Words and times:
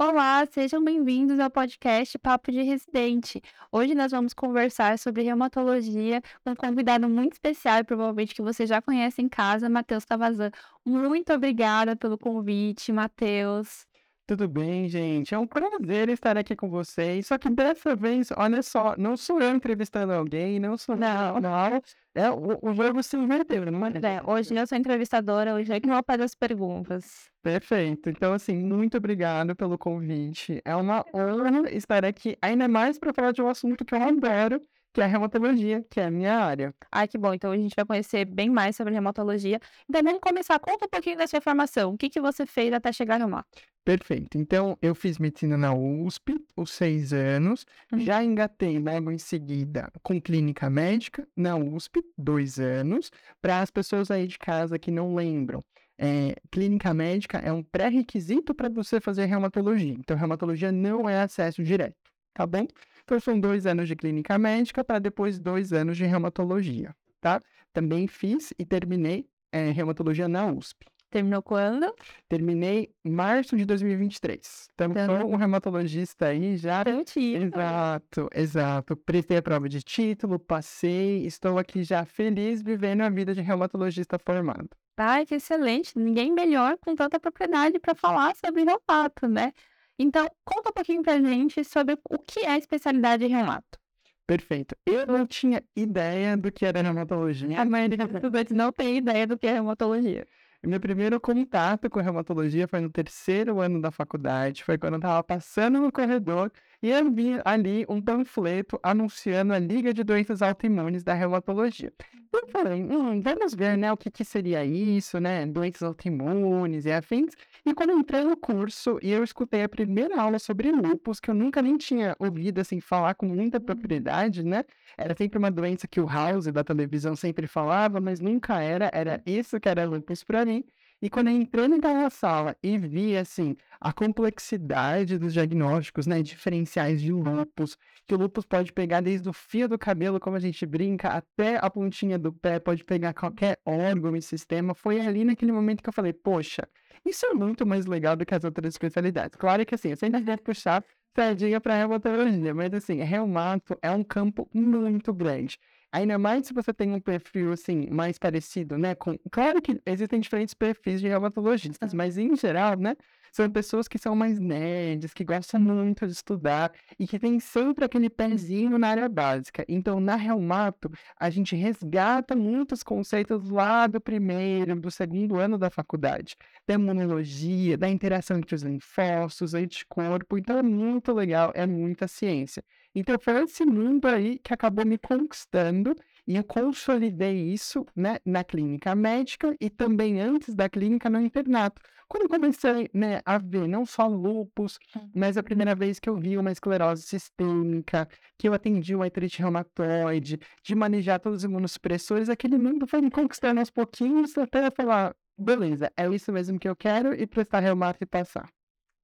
Olá, 0.00 0.46
sejam 0.46 0.82
bem-vindos 0.84 1.40
ao 1.40 1.50
podcast 1.50 2.16
Papo 2.20 2.52
de 2.52 2.62
Residente. 2.62 3.42
Hoje 3.72 3.96
nós 3.96 4.12
vamos 4.12 4.32
conversar 4.32 4.96
sobre 4.96 5.24
reumatologia 5.24 6.22
com 6.44 6.52
um 6.52 6.54
convidado 6.54 7.08
muito 7.08 7.32
especial, 7.32 7.84
provavelmente 7.84 8.32
que 8.32 8.40
você 8.40 8.64
já 8.64 8.80
conhece 8.80 9.20
em 9.20 9.28
casa, 9.28 9.68
Matheus 9.68 10.04
Tavazan. 10.04 10.52
Muito 10.84 11.32
obrigada 11.32 11.96
pelo 11.96 12.16
convite, 12.16 12.92
Matheus. 12.92 13.87
Tudo 14.28 14.46
bem, 14.46 14.86
gente? 14.90 15.34
É 15.34 15.38
um 15.38 15.46
prazer 15.46 16.10
estar 16.10 16.36
aqui 16.36 16.54
com 16.54 16.68
vocês. 16.68 17.26
Só 17.26 17.38
que 17.38 17.48
dessa 17.48 17.96
vez, 17.96 18.28
olha 18.36 18.62
só, 18.62 18.94
não 18.98 19.16
sou 19.16 19.40
eu 19.40 19.56
entrevistando 19.56 20.12
alguém, 20.12 20.60
não 20.60 20.76
sou 20.76 20.94
Não. 20.94 21.40
não. 21.40 21.80
É, 22.14 22.30
o, 22.30 22.58
o 22.60 22.74
verbo 22.74 23.02
se 23.02 23.16
inverteu, 23.16 23.72
não 23.72 23.86
é? 23.86 23.92
É, 24.02 24.22
hoje 24.22 24.54
eu 24.54 24.66
sou 24.66 24.76
entrevistadora, 24.76 25.54
hoje 25.54 25.72
é 25.72 25.80
que 25.80 25.88
vou 25.88 26.02
fazer 26.06 26.24
as 26.24 26.34
perguntas. 26.34 27.30
Perfeito. 27.42 28.10
Então, 28.10 28.34
assim, 28.34 28.54
muito 28.54 28.98
obrigado 28.98 29.56
pelo 29.56 29.78
convite. 29.78 30.60
É 30.62 30.76
uma 30.76 31.06
honra 31.14 31.70
estar 31.70 32.04
aqui, 32.04 32.36
ainda 32.42 32.68
mais 32.68 32.98
para 32.98 33.14
falar 33.14 33.32
de 33.32 33.40
um 33.40 33.48
assunto 33.48 33.82
que 33.82 33.94
eu 33.94 34.02
adoro, 34.02 34.60
que 34.98 35.02
é 35.02 35.04
a 35.04 35.06
reumatologia, 35.06 35.84
que 35.88 36.00
é 36.00 36.06
a 36.06 36.10
minha 36.10 36.36
área. 36.36 36.74
Ai, 36.90 37.06
que 37.06 37.16
bom. 37.16 37.32
Então 37.32 37.52
a 37.52 37.56
gente 37.56 37.72
vai 37.76 37.84
conhecer 37.84 38.24
bem 38.24 38.50
mais 38.50 38.74
sobre 38.74 38.92
reumatologia. 38.92 39.60
Então 39.88 40.02
vamos 40.02 40.18
começar. 40.20 40.58
Conta 40.58 40.86
um 40.86 40.88
pouquinho 40.88 41.16
da 41.16 41.24
sua 41.28 41.40
formação. 41.40 41.92
O 41.92 41.96
que, 41.96 42.10
que 42.10 42.20
você 42.20 42.44
fez 42.44 42.72
até 42.72 42.90
chegar 42.90 43.16
no 43.16 43.26
reumato? 43.26 43.62
Perfeito. 43.84 44.36
Então, 44.36 44.76
eu 44.82 44.96
fiz 44.96 45.18
medicina 45.18 45.56
na 45.56 45.72
USP, 45.72 46.34
os 46.56 46.72
seis 46.72 47.12
anos. 47.12 47.64
Uhum. 47.92 48.00
Já 48.00 48.24
engatei 48.24 48.76
logo 48.80 49.12
em 49.12 49.18
seguida 49.18 49.88
com 50.02 50.20
clínica 50.20 50.68
médica 50.68 51.26
na 51.36 51.56
USP, 51.56 52.02
dois 52.18 52.58
anos. 52.58 53.12
Para 53.40 53.60
as 53.60 53.70
pessoas 53.70 54.10
aí 54.10 54.26
de 54.26 54.36
casa 54.36 54.80
que 54.80 54.90
não 54.90 55.14
lembram, 55.14 55.64
é, 55.96 56.34
clínica 56.50 56.92
médica 56.92 57.38
é 57.38 57.52
um 57.52 57.62
pré-requisito 57.62 58.52
para 58.52 58.68
você 58.68 59.00
fazer 59.00 59.26
reumatologia. 59.26 59.94
Então, 59.94 60.16
reumatologia 60.16 60.72
não 60.72 61.08
é 61.08 61.20
acesso 61.20 61.62
direto, 61.62 61.96
tá 62.38 62.46
bom? 62.46 62.66
Então, 63.02 63.18
são 63.18 63.40
dois 63.40 63.66
anos 63.66 63.88
de 63.88 63.96
clínica 63.96 64.38
médica 64.38 64.84
para 64.84 64.98
depois 65.00 65.40
dois 65.40 65.72
anos 65.72 65.96
de 65.96 66.04
reumatologia, 66.04 66.94
tá? 67.20 67.40
Também 67.72 68.06
fiz 68.06 68.52
e 68.58 68.64
terminei 68.64 69.26
é, 69.50 69.70
reumatologia 69.70 70.28
na 70.28 70.46
USP. 70.46 70.86
Terminou 71.10 71.42
quando? 71.42 71.90
Terminei 72.28 72.90
em 73.02 73.10
março 73.10 73.56
de 73.56 73.64
2023. 73.64 74.68
Então, 74.74 74.90
Então- 74.90 75.20
sou 75.20 75.30
um 75.32 75.36
reumatologista 75.36 76.26
aí 76.26 76.56
já. 76.58 76.84
Garantido. 76.84 77.44
Exato, 77.46 78.28
exato. 78.34 78.94
Prestei 78.96 79.38
a 79.38 79.42
prova 79.42 79.68
de 79.70 79.82
título, 79.82 80.38
passei, 80.38 81.24
estou 81.26 81.58
aqui 81.58 81.82
já 81.82 82.04
feliz 82.04 82.62
vivendo 82.62 83.00
a 83.00 83.08
vida 83.08 83.34
de 83.34 83.40
reumatologista 83.40 84.18
formado. 84.18 84.68
Ai, 84.98 85.24
que 85.24 85.34
excelente. 85.36 85.98
Ninguém 85.98 86.30
melhor 86.32 86.76
com 86.78 86.94
tanta 86.94 87.18
propriedade 87.18 87.78
para 87.78 87.94
falar 87.94 88.36
sobre 88.36 88.64
reumato, 88.64 89.26
né? 89.26 89.52
Então, 89.98 90.30
conta 90.44 90.70
um 90.70 90.72
pouquinho 90.72 91.02
pra 91.02 91.20
gente 91.20 91.64
sobre 91.64 91.98
o 92.08 92.18
que 92.18 92.40
é 92.40 92.50
a 92.50 92.58
especialidade 92.58 93.24
em 93.24 93.28
reumato. 93.28 93.78
Perfeito. 94.26 94.76
Eu 94.84 95.06
não 95.06 95.26
tinha 95.26 95.62
ideia 95.74 96.36
do 96.36 96.52
que 96.52 96.64
era 96.66 96.82
reumatologia. 96.82 97.60
A 97.60 97.64
maioria 97.64 97.96
dos 97.96 98.14
estudantes 98.14 98.54
não 98.54 98.70
tem 98.70 98.98
ideia 98.98 99.26
do 99.26 99.38
que 99.38 99.46
é 99.46 99.54
reumatologia. 99.54 100.26
Meu 100.62 100.78
primeiro 100.80 101.20
contato 101.20 101.88
com 101.88 102.00
reumatologia 102.00 102.68
foi 102.68 102.80
no 102.80 102.90
terceiro 102.90 103.60
ano 103.60 103.80
da 103.80 103.90
faculdade. 103.90 104.64
Foi 104.64 104.76
quando 104.76 104.94
eu 104.94 104.98
estava 104.98 105.22
passando 105.22 105.80
no 105.80 105.90
corredor 105.90 106.52
e 106.82 106.90
eu 106.90 107.10
vi 107.10 107.40
ali 107.44 107.84
um 107.88 108.00
panfleto 108.00 108.78
anunciando 108.82 109.52
a 109.52 109.58
Liga 109.58 109.92
de 109.92 110.04
Doenças 110.04 110.42
Autoimunes 110.42 111.02
da 111.02 111.12
Reumatologia. 111.14 111.92
Eu 112.32 112.46
falei, 112.48 112.82
hum, 112.82 113.20
vamos 113.20 113.54
ver, 113.54 113.76
né, 113.76 113.90
o 113.90 113.96
que, 113.96 114.10
que 114.10 114.24
seria 114.24 114.64
isso, 114.64 115.18
né, 115.18 115.46
doenças 115.46 115.82
autoimunes 115.82 116.84
e 116.84 116.92
afins. 116.92 117.34
E 117.64 117.74
quando 117.74 117.90
eu 117.90 117.98
entrei 117.98 118.22
no 118.22 118.36
curso 118.36 118.98
e 119.02 119.10
eu 119.10 119.24
escutei 119.24 119.62
a 119.62 119.68
primeira 119.68 120.20
aula 120.20 120.38
sobre 120.38 120.70
lúpus, 120.70 121.20
que 121.20 121.30
eu 121.30 121.34
nunca 121.34 121.62
nem 121.62 121.76
tinha 121.76 122.14
ouvido, 122.18 122.60
assim, 122.60 122.80
falar 122.80 123.14
com 123.14 123.26
muita 123.26 123.58
propriedade, 123.58 124.44
né, 124.44 124.64
era 124.96 125.14
sempre 125.16 125.38
uma 125.38 125.50
doença 125.50 125.88
que 125.88 126.00
o 126.00 126.06
House 126.06 126.46
da 126.46 126.62
televisão 126.62 127.16
sempre 127.16 127.46
falava, 127.46 128.00
mas 128.00 128.20
nunca 128.20 128.60
era, 128.60 128.90
era 128.92 129.22
isso 129.26 129.58
que 129.58 129.68
era 129.68 129.84
lúpus 129.86 130.22
para 130.22 130.44
mim. 130.44 130.64
E 131.00 131.08
quando 131.08 131.28
eu 131.28 131.34
entrei 131.34 131.68
naquela 131.68 132.10
sala 132.10 132.56
e 132.60 132.76
vi, 132.76 133.16
assim, 133.16 133.56
a 133.80 133.92
complexidade 133.92 135.16
dos 135.16 135.32
diagnósticos, 135.32 136.08
né, 136.08 136.20
diferenciais 136.22 137.00
de 137.00 137.12
lúpus, 137.12 137.76
que 138.04 138.14
o 138.14 138.18
lúpus 138.18 138.44
pode 138.44 138.72
pegar 138.72 139.00
desde 139.00 139.28
o 139.28 139.32
fio 139.32 139.68
do 139.68 139.78
cabelo, 139.78 140.18
como 140.18 140.36
a 140.36 140.40
gente 140.40 140.66
brinca, 140.66 141.08
até 141.10 141.56
a 141.64 141.70
pontinha 141.70 142.18
do 142.18 142.32
pé, 142.32 142.58
pode 142.58 142.84
pegar 142.84 143.14
qualquer 143.14 143.60
órgão 143.64 144.16
e 144.16 144.22
sistema, 144.22 144.74
foi 144.74 145.00
ali 145.00 145.24
naquele 145.24 145.52
momento 145.52 145.84
que 145.84 145.88
eu 145.88 145.92
falei, 145.92 146.12
poxa, 146.12 146.68
isso 147.06 147.24
é 147.26 147.32
muito 147.32 147.64
mais 147.64 147.86
legal 147.86 148.16
do 148.16 148.26
que 148.26 148.34
as 148.34 148.42
outras 148.42 148.74
especialidades. 148.74 149.36
Claro 149.38 149.64
que 149.64 149.76
assim, 149.76 149.90
eu 149.90 149.96
sempre 149.96 150.20
vou 150.20 150.38
puxar 150.38 150.84
sardinha 151.14 151.60
para 151.60 151.76
reumatologia, 151.76 152.52
mas 152.52 152.74
assim, 152.74 152.96
reumato 153.02 153.78
é 153.82 153.90
um 153.90 154.02
campo 154.02 154.48
muito 154.52 155.12
grande. 155.14 155.58
Ainda 155.90 156.18
mais 156.18 156.46
se 156.46 156.52
você 156.52 156.72
tem 156.72 156.92
um 156.92 157.00
perfil, 157.00 157.52
assim, 157.52 157.88
mais 157.90 158.18
parecido, 158.18 158.76
né? 158.76 158.94
Com... 158.94 159.18
Claro 159.30 159.62
que 159.62 159.80
existem 159.86 160.20
diferentes 160.20 160.52
perfis 160.54 161.00
de 161.00 161.08
reumatologistas, 161.08 161.94
mas 161.94 162.18
em 162.18 162.36
geral, 162.36 162.76
né? 162.76 162.94
São 163.32 163.48
pessoas 163.50 163.88
que 163.88 163.98
são 163.98 164.14
mais 164.14 164.38
nerds, 164.38 165.12
que 165.14 165.24
gostam 165.24 165.60
muito 165.60 166.06
de 166.06 166.12
estudar 166.12 166.72
e 166.98 167.06
que 167.06 167.18
têm 167.18 167.38
sempre 167.40 167.84
aquele 167.84 168.10
pezinho 168.10 168.78
na 168.78 168.88
área 168.88 169.08
básica. 169.08 169.64
Então, 169.68 170.00
na 170.00 170.16
reumato, 170.16 170.90
a 171.18 171.30
gente 171.30 171.54
resgata 171.56 172.34
muitos 172.36 172.82
conceitos 172.82 173.48
lá 173.50 173.86
do 173.86 174.00
primeiro, 174.00 174.78
do 174.80 174.90
segundo 174.90 175.36
ano 175.36 175.58
da 175.58 175.70
faculdade. 175.70 176.36
Da 176.66 176.74
imunologia, 176.74 177.76
da 177.78 177.88
interação 177.88 178.38
entre 178.38 178.54
os 178.54 178.62
linfócitos, 178.62 179.54
anticorpo. 179.54 180.36
Então, 180.38 180.58
é 180.58 180.62
muito 180.62 181.12
legal, 181.12 181.52
é 181.54 181.66
muita 181.66 182.08
ciência. 182.08 182.62
Então, 182.98 183.16
foi 183.20 183.44
esse 183.44 183.64
mundo 183.64 184.06
aí 184.06 184.40
que 184.40 184.52
acabou 184.52 184.84
me 184.84 184.98
conquistando 184.98 185.94
e 186.26 186.34
eu 186.36 186.42
consolidei 186.42 187.52
isso, 187.52 187.86
né, 187.94 188.18
na 188.26 188.42
clínica 188.42 188.92
médica 188.92 189.54
e 189.60 189.70
também 189.70 190.20
antes 190.20 190.52
da 190.52 190.68
clínica 190.68 191.08
no 191.08 191.20
internato. 191.20 191.80
Quando 192.08 192.24
eu 192.24 192.28
comecei, 192.28 192.90
né, 192.92 193.20
a 193.24 193.38
ver 193.38 193.68
não 193.68 193.86
só 193.86 194.08
lúpus, 194.08 194.80
mas 195.14 195.36
a 195.36 195.44
primeira 195.44 195.76
vez 195.76 196.00
que 196.00 196.08
eu 196.08 196.16
vi 196.16 196.36
uma 196.36 196.50
esclerose 196.50 197.02
sistêmica, 197.04 198.08
que 198.36 198.48
eu 198.48 198.52
atendi 198.52 198.96
uma 198.96 199.04
artrite 199.04 199.38
reumatoide, 199.38 200.40
de 200.64 200.74
manejar 200.74 201.20
todos 201.20 201.38
os 201.38 201.44
imunossupressores, 201.44 202.28
aquele 202.28 202.58
mundo 202.58 202.84
foi 202.84 203.00
me 203.00 203.12
conquistando 203.12 203.60
aos 203.60 203.70
pouquinhos 203.70 204.36
até 204.36 204.66
eu 204.66 204.72
falar, 204.72 205.14
beleza, 205.38 205.92
é 205.96 206.08
isso 206.08 206.32
mesmo 206.32 206.58
que 206.58 206.68
eu 206.68 206.74
quero 206.74 207.14
e 207.14 207.28
prestar 207.28 207.60
reumato 207.60 208.02
e 208.02 208.06
passar. 208.06 208.48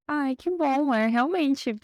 Ai, 0.09 0.37
que 0.37 0.51
bom, 0.51 0.93
é 0.93 1.07
realmente. 1.07 1.75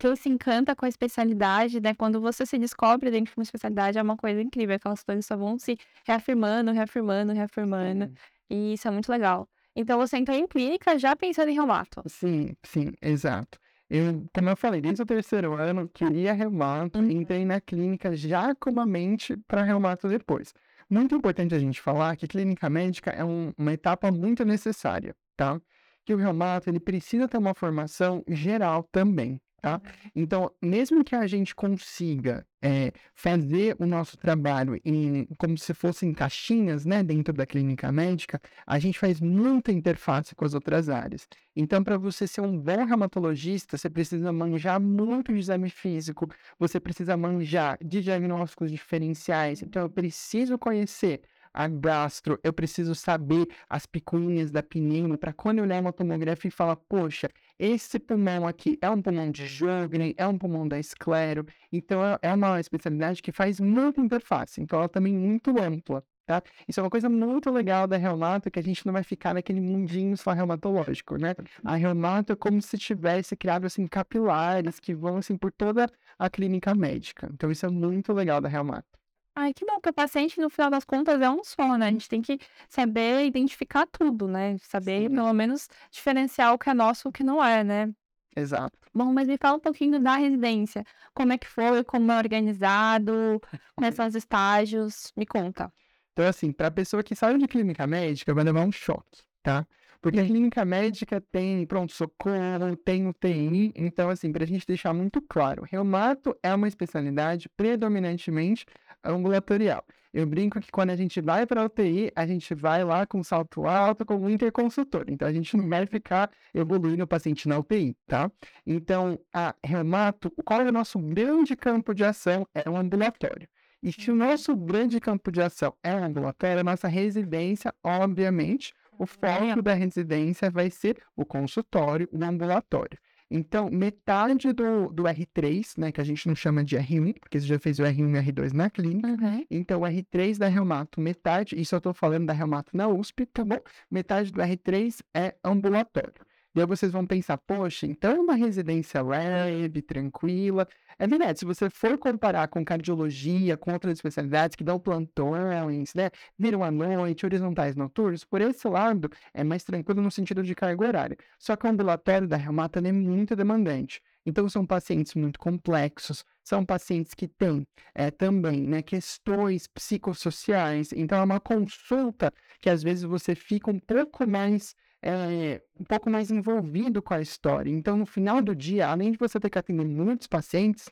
Tu 0.00 0.16
se 0.16 0.28
encanta 0.30 0.74
com 0.74 0.86
a 0.86 0.88
especialidade, 0.88 1.78
né? 1.78 1.94
Quando 1.94 2.20
você 2.22 2.46
se 2.46 2.56
descobre 2.58 3.10
dentro 3.10 3.32
de 3.34 3.38
uma 3.38 3.42
especialidade, 3.42 3.98
é 3.98 4.02
uma 4.02 4.16
coisa 4.16 4.40
incrível. 4.40 4.74
Aquelas 4.76 5.04
coisas 5.04 5.26
só 5.26 5.36
vão 5.36 5.58
se 5.58 5.76
reafirmando, 6.06 6.72
reafirmando, 6.72 7.32
reafirmando. 7.34 8.06
Sim. 8.06 8.14
E 8.48 8.72
isso 8.72 8.88
é 8.88 8.90
muito 8.90 9.10
legal. 9.12 9.46
Então 9.76 9.98
você 9.98 10.16
entrou 10.16 10.36
em 10.36 10.46
clínica 10.46 10.98
já 10.98 11.14
pensando 11.14 11.50
em 11.50 11.54
reumato. 11.54 12.02
Sim, 12.06 12.56
sim, 12.64 12.92
exato. 13.02 13.58
Eu, 13.90 14.24
como 14.34 14.48
eu 14.48 14.56
falei, 14.56 14.80
desde 14.80 15.02
o 15.02 15.06
terceiro 15.06 15.52
ano, 15.52 15.86
queria 15.92 16.32
reumato, 16.32 16.98
Uhum. 16.98 17.10
entrei 17.10 17.44
na 17.44 17.60
clínica 17.60 18.16
já 18.16 18.54
com 18.54 18.70
uma 18.70 18.86
mente 18.86 19.36
para 19.46 19.62
reumato 19.62 20.08
depois. 20.08 20.54
Muito 20.88 21.14
importante 21.14 21.54
a 21.54 21.58
gente 21.58 21.78
falar 21.80 22.16
que 22.16 22.26
clínica 22.26 22.70
médica 22.70 23.10
é 23.10 23.24
um- 23.24 23.52
uma 23.58 23.72
etapa 23.72 24.10
muito 24.10 24.44
necessária, 24.46 25.14
tá? 25.36 25.60
Que 26.06 26.14
o 26.14 26.16
reumato, 26.16 26.70
ele 26.70 26.80
precisa 26.80 27.28
ter 27.28 27.36
uma 27.36 27.52
formação 27.54 28.24
geral 28.28 28.82
também, 28.90 29.40
tá? 29.60 29.80
Então, 30.14 30.50
mesmo 30.62 31.04
que 31.04 31.14
a 31.14 31.26
gente 31.26 31.54
consiga 31.54 32.46
eh, 32.62 32.92
fazer 33.14 33.76
o 33.78 33.86
nosso 33.86 34.16
trabalho 34.16 34.80
em, 34.84 35.26
como 35.38 35.56
se 35.58 35.74
fossem 35.74 36.12
caixinhas, 36.12 36.84
né, 36.84 37.02
dentro 37.02 37.32
da 37.34 37.46
clínica 37.46 37.90
médica, 37.92 38.40
a 38.66 38.78
gente 38.78 38.98
faz 38.98 39.20
muita 39.20 39.72
interface 39.72 40.34
com 40.34 40.44
as 40.44 40.54
outras 40.54 40.88
áreas. 40.88 41.28
Então, 41.54 41.82
para 41.82 41.98
você 41.98 42.26
ser 42.26 42.40
um 42.40 42.56
bom 42.58 42.84
reumatologista, 42.84 43.76
você 43.76 43.90
precisa 43.90 44.32
manjar 44.32 44.80
muito 44.80 45.32
de 45.32 45.38
exame 45.38 45.70
físico, 45.70 46.28
você 46.58 46.80
precisa 46.80 47.16
manjar 47.16 47.78
de 47.84 48.00
diagnósticos 48.00 48.70
diferenciais. 48.70 49.62
Então, 49.62 49.82
eu 49.82 49.90
preciso 49.90 50.58
conhecer 50.58 51.20
a 51.52 51.68
gastro, 51.68 52.38
eu 52.42 52.52
preciso 52.52 52.94
saber 52.94 53.46
as 53.68 53.86
picuinhas 53.86 54.50
da 54.50 54.62
pneumo, 54.62 55.18
para 55.18 55.32
quando 55.32 55.58
eu 55.58 55.64
olhar 55.64 55.80
uma 55.80 55.92
tomografia 55.92 56.48
e 56.48 56.52
falar, 56.52 56.76
poxa, 56.76 57.28
esse 57.58 57.98
pulmão 57.98 58.46
aqui 58.46 58.78
é 58.80 58.88
um 58.90 59.02
pulmão 59.02 59.30
de 59.30 59.46
Sjögren, 59.46 60.14
é 60.16 60.26
um 60.26 60.38
pulmão 60.38 60.66
da 60.66 60.78
esclero. 60.78 61.44
Então, 61.72 62.04
é- 62.04 62.18
é 62.22 62.34
uma 62.34 62.58
especialidade 62.60 63.22
que 63.22 63.32
faz 63.32 63.60
muita 63.60 64.00
interface. 64.00 64.60
Então, 64.60 64.78
ela 64.78 64.88
também 64.88 65.14
é 65.14 65.18
muito 65.18 65.60
ampla. 65.60 66.04
Tá? 66.26 66.40
Isso 66.68 66.78
é 66.78 66.82
uma 66.84 66.90
coisa 66.90 67.08
muito 67.08 67.50
legal 67.50 67.88
da 67.88 67.96
reumato, 67.96 68.50
que 68.52 68.58
a 68.60 68.62
gente 68.62 68.86
não 68.86 68.92
vai 68.92 69.02
ficar 69.02 69.34
naquele 69.34 69.60
mundinho 69.60 70.16
só 70.16 70.30
reumatológico, 70.32 71.16
né? 71.16 71.34
A 71.64 71.74
reumato 71.74 72.32
é 72.32 72.36
como 72.36 72.62
se 72.62 72.78
tivesse 72.78 73.34
criado, 73.36 73.64
assim, 73.66 73.84
capilares 73.88 74.78
que 74.78 74.94
vão, 74.94 75.16
assim, 75.16 75.36
por 75.36 75.50
toda 75.50 75.90
a 76.16 76.30
clínica 76.30 76.72
médica. 76.72 77.28
Então, 77.34 77.50
isso 77.50 77.66
é 77.66 77.68
muito 77.68 78.12
legal 78.12 78.40
da 78.40 78.48
reumato. 78.48 78.99
Ai, 79.34 79.54
que 79.54 79.64
bom, 79.64 79.74
porque 79.74 79.90
o 79.90 79.94
paciente, 79.94 80.40
no 80.40 80.50
final 80.50 80.70
das 80.70 80.84
contas, 80.84 81.20
é 81.20 81.30
um 81.30 81.42
só, 81.42 81.76
né? 81.78 81.86
A 81.88 81.90
gente 81.90 82.08
tem 82.08 82.20
que 82.20 82.38
saber 82.68 83.24
identificar 83.24 83.86
tudo, 83.86 84.26
né? 84.26 84.58
Saber, 84.58 85.08
Sim. 85.08 85.14
pelo 85.14 85.32
menos, 85.32 85.68
diferenciar 85.90 86.52
o 86.52 86.58
que 86.58 86.68
é 86.68 86.74
nosso 86.74 87.06
e 87.06 87.10
o 87.10 87.12
que 87.12 87.22
não 87.24 87.42
é, 87.42 87.62
né? 87.64 87.94
Exato. 88.36 88.78
Bom, 88.94 89.12
mas 89.12 89.28
me 89.28 89.36
fala 89.38 89.56
um 89.56 89.60
pouquinho 89.60 90.00
da 90.00 90.16
residência. 90.16 90.84
Como 91.14 91.32
é 91.32 91.38
que 91.38 91.46
foi? 91.46 91.82
Como 91.84 92.10
é 92.12 92.18
organizado? 92.18 93.40
Quais 93.76 93.94
são 93.94 94.06
os 94.06 94.14
estágios? 94.14 95.12
Me 95.16 95.26
conta. 95.26 95.72
Então, 96.12 96.26
assim, 96.26 96.52
para 96.52 96.68
a 96.68 96.70
pessoa 96.70 97.02
que 97.02 97.14
saiu 97.14 97.38
de 97.38 97.46
clínica 97.46 97.86
médica, 97.86 98.34
vai 98.34 98.44
levar 98.44 98.64
um 98.66 98.72
choque, 98.72 99.22
tá? 99.42 99.66
Porque 100.02 100.18
a 100.18 100.24
clínica 100.24 100.64
médica 100.64 101.20
tem 101.20 101.66
pronto-socorro, 101.66 102.74
tem 102.84 103.06
UTI, 103.06 103.72
então, 103.76 104.08
assim, 104.08 104.32
para 104.32 104.44
a 104.44 104.46
gente 104.46 104.66
deixar 104.66 104.94
muito 104.94 105.20
claro, 105.20 105.62
reumato 105.62 106.34
é 106.42 106.54
uma 106.54 106.66
especialidade 106.66 107.50
predominantemente 107.50 108.64
ambulatorial. 109.04 109.84
Eu 110.12 110.26
brinco 110.26 110.60
que 110.60 110.72
quando 110.72 110.90
a 110.90 110.96
gente 110.96 111.20
vai 111.20 111.46
para 111.46 111.62
a 111.62 111.64
UTI, 111.66 112.10
a 112.16 112.26
gente 112.26 112.52
vai 112.54 112.82
lá 112.82 113.06
com 113.06 113.22
salto 113.22 113.66
alto, 113.66 114.04
com 114.04 114.16
o 114.16 114.28
interconsultor. 114.28 115.04
Então, 115.08 115.28
a 115.28 115.32
gente 115.32 115.56
não 115.56 115.68
vai 115.68 115.86
ficar 115.86 116.30
evoluindo 116.52 117.04
o 117.04 117.06
paciente 117.06 117.48
na 117.48 117.58
UTI, 117.58 117.96
tá? 118.08 118.30
Então, 118.66 119.20
a 119.32 119.54
reumato, 119.64 120.30
qual 120.44 120.62
é 120.62 120.68
o 120.68 120.72
nosso 120.72 120.98
grande 120.98 121.54
campo 121.54 121.94
de 121.94 122.04
ação? 122.04 122.44
É 122.52 122.68
o 122.68 122.76
ambulatório. 122.76 123.48
E 123.82 123.92
se 123.92 124.10
o 124.10 124.14
nosso 124.14 124.54
grande 124.56 125.00
campo 125.00 125.30
de 125.30 125.40
ação 125.40 125.74
é 125.82 125.94
o 125.94 126.04
ambulatório, 126.04 126.60
a 126.60 126.64
nossa 126.64 126.88
residência, 126.88 127.72
obviamente, 127.82 128.74
o 128.98 129.06
foco 129.06 129.62
da 129.62 129.72
residência 129.72 130.50
vai 130.50 130.70
ser 130.70 130.98
o 131.16 131.24
consultório, 131.24 132.08
o 132.12 132.22
ambulatório. 132.22 132.98
Então, 133.30 133.70
metade 133.70 134.52
do, 134.52 134.88
do 134.90 135.04
R3, 135.04 135.78
né, 135.78 135.92
que 135.92 136.00
a 136.00 136.04
gente 136.04 136.26
não 136.26 136.34
chama 136.34 136.64
de 136.64 136.76
R1, 136.76 137.20
porque 137.20 137.40
você 137.40 137.46
já 137.46 137.58
fez 137.60 137.78
o 137.78 137.84
R1 137.84 138.16
e 138.16 138.32
R2 138.32 138.52
na 138.52 138.68
clínica. 138.68 139.06
Uhum. 139.06 139.46
Então, 139.48 139.82
o 139.82 139.84
R3 139.84 140.36
da 140.36 140.48
reumato, 140.48 141.00
metade, 141.00 141.60
isso 141.60 141.74
eu 141.74 141.78
estou 141.78 141.94
falando 141.94 142.26
da 142.26 142.32
reumato 142.32 142.76
na 142.76 142.88
USP, 142.88 143.26
tá 143.26 143.44
bom? 143.44 143.58
Metade 143.88 144.32
do 144.32 144.40
R3 144.40 145.00
é 145.14 145.36
ambulatório. 145.44 146.12
E 146.52 146.60
aí 146.60 146.66
vocês 146.66 146.90
vão 146.90 147.06
pensar, 147.06 147.38
poxa, 147.38 147.86
então 147.86 148.10
é 148.10 148.18
uma 148.18 148.34
residência 148.34 149.00
leve, 149.02 149.80
tranquila. 149.82 150.66
É 150.98 151.06
verdade, 151.06 151.38
se 151.38 151.44
você 151.44 151.70
for 151.70 151.96
comparar 151.96 152.48
com 152.48 152.64
cardiologia, 152.64 153.56
com 153.56 153.72
outras 153.72 153.92
especialidades 153.98 154.56
que 154.56 154.64
dão 154.64 154.78
plantões, 154.78 155.94
né, 155.94 156.10
viram 156.36 156.64
à 156.64 156.70
noite, 156.70 157.24
horizontais 157.24 157.76
noturnos, 157.76 158.24
por 158.24 158.40
esse 158.40 158.66
lado 158.68 159.08
é 159.32 159.44
mais 159.44 159.62
tranquilo 159.62 160.02
no 160.02 160.10
sentido 160.10 160.42
de 160.42 160.52
carga 160.54 160.84
horária. 160.86 161.16
Só 161.38 161.54
que 161.54 161.66
o 161.66 161.70
ambulatório 161.70 162.26
da 162.26 162.36
reumata 162.36 162.80
é 162.80 162.92
muito 162.92 163.36
demandante. 163.36 164.02
Então, 164.26 164.48
são 164.48 164.66
pacientes 164.66 165.14
muito 165.14 165.38
complexos, 165.38 166.24
são 166.42 166.64
pacientes 166.64 167.14
que 167.14 167.26
têm 167.28 167.66
é, 167.94 168.10
também 168.10 168.66
né, 168.66 168.82
questões 168.82 169.66
psicossociais. 169.68 170.92
Então, 170.92 171.18
é 171.18 171.22
uma 171.22 171.40
consulta 171.40 172.32
que 172.60 172.68
às 172.68 172.82
vezes 172.82 173.04
você 173.04 173.34
fica 173.34 173.70
um 173.70 173.78
pouco 173.78 174.26
mais 174.28 174.74
é, 175.02 175.62
um 175.78 175.84
pouco 175.84 176.10
mais 176.10 176.30
envolvido 176.30 177.02
com 177.02 177.14
a 177.14 177.20
história. 177.20 177.70
Então, 177.70 177.96
no 177.96 178.06
final 178.06 178.42
do 178.42 178.54
dia, 178.54 178.88
além 178.88 179.12
de 179.12 179.18
você 179.18 179.40
ter 179.40 179.50
que 179.50 179.58
atender 179.58 179.84
muitos 179.84 180.26
pacientes, 180.26 180.88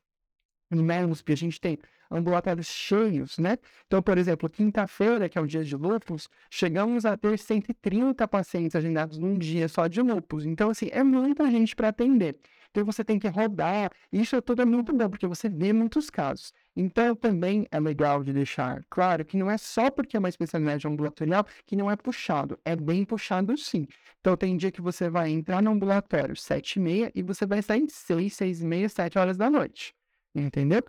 no 0.70 0.82
MERMUSP 0.82 1.32
a 1.32 1.36
gente 1.36 1.60
tem 1.60 1.78
ambulatórios 2.10 2.66
cheios, 2.66 3.38
né? 3.38 3.58
Então, 3.86 4.02
por 4.02 4.16
exemplo, 4.16 4.48
quinta-feira, 4.48 5.28
que 5.28 5.38
é 5.38 5.40
o 5.40 5.46
dia 5.46 5.62
de 5.62 5.76
lupus, 5.76 6.28
chegamos 6.50 7.04
a 7.04 7.16
ter 7.16 7.38
130 7.38 8.26
pacientes 8.26 8.74
agendados 8.74 9.18
num 9.18 9.36
dia 9.36 9.68
só 9.68 9.86
de 9.86 10.00
lupus. 10.00 10.46
Então, 10.46 10.70
assim, 10.70 10.88
é 10.90 11.02
muita 11.02 11.50
gente 11.50 11.76
para 11.76 11.88
atender. 11.88 12.38
Então 12.70 12.84
você 12.84 13.04
tem 13.04 13.18
que 13.18 13.28
rodar. 13.28 13.90
Isso 14.12 14.40
tudo 14.42 14.62
é 14.62 14.64
muito 14.64 14.92
bom, 14.94 15.08
porque 15.08 15.26
você 15.26 15.48
vê 15.48 15.72
muitos 15.72 16.10
casos. 16.10 16.52
Então 16.76 17.14
também 17.16 17.66
é 17.70 17.80
legal 17.80 18.22
de 18.22 18.32
deixar 18.32 18.84
claro 18.90 19.24
que 19.24 19.36
não 19.36 19.50
é 19.50 19.58
só 19.58 19.90
porque 19.90 20.16
é 20.16 20.20
uma 20.20 20.28
especialidade 20.28 20.86
ambulatorial 20.86 21.44
que 21.66 21.76
não 21.76 21.90
é 21.90 21.96
puxado. 21.96 22.58
É 22.64 22.76
bem 22.76 23.04
puxado 23.04 23.56
sim. 23.56 23.86
Então 24.20 24.36
tem 24.36 24.56
dia 24.56 24.70
que 24.70 24.80
você 24.80 25.08
vai 25.10 25.30
entrar 25.30 25.62
no 25.62 25.70
ambulatório 25.70 26.36
sete 26.36 26.76
e 26.76 26.80
meia 26.80 27.12
e 27.14 27.22
você 27.22 27.46
vai 27.46 27.62
sair 27.62 27.86
seis, 27.90 28.34
seis 28.34 28.60
e 28.62 28.66
meia, 28.66 28.88
sete 28.88 29.18
horas 29.18 29.36
da 29.36 29.50
noite. 29.50 29.94
Entendeu? 30.34 30.82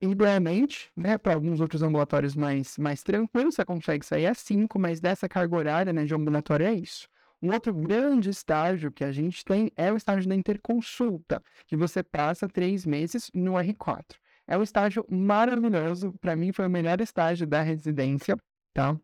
Idealmente, 0.00 0.90
né, 0.96 1.16
para 1.16 1.34
alguns 1.34 1.60
outros 1.60 1.82
ambulatórios 1.82 2.34
mais, 2.36 2.76
mais 2.76 3.02
tranquilos, 3.02 3.54
você 3.54 3.64
consegue 3.64 4.04
sair 4.04 4.26
às 4.26 4.38
5, 4.38 4.78
mas 4.78 5.00
dessa 5.00 5.28
carga 5.28 5.56
horária 5.56 5.92
né, 5.92 6.04
de 6.04 6.14
ambulatório 6.14 6.66
é 6.66 6.74
isso. 6.74 7.08
Um 7.44 7.52
outro 7.52 7.74
grande 7.74 8.30
estágio 8.30 8.90
que 8.90 9.04
a 9.04 9.12
gente 9.12 9.44
tem 9.44 9.70
é 9.76 9.92
o 9.92 9.98
estágio 9.98 10.26
da 10.26 10.34
interconsulta, 10.34 11.42
que 11.66 11.76
você 11.76 12.02
passa 12.02 12.48
três 12.48 12.86
meses 12.86 13.30
no 13.34 13.52
R4. 13.52 14.16
É 14.46 14.56
um 14.56 14.62
estágio 14.62 15.04
maravilhoso, 15.10 16.14
para 16.22 16.34
mim 16.34 16.52
foi 16.52 16.66
o 16.66 16.70
melhor 16.70 17.02
estágio 17.02 17.46
da 17.46 17.60
residência, 17.60 18.34
tá? 18.72 18.98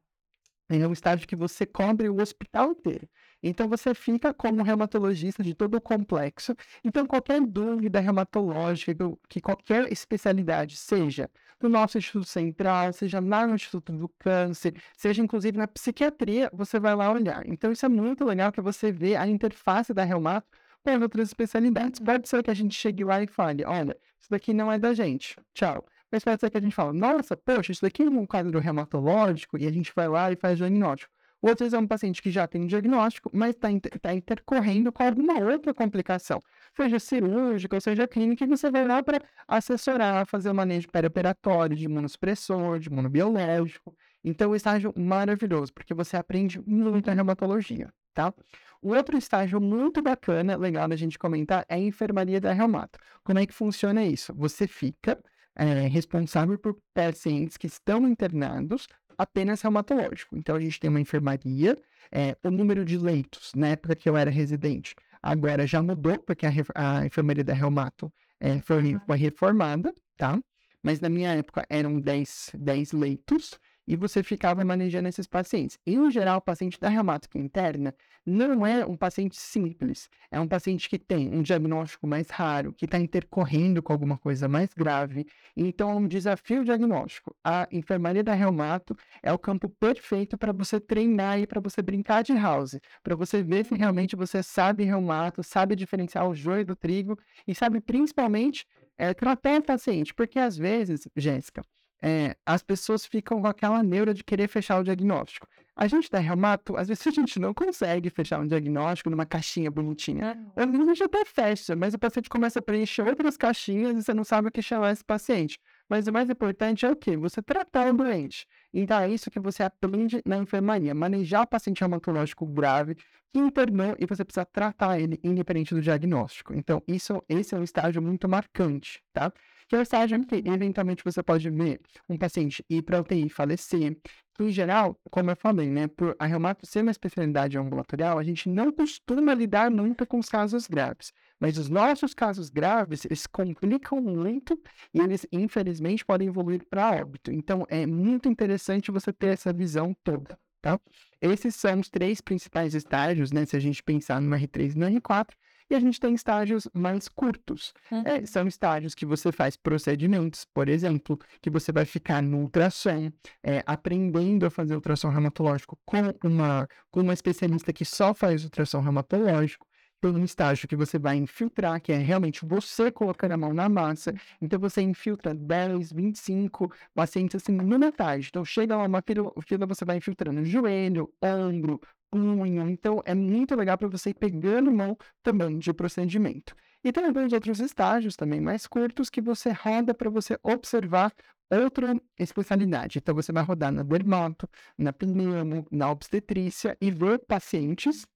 É 0.71 0.89
um 0.89 0.93
estágio 0.93 1.29
que 1.29 1.37
você 1.37 1.67
cobre 1.67 2.09
o 2.09 2.19
hospital 2.19 2.71
inteiro. 2.71 3.07
Então 3.43 3.69
você 3.69 3.93
fica 3.93 4.33
como 4.33 4.63
reumatologista 4.63 5.43
de 5.43 5.55
todo 5.55 5.75
o 5.75 5.81
complexo. 5.81 6.57
Então 6.83 7.07
qualquer 7.07 7.43
dúvida 7.43 8.01
reumatológica, 8.01 8.95
que 9.29 9.43
qualquer 9.43 9.93
especialidade, 9.93 10.79
seja 10.79 11.29
no 11.63 11.69
nosso 11.69 11.99
Instituto 11.99 12.27
Central, 12.27 12.93
seja 12.93 13.21
lá 13.21 13.47
no 13.47 13.55
Instituto 13.55 13.93
do 13.93 14.09
Câncer, 14.19 14.75
seja 14.97 15.23
inclusive 15.23 15.57
na 15.59 15.69
psiquiatria, 15.69 16.51
você 16.53 16.81
vai 16.81 16.95
lá 16.95 17.11
olhar. 17.13 17.47
Então 17.47 17.71
isso 17.71 17.85
é 17.85 17.89
muito 17.89 18.25
legal 18.25 18.51
que 18.53 18.61
você 18.61 18.91
vê 18.91 19.17
a 19.17 19.27
interface 19.27 19.93
da 19.93 20.05
reumato 20.05 20.47
com 20.83 20.99
outras 21.01 21.29
especialidades. 21.29 22.01
Pode 22.01 22.29
ser 22.29 22.43
que 22.43 22.51
a 22.51 22.55
gente 22.55 22.75
chegue 22.75 23.05
lá 23.05 23.23
e 23.23 23.27
fale, 23.27 23.65
olha, 23.65 23.97
isso 24.19 24.31
daqui 24.31 24.53
não 24.53 24.73
é 24.73 24.79
da 24.79 24.95
gente, 24.95 25.37
tchau. 25.55 25.87
Mas 26.11 26.25
pode 26.25 26.41
ser 26.41 26.51
que 26.51 26.57
a 26.59 26.61
gente 26.61 26.75
fale, 26.75 26.99
nossa, 26.99 27.37
poxa, 27.37 27.71
isso 27.73 27.83
daqui 27.83 28.03
é 28.03 28.11
um 28.11 28.27
quadro 28.27 28.59
reumatológico, 28.59 29.57
e 29.59 29.67
a 29.67 29.71
gente 29.71 29.93
vai 29.95 30.09
lá 30.09 30.33
e 30.33 30.37
faz 30.37 30.59
diagnóstico. 30.59 31.13
Outras 31.43 31.73
é 31.73 31.79
um 31.79 31.87
paciente 31.87 32.21
que 32.21 32.31
já 32.31 32.47
tem 32.47 32.67
diagnóstico, 32.67 33.31
mas 33.33 33.55
está 33.55 33.71
inter 33.71 33.99
tá 33.99 34.13
intercorrendo 34.13 34.93
com 34.93 35.03
alguma 35.03 35.39
outra 35.41 35.73
complicação, 35.73 36.41
seja 36.77 36.99
cirúrgica 36.99 37.77
ou 37.77 37.81
seja 37.81 38.07
clínica, 38.07 38.45
e 38.45 38.47
você 38.47 38.71
vai 38.71 38.87
lá 38.87 39.03
para 39.03 39.23
assessorar, 39.49 40.27
fazer 40.27 40.51
o 40.51 40.55
manejo 40.55 40.89
perioperatório, 40.89 41.77
de 41.77 41.85
imunossupressor, 41.87 42.79
de 42.79 42.89
imunobiológico. 42.89 43.97
Então, 44.23 44.51
o 44.51 44.55
estágio 44.55 44.93
maravilhoso, 44.97 45.73
porque 45.73 45.95
você 45.95 46.17
aprende 46.17 46.61
muito 46.67 47.11
a 47.11 47.15
reumatologia, 47.15 47.91
tá? 48.13 48.35
O 48.83 48.95
outro 48.95 49.17
estágio 49.17 49.61
muito 49.61 50.03
bacana, 50.03 50.57
legal 50.57 50.89
da 50.89 50.97
gente 50.97 51.19
comentar, 51.19 51.65
é 51.69 51.75
a 51.75 51.79
enfermaria 51.79 52.41
da 52.41 52.53
reumato. 52.53 52.99
Como 53.25 53.39
é 53.39 53.47
que 53.47 53.55
funciona 53.55 54.05
isso? 54.05 54.35
Você 54.35 54.67
fica 54.67 55.19
é, 55.55 55.87
responsável 55.87 56.59
por 56.59 56.79
pacientes 56.95 57.57
que 57.57 57.67
estão 57.67 58.07
internados 58.07 58.87
apenas 59.21 59.61
reumatológico. 59.61 60.35
Então, 60.35 60.57
a 60.57 60.61
gente 60.61 60.81
tem 60.81 60.89
uma 60.89 61.01
enfermaria, 61.01 61.77
é, 62.11 62.35
o 62.43 62.51
número 62.51 62.85
de 62.87 62.97
leitos, 62.97 63.53
na 63.55 63.69
época 63.69 63.95
que 63.95 64.09
eu 64.09 64.17
era 64.17 64.31
residente, 64.31 64.95
agora 65.23 65.67
já 65.67 65.83
mudou, 65.83 66.19
porque 66.19 66.47
a, 66.47 66.51
a 66.75 67.05
enfermaria 67.05 67.45
da 67.45 67.53
reumato 67.53 68.11
é, 68.41 68.61
foi, 68.63 68.99
foi 69.07 69.19
reformada, 69.19 69.93
tá? 70.17 70.41
Mas 70.83 71.01
na 71.01 71.11
minha 71.11 71.35
época 71.35 71.67
eram 71.69 72.01
10, 72.01 72.53
10 72.55 72.93
leitos, 72.93 73.61
e 73.91 73.97
você 73.97 74.23
ficava 74.23 74.65
manejando 74.65 75.09
esses 75.09 75.27
pacientes. 75.27 75.77
Em 75.85 76.09
geral, 76.13 76.39
o 76.39 76.41
paciente 76.41 76.79
da 76.79 76.89
reumática 76.89 77.37
interna 77.37 77.93
não 78.25 78.65
é 78.65 78.87
um 78.87 78.97
paciente 78.97 79.37
simples, 79.37 80.09
é 80.31 80.39
um 80.39 80.47
paciente 80.47 80.89
que 80.89 80.97
tem 80.97 81.29
um 81.35 81.43
diagnóstico 81.43 82.07
mais 82.07 82.31
raro, 82.31 82.73
que 82.73 82.85
está 82.85 83.01
intercorrendo 83.01 83.83
com 83.83 83.93
alguma 83.93 84.17
coisa 84.17 84.47
mais 84.47 84.73
grave. 84.73 85.27
Então, 85.57 85.91
é 85.91 85.95
um 85.95 86.07
desafio 86.07 86.65
diagnóstico. 86.65 87.35
A 87.43 87.67
enfermaria 87.73 88.23
da 88.23 88.33
reumato 88.33 88.97
é 89.25 89.33
o 89.33 89.39
campo 89.39 89.69
perfeito 89.69 90.39
para 90.39 90.53
você 90.53 90.79
treinar 90.79 91.41
e 91.41 91.47
para 91.47 91.61
você 91.61 91.83
brincar 91.83 92.23
de 92.23 92.33
house, 92.33 92.79
para 93.03 93.17
você 93.17 93.43
ver 93.43 93.65
se 93.65 93.75
realmente 93.75 94.15
você 94.15 94.41
sabe 94.41 94.85
reumato, 94.85 95.43
sabe 95.43 95.75
diferenciar 95.75 96.29
o 96.29 96.35
joio 96.35 96.65
do 96.65 96.77
trigo 96.77 97.19
e 97.45 97.57
sabe 97.57 97.81
principalmente 97.81 98.65
é, 98.97 99.13
tratar 99.13 99.59
o 99.59 99.65
paciente, 99.65 100.15
porque 100.15 100.39
às 100.39 100.57
vezes, 100.57 101.09
Jéssica, 101.17 101.65
é, 102.03 102.37
as 102.47 102.63
pessoas 102.63 103.05
ficam 103.05 103.41
com 103.43 103.47
aquela 103.47 103.83
neura 103.83 104.15
de 104.15 104.25
querer 104.25 104.49
fechar 104.49 104.81
o 104.81 104.85
diagnóstico. 104.85 105.47
A 105.77 105.87
gente 105.87 106.11
da 106.11 106.19
reumato, 106.19 106.77
às 106.77 106.89
vezes 106.89 107.07
a 107.09 107.11
gente 107.11 107.39
não 107.39 107.55
consegue 107.55 108.11
fechar 108.11 108.41
um 108.41 108.47
diagnóstico 108.47 109.11
numa 109.11 109.27
caixinha 109.27 109.71
bonitinha. 109.71 110.37
A 110.57 110.67
gente 110.67 111.03
até 111.03 111.25
fecha, 111.25 111.77
mas 111.77 111.95
o 111.95 111.99
paciente 111.99 112.29
começa 112.29 112.59
a 112.59 112.63
preencher 112.63 113.03
outras 113.03 113.37
caixinhas 113.37 113.97
e 113.97 114.03
você 114.03 114.15
não 114.15 114.25
sabe 114.25 114.49
o 114.49 114.51
que 114.51 114.63
chamar 114.63 114.93
esse 114.93 115.05
paciente. 115.05 115.59
Mas 115.89 116.07
o 116.07 116.13
mais 116.13 116.29
importante 116.29 116.87
é 116.87 116.91
o 116.91 116.97
quê? 116.97 117.17
Você 117.17 117.43
tratar 117.43 117.93
o 117.93 117.97
doente. 117.97 118.47
Então 118.73 119.01
é 119.01 119.09
isso 119.09 119.31
que 119.31 119.41
você 119.41 119.63
aprende 119.63 120.23
na 120.25 120.39
enfermaria. 120.39 120.95
Manejar 120.95 121.43
o 121.43 121.47
paciente 121.47 121.81
reumatológico 121.81 122.47
grave, 122.47 122.97
que 123.33 123.39
internou 123.39 123.95
e 123.99 124.07
você 124.07 124.25
precisa 124.25 124.45
tratar 124.45 124.99
ele 124.99 125.19
independente 125.23 125.75
do 125.75 125.81
diagnóstico. 125.81 126.55
Então, 126.55 126.83
isso, 126.87 127.23
esse 127.29 127.55
é 127.55 127.59
um 127.59 127.63
estágio 127.63 128.03
muito 128.03 128.29
marcante, 128.29 129.03
tá? 129.13 129.33
Que 129.71 129.77
é 129.77 129.79
o 129.79 129.83
estágio 129.83 130.19
em 130.19 130.25
que, 130.25 130.35
eventualmente, 130.35 131.05
você 131.05 131.23
pode 131.23 131.49
ver 131.49 131.81
um 132.09 132.19
paciente 132.19 132.65
ir 132.69 132.83
para 132.83 133.01
UTI 133.01 133.27
e 133.27 133.29
falecer. 133.29 133.97
Em 134.41 134.51
geral, 134.51 134.99
como 135.09 135.31
eu 135.31 135.37
falei, 135.37 135.71
né, 135.71 135.87
por 135.87 136.17
a 136.19 136.27
reumato 136.27 136.67
ser 136.67 136.83
uma 136.83 136.91
especialidade 136.91 137.57
ambulatorial, 137.57 138.19
a 138.19 138.25
gente 138.25 138.49
não 138.49 138.73
costuma 138.73 139.33
lidar 139.33 139.71
muito 139.71 140.05
com 140.05 140.19
os 140.19 140.29
casos 140.29 140.67
graves. 140.67 141.13
Mas 141.39 141.57
os 141.57 141.69
nossos 141.69 142.13
casos 142.15 142.51
graves, 142.51 143.05
eles 143.05 143.29
complicam 143.29 144.01
muito 144.01 144.61
e 144.93 144.99
eles, 144.99 145.25
infelizmente, 145.31 146.05
podem 146.05 146.27
evoluir 146.27 146.67
para 146.69 146.91
óbito. 146.91 147.31
Então, 147.31 147.65
é 147.69 147.87
muito 147.87 148.29
interessante 148.29 148.91
você 148.91 149.13
ter 149.13 149.29
essa 149.29 149.53
visão 149.53 149.95
toda, 150.03 150.37
tá? 150.61 150.81
Esses 151.21 151.55
são 151.55 151.79
os 151.79 151.89
três 151.89 152.21
principais 152.21 152.75
estágios, 152.75 153.31
né, 153.31 153.47
se 153.47 153.57
a 153.57 153.61
gente 153.61 153.85
pensar 153.85 154.21
no 154.21 154.35
R3 154.35 154.75
e 154.75 154.79
no 154.79 154.87
R4, 154.87 155.29
E 155.71 155.75
a 155.77 155.81
gente 155.81 156.01
tem 156.01 156.13
estágios 156.15 156.69
mais 156.75 157.09
curtos. 157.09 157.73
Uhum. 157.93 158.03
É, 158.05 158.27
são 158.27 158.47
estágios 158.49 158.93
que 158.93 159.07
você 159.07 159.31
faz 159.31 159.57
procedimentos, 159.57 160.45
por 160.45 160.69
exemplo, 160.69 161.17
que 161.41 161.49
você 161.49 161.71
vai 161.71 161.85
ficar 161.85 162.21
no 162.21 162.39
ultrassom, 162.39 163.13
é, 163.41 163.63
aprendendo 163.65 164.45
a 164.45 164.51
fazer 164.51 164.75
ultrassom 164.75 165.09
reumatológico 165.11 165.79
com 165.87 165.97
uma, 166.25 166.69
com 166.91 167.01
uma 167.01 167.15
especialista 167.15 167.73
que 167.73 167.85
só 167.85 168.13
faz 168.13 168.43
ultrassom 168.43 168.81
reumatológico 168.81 169.70
por 170.01 170.11
um 170.11 170.25
estágio 170.25 170.67
que 170.67 170.75
você 170.75 170.99
vai 170.99 171.17
infiltrar, 171.17 171.81
que 171.81 171.93
é 171.93 171.99
realmente 171.99 172.45
você 172.45 172.91
colocando 172.91 173.33
a 173.33 173.37
mão 173.37 173.53
na 173.53 173.69
massa. 173.69 174.15
Então, 174.41 174.59
você 174.59 174.81
infiltra 174.81 175.35
10, 175.35 175.93
25 175.93 176.73
pacientes 176.95 177.37
assim 177.43 177.53
no 177.53 177.79
metade. 177.79 178.29
Então, 178.29 178.45
chega 178.45 178.77
lá 178.77 178.85
uma 178.85 179.03
fila, 179.03 179.67
você 179.67 179.85
vai 179.85 179.99
infiltrando 179.99 180.45
joelho, 180.45 181.13
ombro, 181.23 181.81
punho. 182.11 182.69
Então, 182.69 183.03
é 183.05 183.15
muito 183.15 183.55
legal 183.55 183.77
para 183.77 183.89
você 183.89 184.11
ir 184.11 184.15
pegando 184.15 184.73
mão 184.73 184.97
também 185.23 185.59
de 185.59 185.73
procedimento. 185.73 186.55
E 186.83 186.91
tem 186.91 187.05
alguns 187.05 187.33
outros 187.33 187.61
estágios 187.61 188.17
também 188.17 188.41
mais 188.41 188.67
curtos 188.67 189.11
que 189.11 189.21
você 189.21 189.51
roda 189.51 189.93
para 189.93 190.09
você 190.09 190.39
observar 190.43 191.13
outra 191.51 191.95
especialidade. 192.19 192.99
Então, 192.99 193.15
você 193.15 193.33
vai 193.33 193.43
rodar 193.43 193.71
na 193.71 193.83
dermato, 193.83 194.49
na 194.79 194.93
pneumo, 194.93 195.67
na 195.71 195.91
obstetrícia 195.91 196.77
e 196.81 196.91
ver 196.91 197.19
pacientes 197.27 198.07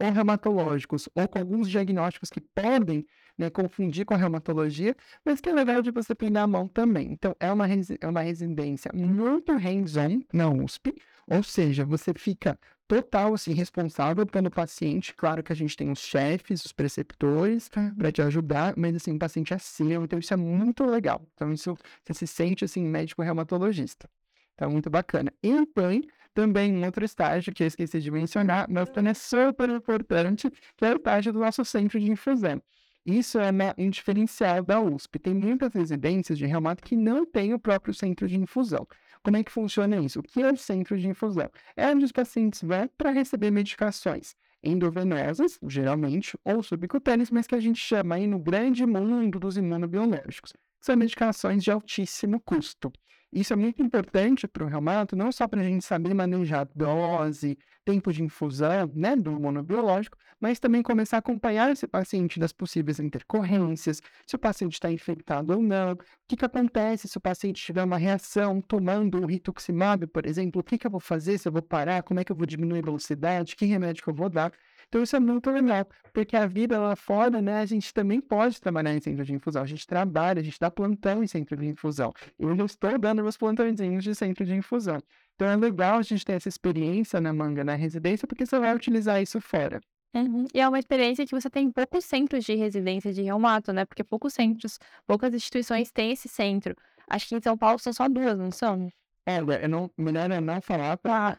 ou 0.00 0.10
reumatológicos, 0.10 1.08
ou 1.14 1.26
com 1.28 1.38
alguns 1.38 1.68
diagnósticos 1.68 2.30
que 2.30 2.40
podem 2.40 3.06
né, 3.36 3.50
confundir 3.50 4.04
com 4.04 4.14
a 4.14 4.16
reumatologia, 4.16 4.96
mas 5.24 5.40
que 5.40 5.48
é 5.48 5.52
legal 5.52 5.80
de 5.80 5.90
você 5.90 6.14
pegar 6.14 6.42
a 6.42 6.46
mão 6.46 6.66
também. 6.66 7.12
Então, 7.12 7.34
é 7.38 7.50
uma, 7.52 7.66
é 7.68 8.06
uma 8.06 8.20
residência 8.20 8.90
muito 8.94 9.52
hands-on 9.56 10.20
na 10.32 10.48
USP, 10.50 10.94
ou 11.30 11.42
seja, 11.42 11.84
você 11.84 12.12
fica 12.14 12.58
total 12.88 13.34
assim, 13.34 13.52
responsável 13.52 14.26
pelo 14.26 14.50
paciente. 14.50 15.14
Claro 15.14 15.42
que 15.42 15.52
a 15.52 15.56
gente 15.56 15.76
tem 15.76 15.90
os 15.90 15.98
chefes, 15.98 16.64
os 16.64 16.72
preceptores 16.72 17.68
para 17.68 18.10
te 18.10 18.22
ajudar, 18.22 18.74
mas 18.76 18.96
assim, 18.96 19.14
o 19.14 19.18
paciente 19.18 19.52
é 19.52 19.58
seu, 19.58 20.04
então 20.04 20.18
isso 20.18 20.32
é 20.32 20.36
muito 20.36 20.84
legal. 20.84 21.22
Então, 21.34 21.52
isso 21.52 21.76
você 22.02 22.14
se 22.14 22.26
sente 22.26 22.64
assim, 22.64 22.82
médico 22.82 23.22
reumatologista. 23.22 24.08
Então, 24.54 24.70
muito 24.70 24.90
bacana. 24.90 25.32
E 25.40 25.54
o 25.54 25.66
PAN 25.66 26.00
também 26.38 26.72
um 26.72 26.84
outro 26.84 27.04
estágio 27.04 27.52
que 27.52 27.64
eu 27.64 27.66
esqueci 27.66 27.98
de 27.98 28.12
mencionar, 28.12 28.68
mas 28.70 28.88
também 28.90 29.10
é 29.10 29.14
super 29.14 29.68
importante, 29.68 30.48
que 30.76 30.84
é 30.84 30.92
o 30.92 30.96
estágio 30.96 31.32
do 31.32 31.40
nosso 31.40 31.64
centro 31.64 31.98
de 31.98 32.08
infusão. 32.12 32.62
Isso 33.04 33.40
é 33.40 33.50
um 33.76 33.90
diferencial 33.90 34.62
da 34.62 34.80
USP. 34.80 35.18
Tem 35.18 35.34
muitas 35.34 35.74
residências 35.74 36.38
de 36.38 36.46
reumato 36.46 36.84
que 36.84 36.94
não 36.94 37.26
têm 37.26 37.54
o 37.54 37.58
próprio 37.58 37.92
centro 37.92 38.28
de 38.28 38.36
infusão. 38.36 38.86
Como 39.20 39.36
é 39.36 39.42
que 39.42 39.50
funciona 39.50 39.98
isso? 39.98 40.20
O 40.20 40.22
que 40.22 40.40
é 40.40 40.52
o 40.52 40.56
centro 40.56 40.96
de 40.96 41.08
infusão? 41.08 41.50
É 41.76 41.88
onde 41.88 42.04
os 42.04 42.12
pacientes 42.12 42.62
vão 42.62 42.88
para 42.96 43.10
receber 43.10 43.50
medicações 43.50 44.36
endovenosas, 44.62 45.58
geralmente, 45.66 46.38
ou 46.44 46.62
subcutâneas, 46.62 47.32
mas 47.32 47.48
que 47.48 47.56
a 47.56 47.60
gente 47.60 47.80
chama 47.80 48.14
aí 48.14 48.28
no 48.28 48.38
grande 48.38 48.86
mundo 48.86 49.40
dos 49.40 49.56
imunobiológicos. 49.56 50.52
São 50.80 50.96
medicações 50.96 51.64
de 51.64 51.72
altíssimo 51.72 52.38
custo. 52.38 52.92
Isso 53.32 53.52
é 53.52 53.56
muito 53.56 53.82
importante 53.82 54.48
para 54.48 54.64
o 54.64 54.66
reumato, 54.66 55.14
não 55.14 55.30
só 55.30 55.46
para 55.46 55.60
a 55.60 55.64
gente 55.64 55.84
saber 55.84 56.14
manejar 56.14 56.66
dose, 56.74 57.58
tempo 57.84 58.10
de 58.10 58.22
infusão, 58.22 58.90
né, 58.94 59.14
do 59.16 59.38
monobiológico, 59.38 60.16
mas 60.40 60.58
também 60.58 60.82
começar 60.82 61.16
a 61.16 61.20
acompanhar 61.20 61.70
esse 61.70 61.86
paciente 61.86 62.40
das 62.40 62.52
possíveis 62.52 62.98
intercorrências, 62.98 64.00
se 64.26 64.34
o 64.34 64.38
paciente 64.38 64.74
está 64.74 64.90
infectado 64.90 65.52
ou 65.52 65.62
não, 65.62 65.92
o 65.92 65.98
que, 66.26 66.36
que 66.36 66.44
acontece 66.44 67.06
se 67.06 67.18
o 67.18 67.20
paciente 67.20 67.62
tiver 67.62 67.84
uma 67.84 67.98
reação 67.98 68.62
tomando 68.62 69.20
um 69.22 69.26
rituximab, 69.26 70.06
por 70.06 70.24
exemplo, 70.24 70.60
o 70.60 70.64
que, 70.64 70.78
que 70.78 70.86
eu 70.86 70.90
vou 70.90 71.00
fazer, 71.00 71.38
se 71.38 71.48
eu 71.48 71.52
vou 71.52 71.62
parar, 71.62 72.02
como 72.02 72.20
é 72.20 72.24
que 72.24 72.32
eu 72.32 72.36
vou 72.36 72.46
diminuir 72.46 72.78
a 72.78 72.82
velocidade, 72.82 73.56
que 73.56 73.66
remédio 73.66 74.02
que 74.02 74.08
eu 74.10 74.14
vou 74.14 74.30
dar. 74.30 74.52
Então 74.88 75.02
isso 75.02 75.14
é 75.14 75.20
muito 75.20 75.50
legal, 75.50 75.86
porque 76.14 76.34
a 76.34 76.46
vida 76.46 76.78
lá 76.78 76.96
fora, 76.96 77.42
né, 77.42 77.60
a 77.60 77.66
gente 77.66 77.92
também 77.92 78.20
pode 78.20 78.58
trabalhar 78.58 78.94
em 78.94 79.00
centro 79.00 79.22
de 79.22 79.34
infusão. 79.34 79.62
A 79.62 79.66
gente 79.66 79.86
trabalha, 79.86 80.40
a 80.40 80.42
gente 80.42 80.58
dá 80.58 80.70
plantão 80.70 81.22
em 81.22 81.26
centro 81.26 81.56
de 81.56 81.66
infusão. 81.66 82.12
Eu 82.38 82.56
já 82.56 82.64
estou 82.64 82.98
dando 82.98 83.22
meus 83.22 83.36
plantõezinhos 83.36 84.02
de 84.02 84.14
centro 84.14 84.46
de 84.46 84.54
infusão. 84.54 84.98
Então 85.34 85.46
é 85.46 85.56
legal 85.56 85.98
a 85.98 86.02
gente 86.02 86.24
ter 86.24 86.32
essa 86.32 86.48
experiência 86.48 87.20
na 87.20 87.32
manga, 87.34 87.62
na 87.62 87.74
residência, 87.74 88.26
porque 88.26 88.46
você 88.46 88.58
vai 88.58 88.74
utilizar 88.74 89.22
isso 89.22 89.40
fora. 89.40 89.80
Uhum. 90.14 90.46
E 90.54 90.60
é 90.60 90.66
uma 90.66 90.78
experiência 90.78 91.26
que 91.26 91.34
você 91.34 91.50
tem 91.50 91.70
poucos 91.70 92.04
centros 92.06 92.44
de 92.44 92.54
residência 92.54 93.12
de 93.12 93.22
reumato, 93.22 93.72
né? 93.74 93.84
Porque 93.84 94.02
poucos 94.02 94.32
centros, 94.32 94.78
poucas 95.06 95.34
instituições 95.34 95.92
têm 95.92 96.12
esse 96.12 96.28
centro. 96.28 96.74
Acho 97.06 97.28
que 97.28 97.34
em 97.36 97.42
São 97.42 97.58
Paulo 97.58 97.78
são 97.78 97.92
só 97.92 98.08
duas, 98.08 98.38
não 98.38 98.50
são? 98.50 98.90
É, 99.26 99.38
eu 99.38 99.68
não, 99.68 99.90
melhor 99.98 100.30
é 100.30 100.40
não 100.40 100.60
falar 100.62 100.96
para... 100.96 101.36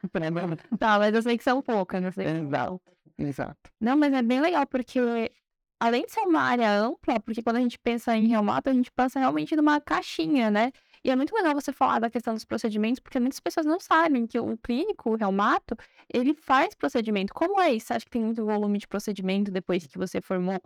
Tá, 0.78 1.00
mas 1.00 1.14
eu 1.16 1.24
sei 1.24 1.38
que 1.38 1.44
são 1.44 1.60
poucas, 1.60 2.00
não 2.02 2.12
sei. 2.12 2.28
Exato. 2.28 2.80
Exato. 3.20 3.70
Não, 3.80 3.98
mas 3.98 4.14
é 4.14 4.22
bem 4.22 4.40
legal, 4.40 4.66
porque 4.66 5.00
além 5.80 6.06
de 6.06 6.12
ser 6.12 6.22
uma 6.22 6.42
área 6.42 6.72
ampla, 6.72 7.20
porque 7.20 7.44
quando 7.44 7.58
a 7.58 7.62
gente 7.62 7.78
pensa 7.78 8.16
em 8.16 8.28
reumato, 8.28 8.70
a 8.70 8.74
gente 8.74 8.92
pensa 8.92 9.20
realmente 9.20 9.56
numa 9.56 9.80
caixinha, 9.82 10.50
né? 10.50 10.72
E 11.04 11.10
é 11.10 11.16
muito 11.16 11.34
legal 11.34 11.54
você 11.54 11.72
falar 11.72 12.00
da 12.00 12.10
questão 12.10 12.34
dos 12.34 12.44
procedimentos, 12.44 13.00
porque 13.00 13.20
muitas 13.20 13.40
pessoas 13.40 13.66
não 13.66 13.80
sabem 13.80 14.28
que 14.28 14.38
o 14.40 14.58
clínico, 14.58 15.12
o 15.12 15.16
reumato, 15.16 15.76
ele 16.14 16.34
faz 16.34 16.76
procedimento. 16.76 17.34
Como 17.34 17.60
é 17.60 17.74
isso? 17.74 17.88
Você 17.88 17.94
acha 17.94 18.06
que 18.06 18.12
tem 18.12 18.22
muito 18.22 18.46
volume 18.46 18.78
de 18.78 18.88
procedimento 18.88 19.52
depois 19.52 19.88
que 19.88 19.98
você 19.98 20.22
formou? 20.22 20.60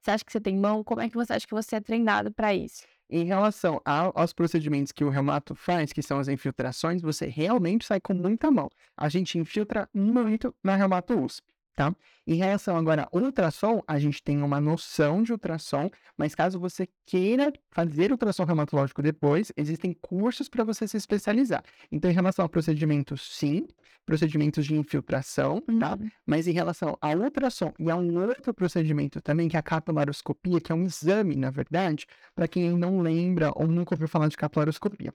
Você 0.00 0.10
acha 0.10 0.24
que 0.24 0.32
você 0.32 0.40
tem 0.40 0.56
mão? 0.56 0.82
Como 0.82 1.00
é 1.00 1.08
que 1.08 1.14
você 1.14 1.32
acha 1.32 1.46
que 1.46 1.54
você 1.54 1.76
é 1.76 1.80
treinado 1.80 2.32
para 2.32 2.52
isso? 2.54 2.82
Em 3.10 3.24
relação 3.24 3.80
aos 3.84 4.32
procedimentos 4.32 4.92
que 4.92 5.02
o 5.02 5.08
reumato 5.08 5.54
faz, 5.54 5.92
que 5.92 6.02
são 6.02 6.18
as 6.18 6.28
infiltrações, 6.28 7.00
você 7.00 7.26
realmente 7.26 7.86
sai 7.86 8.00
com 8.00 8.12
muita 8.12 8.50
mão. 8.50 8.68
A 8.96 9.08
gente 9.08 9.38
infiltra 9.38 9.88
muito 9.94 10.54
na 10.62 10.76
reumato 10.76 11.18
USP 11.18 11.57
tá? 11.78 11.94
Em 12.26 12.34
relação 12.34 12.76
agora 12.76 13.08
ao 13.12 13.22
ultrassom, 13.22 13.80
a 13.86 14.00
gente 14.00 14.20
tem 14.20 14.42
uma 14.42 14.60
noção 14.60 15.22
de 15.22 15.30
ultrassom, 15.30 15.88
mas 16.16 16.34
caso 16.34 16.58
você 16.58 16.88
queira 17.06 17.52
fazer 17.70 18.10
ultrassom 18.10 18.42
reumatológico 18.42 19.00
depois, 19.00 19.52
existem 19.56 19.92
cursos 19.92 20.48
para 20.48 20.64
você 20.64 20.88
se 20.88 20.96
especializar. 20.96 21.62
Então, 21.92 22.10
em 22.10 22.14
relação 22.14 22.42
ao 22.42 22.48
procedimento, 22.48 23.16
sim, 23.16 23.68
procedimentos 24.04 24.66
de 24.66 24.74
infiltração, 24.74 25.62
tá? 25.78 25.94
Uhum. 25.94 26.10
Mas 26.26 26.48
em 26.48 26.52
relação 26.52 26.98
ao 27.00 27.16
ultrassom 27.16 27.72
e 27.78 27.88
a 27.88 27.94
um 27.94 28.18
outro 28.26 28.52
procedimento 28.52 29.20
também, 29.20 29.48
que 29.48 29.54
é 29.54 29.60
a 29.60 29.62
capilaroscopia, 29.62 30.60
que 30.60 30.72
é 30.72 30.74
um 30.74 30.82
exame, 30.82 31.36
na 31.36 31.50
verdade, 31.50 32.06
para 32.34 32.48
quem 32.48 32.76
não 32.76 33.00
lembra 33.00 33.52
ou 33.54 33.68
nunca 33.68 33.94
ouviu 33.94 34.08
falar 34.08 34.26
de 34.26 34.36
capilaroscopia. 34.36 35.12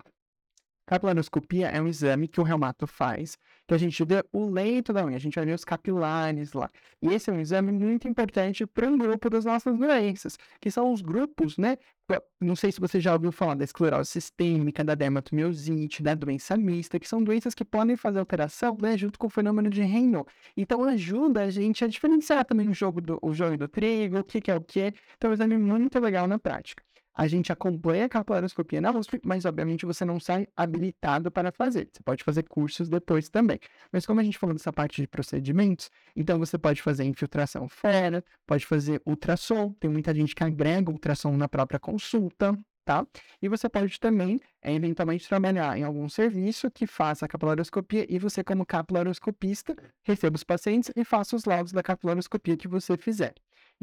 Capilaroscopia 0.86 1.68
é 1.70 1.82
um 1.82 1.88
exame 1.88 2.28
que 2.28 2.42
o 2.42 2.44
reumato 2.44 2.86
faz, 2.86 3.38
que 3.66 3.74
a 3.74 3.78
gente 3.78 4.04
vê 4.04 4.24
o 4.34 4.50
leito 4.50 4.92
da 4.92 5.06
unha, 5.06 5.16
a 5.16 5.20
gente 5.20 5.36
vai 5.36 5.46
ver 5.46 5.54
os 5.54 5.64
capilares 5.64 6.52
lá. 6.52 6.70
E 7.02 7.08
esse 7.08 7.30
é 7.30 7.34
um 7.34 7.40
exame 7.40 7.72
muito 7.72 8.08
importante 8.08 8.66
para 8.68 8.88
um 8.88 8.98
grupo 8.98 9.30
das 9.30 9.46
nossas 9.46 9.78
doenças, 9.78 10.38
que 10.60 10.70
são 10.70 10.92
os 10.92 11.02
grupos, 11.02 11.58
né? 11.58 11.78
Não 12.40 12.56
sei 12.56 12.70
se 12.72 12.82
você 12.82 13.00
já 13.00 13.14
ouviu 13.14 13.32
falar 13.32 13.56
da 13.56 13.64
esclerose 13.64 14.12
sistêmica, 14.12 14.84
da 14.84 14.94
dermatomiosite, 14.94 16.04
da 16.04 16.14
doença 16.14 16.58
mista, 16.58 17.00
que 17.00 17.08
são 17.08 17.24
doenças 17.24 17.54
que 17.54 17.64
podem 17.64 17.96
fazer 17.96 18.20
alteração, 18.20 18.78
né, 18.82 18.98
junto 18.98 19.18
com 19.18 19.28
o 19.28 19.30
fenômeno 19.30 19.70
de 19.70 19.82
Raynaud. 19.82 20.30
Então 20.58 20.84
ajuda 20.84 21.44
a 21.44 21.50
gente 21.50 21.86
a 21.86 21.88
diferenciar 21.88 22.44
também 22.44 22.68
o 22.68 22.74
jogo 22.74 23.00
do, 23.00 23.18
o 23.22 23.34
jogo 23.34 23.58
do 23.58 23.70
trigo, 23.70 24.20
o 24.20 24.24
que, 24.24 24.42
que 24.42 24.52
é 24.52 24.56
o 24.56 24.62
que. 24.62 24.94
Então 25.18 25.30
é 25.30 25.32
um 25.32 25.34
exame 25.34 25.58
muito 25.58 25.98
legal 26.00 26.28
na 26.28 26.38
prática 26.38 26.84
a 27.14 27.28
gente 27.28 27.52
acompanha 27.52 28.06
a 28.06 28.10
capilaroscopia 28.10 28.82
na 28.82 28.92
USP, 28.92 29.20
mas 29.24 29.46
obviamente 29.46 29.86
você 29.86 30.04
não 30.04 30.20
sai 30.20 30.48
habilitado 30.56 31.30
para 31.32 31.52
fazer. 31.52 31.90
Você 31.92 32.02
pode 32.04 32.24
fazer 32.24 32.44
cursos 32.44 32.90
depois 32.90 33.30
também. 33.30 33.60
Mas 33.92 34.06
como 34.06 34.20
a 34.20 34.24
gente 34.24 34.38
falou 34.38 34.56
dessa 34.56 34.74
parte 34.74 35.02
de 35.02 35.08
procedimentos, 35.08 35.92
então 36.16 36.40
você 36.40 36.58
pode 36.58 36.82
fazer 36.82 37.04
infiltração 37.04 37.70
fora, 37.70 38.24
pode 38.48 38.66
fazer 38.66 39.02
ultrassom. 39.06 39.74
Tem 39.80 39.90
muita 39.90 40.14
gente 40.14 40.34
que 40.34 40.44
agrega 40.44 40.92
ultrassom 40.92 41.38
na 41.38 41.48
própria 41.48 41.80
consulta, 41.80 42.58
tá? 42.84 43.06
E 43.42 43.48
você 43.48 43.70
pode 43.70 44.00
também, 44.00 44.40
é, 44.62 44.74
eventualmente, 44.74 45.28
trabalhar 45.28 45.78
em 45.78 45.84
algum 45.84 46.10
serviço 46.10 46.70
que 46.72 46.88
faça 46.88 47.26
a 47.26 47.28
capilaroscopia 47.28 48.06
e 48.10 48.18
você, 48.20 48.44
como 48.44 48.66
capilaroscopista, 48.66 49.76
receba 50.04 50.36
os 50.36 50.44
pacientes 50.44 50.92
e 50.96 51.04
faça 51.04 51.36
os 51.36 51.46
laudos 51.46 51.72
da 51.72 51.84
capilaroscopia 51.84 52.58
que 52.58 52.68
você 52.68 52.98
fizer. 52.98 53.34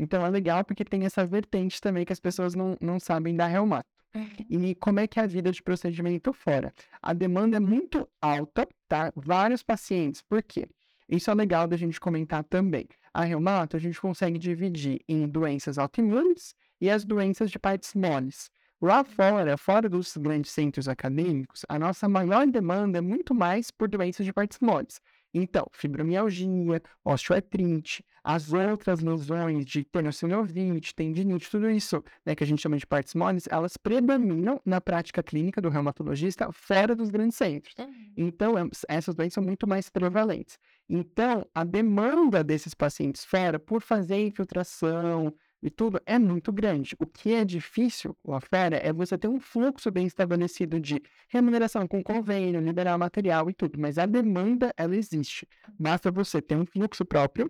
Então 0.01 0.25
é 0.25 0.31
legal 0.31 0.65
porque 0.65 0.83
tem 0.83 1.05
essa 1.05 1.27
vertente 1.27 1.79
também 1.79 2.07
que 2.07 2.13
as 2.13 2.19
pessoas 2.19 2.55
não, 2.55 2.75
não 2.81 2.99
sabem 2.99 3.37
da 3.37 3.47
reumato. 3.47 3.87
Uhum. 4.15 4.47
E 4.49 4.75
como 4.77 4.99
é 4.99 5.07
que 5.07 5.21
é 5.21 5.23
a 5.23 5.27
vida 5.27 5.53
de 5.53 5.63
procedimento 5.63 6.33
fora? 6.33 6.73
A 7.03 7.13
demanda 7.13 7.59
é 7.59 7.61
muito 7.61 8.09
alta, 8.21 8.67
tá? 8.89 9.13
Vários 9.15 9.63
pacientes. 9.63 10.23
Por 10.23 10.43
quê? 10.43 10.67
Isso 11.07 11.31
é 11.31 11.35
legal 11.35 11.69
da 11.69 11.77
gente 11.77 12.01
comentar 12.01 12.43
também. 12.45 12.89
A 13.13 13.25
reumato 13.25 13.77
a 13.77 13.81
gente 13.81 14.01
consegue 14.01 14.39
dividir 14.39 15.01
em 15.07 15.29
doenças 15.29 15.77
autoimunes 15.77 16.55
e 16.81 16.89
as 16.89 17.05
doenças 17.05 17.51
de 17.51 17.59
partes 17.59 17.95
moles. 17.95 18.51
Lá 18.81 19.05
fora, 19.05 19.59
fora 19.59 19.87
dos 19.87 20.17
grandes 20.17 20.51
centros 20.53 20.89
acadêmicos, 20.89 21.67
a 21.69 21.79
nossa 21.79 22.09
maior 22.09 22.47
demanda 22.47 22.97
é 22.97 23.01
muito 23.03 23.35
mais 23.35 23.71
por 23.71 23.87
doenças 23.87 24.25
de 24.25 24.33
partes 24.33 24.59
moles. 24.61 24.99
Então, 25.33 25.67
fibromialgia, 25.73 26.83
osteoartrite, 27.05 28.05
as 28.23 28.53
outras 28.53 29.01
lesões 29.01 29.65
de 29.65 29.85
tenossinovite, 29.85 30.95
tendinite, 30.95 31.51
tudo 31.51 31.71
isso, 31.71 32.03
né, 32.27 32.35
que 32.35 32.45
a 32.45 32.47
gente 32.47 32.61
chama 32.61 32.77
de 32.77 32.87
partes 32.87 33.15
moles, 33.15 33.47
elas 33.51 33.77
predominam 33.77 34.61
na 34.65 34.81
prática 34.81 35.23
clínica 35.23 35.61
do 35.61 35.69
reumatologista 35.69 36.51
fora 36.53 36.95
dos 36.95 37.11
grandes 37.11 37.37
centros. 37.37 37.75
Então, 38.17 38.59
é- 38.59 38.69
essas 38.89 39.15
doenças 39.15 39.35
são 39.35 39.43
muito 39.45 39.67
mais 39.67 39.89
prevalentes. 39.89 40.59
Então, 40.89 41.47
a 41.55 41.65
demanda 41.65 42.43
desses 42.45 42.75
pacientes 42.75 43.25
fora 43.25 43.59
por 43.59 43.81
fazer 43.81 44.17
infiltração 44.27 45.33
e 45.63 45.71
tudo 45.71 46.01
é 46.07 46.19
muito 46.19 46.53
grande. 46.53 46.97
O 46.99 47.07
que 47.07 47.35
é 47.35 47.45
difícil 47.45 48.17
lá 48.25 48.41
fora 48.41 48.77
é 48.77 48.93
você 48.93 49.19
ter 49.19 49.29
um 49.29 49.41
fluxo 49.41 49.91
bem 49.91 50.07
estabelecido 50.07 50.81
de 50.81 51.03
remuneração 51.29 51.87
com 51.87 52.03
convênio, 52.03 52.61
liberar 52.61 52.97
material 52.99 53.51
e 53.51 53.55
tudo, 53.55 53.79
mas 53.79 53.99
a 53.99 54.07
demanda, 54.07 54.73
ela 54.77 54.97
existe. 54.97 55.47
Basta 55.79 56.11
você 56.11 56.41
ter 56.41 56.57
um 56.57 56.67
fluxo 56.67 57.05
próprio, 57.05 57.49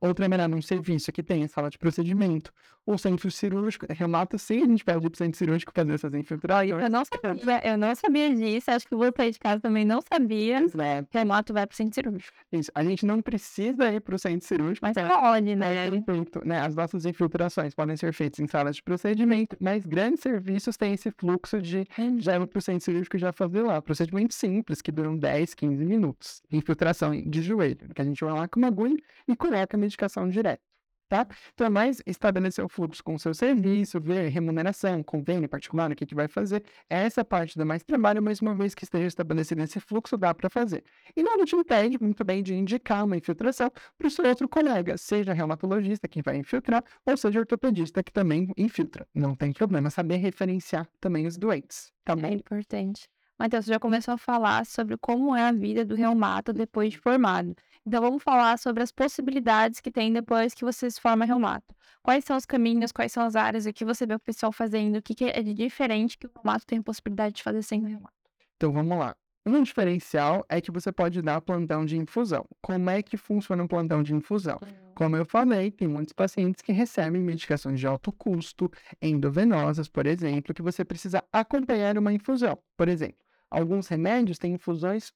ou 0.00 0.14
trabalhar 0.14 0.48
num 0.48 0.62
serviço 0.62 1.12
que 1.12 1.22
tenha 1.22 1.46
sala 1.46 1.68
de 1.68 1.76
procedimento, 1.76 2.52
ou 2.90 2.98
centro 2.98 3.30
cirúrgico, 3.30 3.86
remata 3.88 4.36
sim, 4.36 4.62
a 4.62 4.66
gente 4.66 4.84
pede 4.84 5.08
pro 5.08 5.16
centro 5.16 5.38
cirúrgico 5.38 5.72
fazer 5.74 5.92
essas 5.92 6.12
infiltrações. 6.12 6.70
Eu 6.70 6.90
não 6.90 7.04
sabia, 7.04 7.60
eu 7.64 7.78
não 7.78 7.94
sabia 7.94 8.34
disso, 8.34 8.70
acho 8.70 8.86
que 8.86 8.94
o 8.94 9.00
aí 9.02 9.30
de 9.30 9.38
casa 9.38 9.60
também 9.60 9.84
não 9.84 10.00
sabia. 10.00 10.60
né? 10.74 11.04
Que 11.10 11.18
a 11.18 11.24
moto 11.24 11.52
vai 11.52 11.66
pro 11.66 11.76
centro 11.76 11.94
cirúrgico. 11.94 12.36
Isso. 12.52 12.70
A 12.74 12.82
gente 12.82 13.06
não 13.06 13.22
precisa 13.22 13.92
ir 13.92 14.00
para 14.00 14.14
o 14.14 14.18
centro 14.18 14.46
cirúrgico, 14.46 14.86
Mas 14.86 14.94
pode, 14.96 15.54
né? 15.54 15.86
É 15.86 15.90
feito, 16.02 16.46
né? 16.46 16.60
As 16.60 16.74
nossas 16.74 17.06
infiltrações 17.06 17.74
podem 17.74 17.96
ser 17.96 18.12
feitas 18.12 18.40
em 18.40 18.46
salas 18.46 18.76
de 18.76 18.82
procedimento, 18.82 19.56
mas 19.60 19.86
grandes 19.86 20.20
serviços 20.20 20.76
têm 20.76 20.94
esse 20.94 21.10
fluxo 21.10 21.60
de 21.60 21.86
já 22.18 22.36
ir 22.36 22.46
para 22.46 22.58
o 22.58 22.62
centro 22.62 22.84
cirúrgico 22.84 23.16
e 23.16 23.20
já 23.20 23.32
fazer 23.32 23.62
lá. 23.62 23.80
Procedimentos 23.80 24.36
simples, 24.36 24.82
que 24.82 24.90
duram 24.90 25.16
10, 25.16 25.54
15 25.54 25.84
minutos. 25.84 26.42
Infiltração 26.50 27.12
de 27.22 27.42
joelho, 27.42 27.88
que 27.94 28.02
a 28.02 28.04
gente 28.04 28.22
vai 28.24 28.32
lá 28.34 28.48
com 28.48 28.58
uma 28.58 28.68
agulha 28.68 28.96
e 29.28 29.36
coloca 29.36 29.76
a 29.76 29.78
medicação 29.78 30.28
direto. 30.28 30.69
Tá? 31.10 31.26
Então, 31.52 31.66
é 31.66 31.70
mais 31.70 32.00
estabelecer 32.06 32.64
o 32.64 32.68
fluxo 32.68 33.02
com 33.02 33.16
o 33.16 33.18
seu 33.18 33.34
serviço, 33.34 34.00
ver 34.00 34.28
remuneração, 34.28 35.02
convênio 35.02 35.48
particular, 35.48 35.90
o 35.90 35.96
que, 35.96 36.06
que 36.06 36.14
vai 36.14 36.28
fazer. 36.28 36.62
Essa 36.88 37.24
parte 37.24 37.58
dá 37.58 37.64
mais 37.64 37.82
trabalho, 37.82 38.22
mas 38.22 38.40
uma 38.40 38.54
vez 38.54 38.76
que 38.76 38.84
esteja 38.84 39.08
estabelecido 39.08 39.60
esse 39.60 39.80
fluxo, 39.80 40.16
dá 40.16 40.32
para 40.32 40.48
fazer. 40.48 40.84
E 41.16 41.20
nada 41.24 41.44
te 41.44 41.56
impede 41.56 41.98
muito 42.00 42.22
bem 42.22 42.44
de 42.44 42.54
indicar 42.54 43.04
uma 43.04 43.16
infiltração 43.16 43.72
para 43.98 44.06
o 44.06 44.10
seu 44.10 44.24
outro 44.24 44.48
colega, 44.48 44.96
seja 44.96 45.32
reumatologista 45.32 46.06
que 46.06 46.22
vai 46.22 46.36
infiltrar, 46.36 46.84
ou 47.04 47.16
seja 47.16 47.40
ortopedista 47.40 48.04
que 48.04 48.12
também 48.12 48.46
infiltra. 48.56 49.04
Não 49.12 49.34
tem 49.34 49.52
problema, 49.52 49.90
saber 49.90 50.18
referenciar 50.18 50.88
também 51.00 51.26
os 51.26 51.36
doentes, 51.36 51.92
tá 52.04 52.12
É 52.12 52.16
bom? 52.16 52.28
importante. 52.28 53.08
Matheus, 53.40 53.64
você 53.64 53.72
já 53.72 53.80
começou 53.80 54.12
a 54.12 54.18
falar 54.18 54.66
sobre 54.66 54.98
como 54.98 55.34
é 55.34 55.48
a 55.48 55.50
vida 55.50 55.82
do 55.82 55.94
reumato 55.94 56.52
depois 56.52 56.92
de 56.92 56.98
formado. 56.98 57.56
Então, 57.86 58.02
vamos 58.02 58.22
falar 58.22 58.58
sobre 58.58 58.82
as 58.82 58.92
possibilidades 58.92 59.80
que 59.80 59.90
tem 59.90 60.12
depois 60.12 60.52
que 60.52 60.62
você 60.62 60.90
se 60.90 61.00
forma 61.00 61.24
reumato. 61.24 61.74
Quais 62.02 62.22
são 62.22 62.36
os 62.36 62.44
caminhos, 62.44 62.92
quais 62.92 63.12
são 63.12 63.24
as 63.24 63.34
áreas, 63.34 63.64
o 63.64 63.72
que 63.72 63.82
você 63.82 64.04
vê 64.04 64.12
o 64.12 64.20
pessoal 64.20 64.52
fazendo, 64.52 64.98
o 64.98 65.02
que, 65.02 65.14
que 65.14 65.24
é 65.24 65.42
de 65.42 65.54
diferente 65.54 66.18
que 66.18 66.26
o 66.26 66.30
reumato 66.36 66.66
tem 66.66 66.80
a 66.80 66.82
possibilidade 66.82 67.36
de 67.36 67.42
fazer 67.42 67.62
sem 67.62 67.80
reumato. 67.80 68.12
Então 68.58 68.74
vamos 68.74 68.98
lá. 68.98 69.16
Um 69.46 69.62
diferencial 69.62 70.44
é 70.46 70.60
que 70.60 70.70
você 70.70 70.92
pode 70.92 71.22
dar 71.22 71.40
plantão 71.40 71.86
de 71.86 71.96
infusão. 71.96 72.44
Como 72.60 72.90
é 72.90 73.02
que 73.02 73.16
funciona 73.16 73.62
um 73.62 73.66
plantão 73.66 74.02
de 74.02 74.14
infusão? 74.14 74.60
Como 74.94 75.16
eu 75.16 75.24
falei, 75.24 75.70
tem 75.70 75.88
muitos 75.88 76.12
pacientes 76.12 76.60
que 76.60 76.72
recebem 76.72 77.22
medicações 77.22 77.80
de 77.80 77.86
alto 77.86 78.12
custo, 78.12 78.70
endovenosas, 79.00 79.88
por 79.88 80.06
exemplo, 80.06 80.52
que 80.52 80.60
você 80.60 80.84
precisa 80.84 81.24
acompanhar 81.32 81.96
uma 81.96 82.12
infusão. 82.12 82.58
Por 82.76 82.86
exemplo, 82.86 83.29
alguns 83.50 83.88
remédios 83.88 84.38
têm 84.38 84.54
infusões 84.54 85.12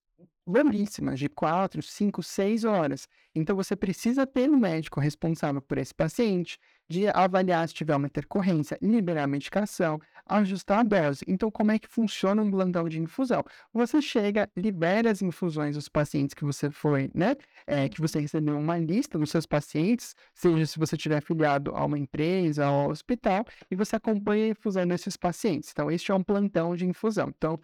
longuíssimas, 0.47 1.19
de 1.19 1.29
4, 1.29 1.83
5, 1.83 2.23
6 2.23 2.65
horas. 2.65 3.09
Então, 3.35 3.57
você 3.57 3.75
precisa 3.75 4.27
ter 4.27 4.51
um 4.51 4.59
médico 4.59 5.01
responsável 5.01 5.61
por 5.63 5.79
esse 5.79 5.95
paciente, 5.95 6.59
de 6.89 7.09
avaliar 7.09 7.67
se 7.67 7.75
tiver 7.75 7.97
uma 7.97 8.07
intercorrência, 8.07 8.79
liberar 8.81 9.25
a 9.25 9.27
medicação, 9.27 9.99
ajustar 10.27 10.81
a 10.81 10.83
dose. 10.83 11.25
Então, 11.27 11.51
como 11.51 11.73
é 11.73 11.79
que 11.79 11.89
funciona 11.89 12.43
um 12.43 12.51
plantão 12.51 12.89
de 12.89 13.01
infusão? 13.01 13.43
Você 13.73 14.03
chega, 14.03 14.51
libera 14.55 15.11
as 15.11 15.23
infusões 15.23 15.77
dos 15.77 15.89
pacientes 15.89 16.35
que 16.35 16.45
você 16.45 16.71
foi, 16.71 17.11
né? 17.15 17.37
é, 17.67 17.89
que 17.89 18.01
você 18.01 18.21
recebeu 18.21 18.59
uma 18.59 18.79
lista 18.79 19.19
dos 19.19 19.31
seus 19.31 19.47
pacientes, 19.47 20.15
seja 20.35 20.67
se 20.67 20.79
você 20.79 20.97
tiver 20.97 21.17
afiliado 21.17 21.75
a 21.75 21.85
uma 21.85 21.99
empresa 21.99 22.69
ou 22.69 22.83
ao 22.83 22.91
hospital, 22.91 23.45
e 23.71 23.77
você 23.77 23.97
acompanha 23.97 24.47
a 24.47 24.49
infusão 24.49 24.87
desses 24.87 25.17
pacientes. 25.17 25.71
Então, 25.73 25.91
este 25.91 26.11
é 26.11 26.15
um 26.15 26.23
plantão 26.23 26.77
de 26.77 26.87
infusão. 26.87 27.33
Então, 27.37 27.59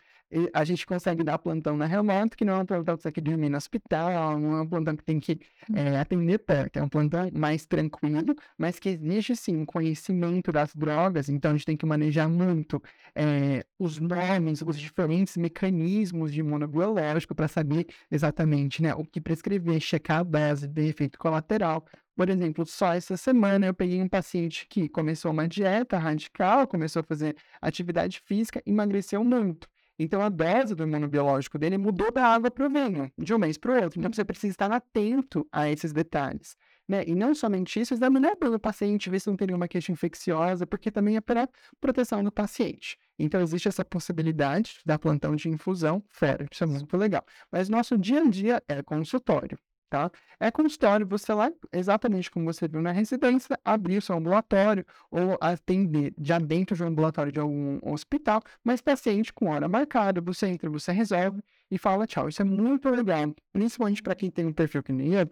a 0.52 0.64
gente 0.64 0.86
consegue 0.86 1.24
dar 1.24 1.38
plantão 1.38 1.76
na 1.76 1.86
remoto, 1.86 2.36
que 2.36 2.44
não 2.44 2.54
é 2.54 2.58
um 2.58 2.66
plantão 2.66 2.96
que 2.96 3.02
você 3.02 3.10
tem 3.10 3.12
que 3.12 3.20
dormir 3.20 3.48
no 3.48 3.56
hospital, 3.56 4.38
não 4.38 4.58
é 4.58 4.62
um 4.62 4.66
plantão 4.68 4.96
que 4.96 5.04
tem 5.04 5.18
que 5.18 5.40
é, 5.74 5.98
atender 5.98 6.38
perto, 6.38 6.78
é 6.78 6.82
um 6.82 6.88
plantão 6.88 7.28
mais 7.34 7.66
tranquilo, 7.66 8.34
mas 8.56 8.78
que 8.78 8.90
exige 8.90 9.34
sim 9.34 9.56
um 9.56 9.66
conhecimento 9.66 10.52
das 10.52 10.74
drogas, 10.74 11.28
então 11.28 11.50
a 11.50 11.54
gente 11.54 11.66
tem 11.66 11.76
que 11.76 11.84
manejar 11.84 12.28
muito 12.28 12.80
é, 13.14 13.64
os 13.78 13.98
nomes, 13.98 14.62
os 14.62 14.78
diferentes 14.78 15.36
mecanismos 15.36 16.32
de 16.32 16.40
imunobiológico 16.40 17.34
para 17.34 17.48
saber 17.48 17.86
exatamente 18.10 18.82
né, 18.82 18.94
o 18.94 19.04
que 19.04 19.20
prescrever, 19.20 19.80
checar 19.80 20.20
a 20.20 20.24
base, 20.24 20.68
ver 20.68 20.88
efeito 20.88 21.18
colateral. 21.18 21.84
Por 22.16 22.28
exemplo, 22.28 22.66
só 22.66 22.92
essa 22.92 23.16
semana 23.16 23.66
eu 23.66 23.74
peguei 23.74 24.00
um 24.02 24.08
paciente 24.08 24.66
que 24.68 24.88
começou 24.88 25.30
uma 25.30 25.48
dieta 25.48 25.98
radical, 25.98 26.66
começou 26.66 27.00
a 27.00 27.02
fazer 27.02 27.34
atividade 27.60 28.20
física, 28.26 28.62
emagreceu 28.66 29.24
muito. 29.24 29.66
Então, 30.02 30.22
a 30.22 30.30
dose 30.30 30.74
do 30.74 30.84
imunobiológico 30.84 31.58
dele 31.58 31.76
mudou 31.76 32.10
da 32.10 32.26
água 32.26 32.50
para 32.50 32.66
o 32.66 32.70
vinho, 32.70 33.12
de 33.18 33.34
um 33.34 33.38
mês 33.38 33.58
para 33.58 33.70
o 33.70 33.82
outro. 33.84 33.98
Então, 33.98 34.10
você 34.10 34.24
precisa 34.24 34.50
estar 34.50 34.72
atento 34.72 35.46
a 35.52 35.68
esses 35.68 35.92
detalhes. 35.92 36.56
Né? 36.88 37.04
E 37.06 37.14
não 37.14 37.34
somente 37.34 37.78
isso, 37.78 37.92
examinar 37.92 38.34
pelo 38.36 38.58
paciente, 38.58 39.10
ver 39.10 39.20
se 39.20 39.28
não 39.28 39.36
tem 39.36 39.48
nenhuma 39.48 39.68
queixa 39.68 39.92
infecciosa, 39.92 40.66
porque 40.66 40.90
também 40.90 41.16
é 41.16 41.20
para 41.20 41.46
proteção 41.82 42.24
do 42.24 42.32
paciente. 42.32 42.96
Então, 43.18 43.42
existe 43.42 43.68
essa 43.68 43.84
possibilidade 43.84 44.80
da 44.86 44.98
plantão 44.98 45.36
de 45.36 45.50
infusão 45.50 46.02
fora, 46.08 46.46
isso 46.50 46.64
é 46.64 46.66
muito 46.66 46.96
legal. 46.96 47.22
Mas 47.52 47.68
nosso 47.68 47.98
dia 47.98 48.22
a 48.22 48.26
dia 48.26 48.62
é 48.66 48.82
consultório, 48.82 49.58
tá? 49.90 50.10
É 50.38 50.50
consultório, 50.50 51.06
você 51.06 51.34
lá, 51.34 51.52
exatamente 51.72 52.30
como 52.30 52.46
você 52.46 52.68
viu 52.68 52.80
na 52.80 52.92
residência, 52.92 53.58
abrir 53.64 54.00
seu 54.00 54.16
ambulatório 54.16 54.86
ou 55.10 55.36
atender 55.40 56.14
já 56.18 56.38
dentro 56.38 56.76
de 56.76 56.82
um 56.82 56.86
ambulatório 56.86 57.32
de 57.32 57.40
algum 57.40 57.78
hospital, 57.82 58.40
mas 58.64 58.80
paciente 58.80 59.32
com 59.32 59.50
hora 59.50 59.68
marcada, 59.68 60.20
você 60.20 60.46
entra, 60.46 60.70
você 60.70 60.92
resolve 60.92 61.42
e 61.70 61.76
fala 61.76 62.06
tchau. 62.06 62.28
Isso 62.28 62.40
é 62.40 62.44
muito 62.44 62.88
legal, 62.88 63.34
principalmente 63.52 64.02
para 64.02 64.14
quem 64.14 64.30
tem 64.30 64.46
um 64.46 64.52
perfil 64.52 64.82
que 64.82 64.92
nem 64.92 65.14
eu, 65.14 65.28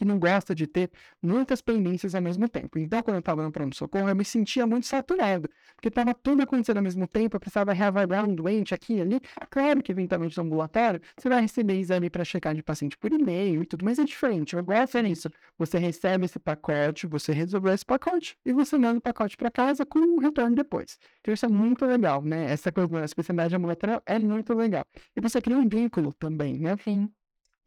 que 0.00 0.04
não 0.06 0.18
gosta 0.18 0.54
de 0.54 0.66
ter 0.66 0.90
muitas 1.22 1.60
pendências 1.60 2.14
ao 2.14 2.22
mesmo 2.22 2.48
tempo. 2.48 2.78
Então, 2.78 3.02
quando 3.02 3.16
eu 3.16 3.20
estava 3.20 3.42
no 3.42 3.52
pronto-socorro, 3.52 4.08
eu 4.08 4.16
me 4.16 4.24
sentia 4.24 4.66
muito 4.66 4.86
saturado, 4.86 5.46
porque 5.74 5.88
estava 5.88 6.14
tudo 6.14 6.40
acontecendo 6.42 6.78
ao 6.78 6.82
mesmo 6.82 7.06
tempo, 7.06 7.36
eu 7.36 7.40
precisava 7.40 7.74
reavaliar 7.74 8.26
um 8.26 8.34
doente 8.34 8.72
aqui 8.72 8.94
e 8.94 9.00
ali. 9.02 9.20
Claro 9.50 9.82
que, 9.82 9.92
eventualmente, 9.92 10.38
no 10.38 10.44
ambulatório, 10.44 11.02
você 11.14 11.28
vai 11.28 11.42
receber 11.42 11.74
exame 11.78 12.08
para 12.08 12.24
checar 12.24 12.54
de 12.54 12.62
paciente 12.62 12.96
por 12.96 13.12
e-mail 13.12 13.62
e 13.62 13.66
tudo, 13.66 13.84
mas 13.84 13.98
é 13.98 14.04
diferente. 14.04 14.56
Eu 14.56 14.64
gosto 14.64 14.96
é 14.96 15.02
nisso. 15.02 15.28
Você 15.58 15.76
recebe 15.78 16.24
esse 16.24 16.38
pacote, 16.38 17.06
você 17.06 17.32
resolveu 17.32 17.74
esse 17.74 17.84
pacote 17.84 18.38
e 18.42 18.54
você 18.54 18.78
manda 18.78 18.98
o 18.98 19.02
pacote 19.02 19.36
para 19.36 19.50
casa 19.50 19.84
com 19.84 19.98
um 19.98 20.18
retorno 20.18 20.56
depois. 20.56 20.98
Então, 21.20 21.34
isso 21.34 21.44
é 21.44 21.48
muito 21.50 21.84
legal, 21.84 22.22
né? 22.22 22.50
Essa 22.50 22.72
coisa, 22.72 23.02
a 23.02 23.04
especialidade 23.04 23.54
ambulatorial 23.54 24.02
é 24.06 24.18
muito 24.18 24.54
legal. 24.54 24.84
E 25.14 25.20
você 25.20 25.42
cria 25.42 25.58
um 25.58 25.68
vínculo 25.68 26.14
também, 26.14 26.58
né? 26.58 26.74
Sim. 26.82 27.10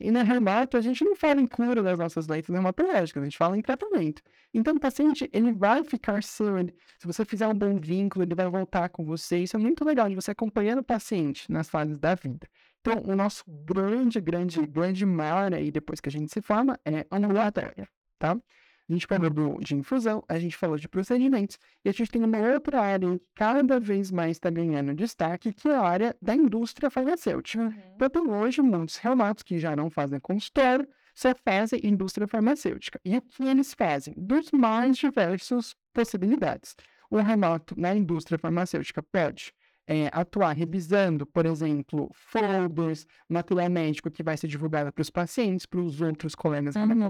E 0.04 0.12
na 0.12 0.22
reumato, 0.22 0.76
a 0.76 0.82
gente 0.82 1.02
não 1.06 1.16
fala 1.16 1.39
em 1.39 1.48
cura 1.48 1.82
das 1.82 1.98
nossas 1.98 2.28
doenças 2.28 2.50
reumatológicas, 2.54 3.22
a 3.22 3.26
gente 3.26 3.38
fala 3.38 3.58
em 3.58 3.62
tratamento. 3.62 4.22
Então, 4.54 4.76
o 4.76 4.80
paciente, 4.80 5.30
ele 5.32 5.54
vai 5.54 5.82
ficar 5.86 6.20
ele- 6.60 6.76
se 7.00 7.08
você 7.08 7.24
fizer 7.24 7.48
um 7.48 7.54
bom 7.54 7.80
vínculo, 7.80 8.26
ele 8.26 8.36
vai 8.36 8.50
voltar 8.50 8.89
com 8.89 9.06
você. 9.06 9.38
Isso 9.38 9.56
é 9.56 9.60
muito 9.60 9.86
legal, 9.86 10.10
de 10.10 10.16
você 10.16 10.32
acompanhando 10.32 10.80
o 10.80 10.84
paciente 10.84 11.50
nas 11.50 11.70
fases 11.70 11.98
da 11.98 12.16
vida. 12.16 12.46
Então, 12.82 13.02
o 13.06 13.16
nosso 13.16 13.46
grande, 13.48 14.20
grande, 14.20 14.68
grande 14.68 15.06
mar 15.06 15.54
aí, 15.54 15.72
depois 15.72 16.02
que 16.02 16.10
a 16.10 16.12
gente 16.12 16.34
se 16.34 16.42
forma, 16.42 16.78
é 16.84 17.08
a 17.10 17.16
ambulatória, 17.16 17.88
tá? 18.20 18.38
A 18.89 18.93
gente 18.93 19.08
falou 19.08 19.30
do- 19.30 19.60
de 19.60 19.76
infusão, 19.76 20.24
a 20.28 20.38
gente 20.38 20.58
falou 20.58 20.78
de 20.78 20.89
procedimentos, 20.89 21.58
e 21.86 21.89
a 21.89 21.91
gente 21.91 22.12
tem 22.12 22.24
uma 22.24 22.38
outra 22.38 22.82
área 22.82 23.17
que 23.17 23.26
cada 23.34 23.80
vez 23.80 24.12
mais 24.12 24.32
está 24.32 24.50
ganhando 24.50 24.93
destaque, 24.93 25.54
que 25.54 25.69
é 25.69 25.76
a 25.76 25.82
área 25.82 26.15
da 26.22 26.36
indústria 26.36 26.89
farmacêutica. 26.89 27.74
Então, 28.00 28.30
hoje, 28.30 28.62
muitos 28.62 28.98
reumatos 28.98 29.43
que 29.43 29.58
já 29.58 29.76
não 29.76 29.89
fazem 29.89 30.19
consultório, 30.19 30.88
só 31.15 31.34
fazem 31.46 31.80
indústria 31.84 32.28
farmacêutica. 32.28 33.00
E 33.06 33.15
aqui 33.15 33.48
eles 33.48 33.74
fazem 33.74 34.13
dos 34.17 34.52
mais 34.52 34.98
diversos 34.98 35.76
possibilidades. 35.93 36.76
O 37.10 37.17
reumato 37.17 37.76
na 37.80 37.96
indústria 37.96 38.38
farmacêutica 38.39 39.02
pode 39.04 39.54
eh, 39.88 40.10
atuar 40.12 40.56
revisando, 40.56 41.26
por 41.26 41.46
exemplo, 41.46 42.10
folders, 42.13 43.06
material 43.28 43.69
médico 43.69 44.10
que 44.10 44.24
vai 44.24 44.38
ser 44.38 44.48
divulgado 44.48 44.91
para 44.91 45.02
os 45.02 45.10
pacientes, 45.10 45.65
para 45.65 45.80
os 45.80 46.02
outros 46.02 46.36
colegas 46.36 46.76
Uhum. 46.76 47.10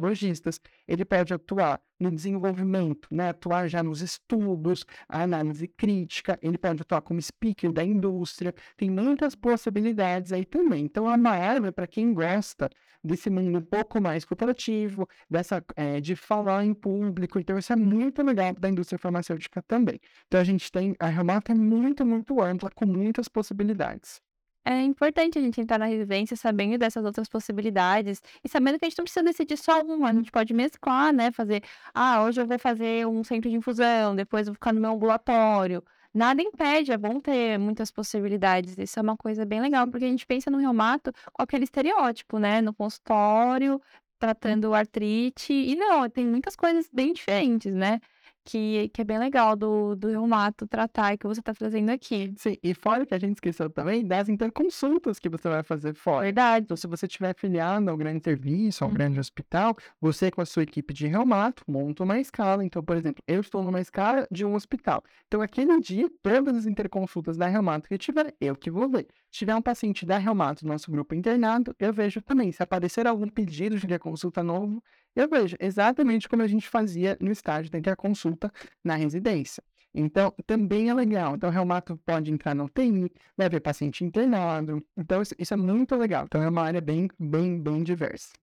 Ele 0.88 1.06
pode 1.06 1.34
atuar 1.34 1.80
no 2.00 2.12
desenvolvimento, 2.12 3.08
né? 3.12 3.30
atuar 3.30 3.68
já 3.68 3.84
nos 3.84 4.02
estudos, 4.02 4.86
a 5.08 5.24
análise 5.24 5.68
crítica, 5.68 6.38
ele 6.42 6.58
pode 6.58 6.82
atuar 6.82 7.02
como 7.02 7.22
speaker 7.22 7.72
da 7.72 7.84
indústria, 7.84 8.54
tem 8.78 8.90
muitas 8.90 9.36
possibilidades 9.36 10.32
aí 10.32 10.46
também. 10.46 10.86
Então, 10.86 11.08
a 11.08 11.18
Maeva, 11.18 11.72
para 11.72 11.88
quem 11.88 12.14
gosta 12.14 12.70
desse 13.04 13.30
mundo 13.30 13.60
um 13.60 13.62
pouco 13.62 14.00
mais 14.02 14.26
corporativo, 14.26 15.08
dessa, 15.30 15.64
é, 15.76 16.00
de 16.00 16.16
falar 16.16 16.66
em 16.66 16.74
público, 16.74 17.40
então 17.40 17.58
isso 17.58 17.74
é 17.74 17.76
muito 17.76 18.22
legal 18.24 18.54
da 18.54 18.70
indústria 18.70 18.98
farmacêutica 18.98 19.62
também. 19.64 20.00
Então, 20.28 20.40
a 20.40 20.44
gente 20.44 20.72
tem, 20.72 20.96
a 21.00 21.08
Remata 21.08 21.52
é 21.52 21.56
muito, 21.56 22.06
muito 22.06 22.42
ampla, 22.42 22.70
com 22.74 22.86
muitas 22.86 23.28
possibilidades. 23.28 24.23
É 24.66 24.82
importante 24.82 25.38
a 25.38 25.42
gente 25.42 25.60
entrar 25.60 25.78
na 25.78 25.86
residência 25.86 26.38
sabendo 26.38 26.78
dessas 26.78 27.04
outras 27.04 27.28
possibilidades 27.28 28.22
e 28.44 28.48
sabendo 28.48 28.80
que 28.80 28.86
a 28.86 28.90
gente 28.90 28.98
não 28.98 29.04
precisa 29.04 29.24
decidir 29.24 29.58
só 29.58 29.82
uma, 29.82 30.10
a 30.10 30.14
gente 30.14 30.32
pode 30.32 30.54
mesclar, 30.54 31.12
né? 31.14 31.32
Fazer, 31.32 31.62
ah, 31.94 32.24
hoje 32.24 32.40
eu 32.42 32.48
vou 32.48 32.58
fazer 32.58 33.06
um 33.06 33.24
centro 33.26 33.50
de 33.50 33.58
infusão, 33.58 34.16
depois 34.16 34.48
eu 34.48 34.54
vou 34.54 34.56
ficar 34.56 34.72
no 34.72 34.80
meu 34.80 34.92
ambulatório. 34.92 35.84
Nada 36.14 36.42
impede, 36.42 36.92
é 36.94 36.98
bom 36.98 37.20
ter 37.20 37.58
muitas 37.58 37.92
possibilidades. 37.92 38.78
Isso 38.78 39.00
é 39.00 39.02
uma 39.02 39.18
coisa 39.18 39.46
bem 39.46 39.60
legal, 39.60 39.86
porque 39.88 40.06
a 40.06 40.08
gente 40.08 40.26
pensa 40.26 40.50
no 40.50 40.60
reumato 40.60 41.12
com 41.34 41.42
aquele 41.42 41.66
estereótipo, 41.66 42.38
né? 42.40 42.62
No 42.62 42.74
consultório, 42.74 43.82
tratando 44.20 44.74
artrite. 44.74 45.52
E 45.54 45.76
não, 45.76 46.10
tem 46.10 46.26
muitas 46.26 46.56
coisas 46.56 46.88
bem 46.94 47.12
diferentes, 47.14 47.74
né? 47.74 48.00
Que, 48.44 48.90
que 48.90 49.02
é 49.02 49.04
bem 49.04 49.18
legal 49.18 49.56
do, 49.56 49.96
do 49.96 50.10
reumato 50.10 50.68
tratar 50.68 51.14
e 51.14 51.18
que 51.18 51.26
você 51.26 51.40
está 51.40 51.54
trazendo 51.54 51.90
aqui. 51.90 52.34
Sim, 52.38 52.58
e 52.62 52.74
fora 52.74 53.06
que 53.06 53.14
a 53.14 53.20
gente 53.20 53.36
esqueceu 53.36 53.70
também 53.70 54.06
das 54.06 54.30
interconsultas 54.30 55.20
que 55.20 55.30
você 55.30 55.48
vai 55.50 55.64
fazer 55.64 55.94
fora. 55.94 56.26
Verdade. 56.26 56.66
Então, 56.66 56.78
se 56.78 56.88
você 56.88 57.06
estiver 57.06 57.32
afiliado 57.32 57.90
ao 57.90 57.98
grande 57.98 58.24
serviço, 58.24 58.84
ao 58.84 58.90
uhum. 58.90 58.96
grande 58.96 59.20
hospital, 59.20 59.76
você 60.00 60.30
com 60.30 60.42
a 60.42 60.46
sua 60.46 60.64
equipe 60.64 60.94
de 60.94 61.08
reumato 61.08 61.64
monta 61.68 62.04
uma 62.04 62.20
escala. 62.20 62.64
Então, 62.66 62.84
por 62.84 62.98
exemplo, 62.98 63.24
eu 63.28 63.42
estou 63.42 63.64
numa 63.64 63.80
escala 63.80 64.28
de 64.30 64.46
um 64.46 64.54
hospital. 64.56 65.04
Então, 65.28 65.42
aquele 65.42 65.80
dia, 65.80 66.10
todas 66.22 66.56
as 66.56 66.66
interconsultas 66.66 67.38
da 67.38 67.48
reumato 67.48 67.88
que 67.88 67.98
tiver, 67.98 68.34
eu 68.40 68.56
que 68.56 68.70
vou 68.70 68.90
ver. 68.90 69.08
Se 69.32 69.40
tiver 69.40 69.56
um 69.56 69.62
paciente 69.62 70.06
da 70.06 70.18
reumato 70.18 70.66
no 70.66 70.72
nosso 70.72 70.92
grupo 70.92 71.16
internado, 71.16 71.76
eu 71.80 71.92
vejo 71.92 72.22
também. 72.22 72.52
Se 72.52 72.62
aparecer 72.62 73.08
algum 73.08 73.28
pedido 73.28 73.78
de 73.78 74.00
consulta 74.00 74.44
novo, 74.44 74.84
eu 75.16 75.28
vejo 75.30 75.56
exatamente 75.60 76.28
como 76.28 76.42
a 76.42 76.48
gente 76.48 76.68
fazia 76.68 77.18
no 77.20 77.32
estágio 77.32 77.72
da 77.72 77.78
interconsulta 77.78 78.52
na 78.84 78.96
residência. 78.96 79.64
Então, 79.94 80.34
também 80.48 80.90
é 80.90 80.94
legal. 80.94 81.36
Então, 81.36 81.50
o 81.50 81.52
reumato 81.52 81.96
pode 81.98 82.32
entrar 82.32 82.56
no 82.56 82.66
UTI, 82.66 83.12
vai 83.38 83.48
ver 83.48 83.60
paciente 83.60 84.04
internado. 84.04 84.84
Então, 84.98 85.22
isso, 85.22 85.36
isso, 85.38 85.54
é 85.54 85.58
muito 85.58 85.96
legal. 85.96 86.26
Então, 86.26 86.42
é 86.42 86.50
uma 86.50 86.64
área 86.64 86.82
bem, 86.82 87.08
bem, 87.20 87.62
bem 87.62 87.84
diversa. 87.84 88.34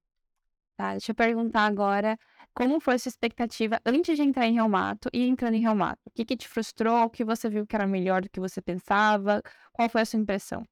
Tá, 0.77 0.93
deixa 0.93 1.11
eu 1.11 1.15
perguntar 1.15 1.67
agora, 1.67 2.17
como 2.55 2.81
foi 2.81 2.95
a 2.95 2.99
sua 2.99 3.11
expectativa 3.11 3.81
antes 3.85 4.17
de 4.17 4.23
entrar 4.23 4.47
em 4.47 4.55
reumato 4.55 5.11
e 5.13 5.27
entrando 5.27 5.55
em 5.55 5.61
reumato? 5.61 6.01
O 6.07 6.11
que, 6.11 6.25
que 6.25 6.37
te 6.37 6.49
frustrou? 6.49 7.05
O 7.05 7.11
que 7.11 7.25
você 7.25 7.51
viu 7.51 7.67
que 7.67 7.75
era 7.75 7.87
melhor 7.87 8.23
do 8.23 8.31
que 8.31 8.41
você 8.41 8.63
pensava? 8.63 9.43
Qual 9.73 9.89
foi 9.89 10.03
a 10.03 10.05
sua 10.05 10.21
impressão? 10.21 10.65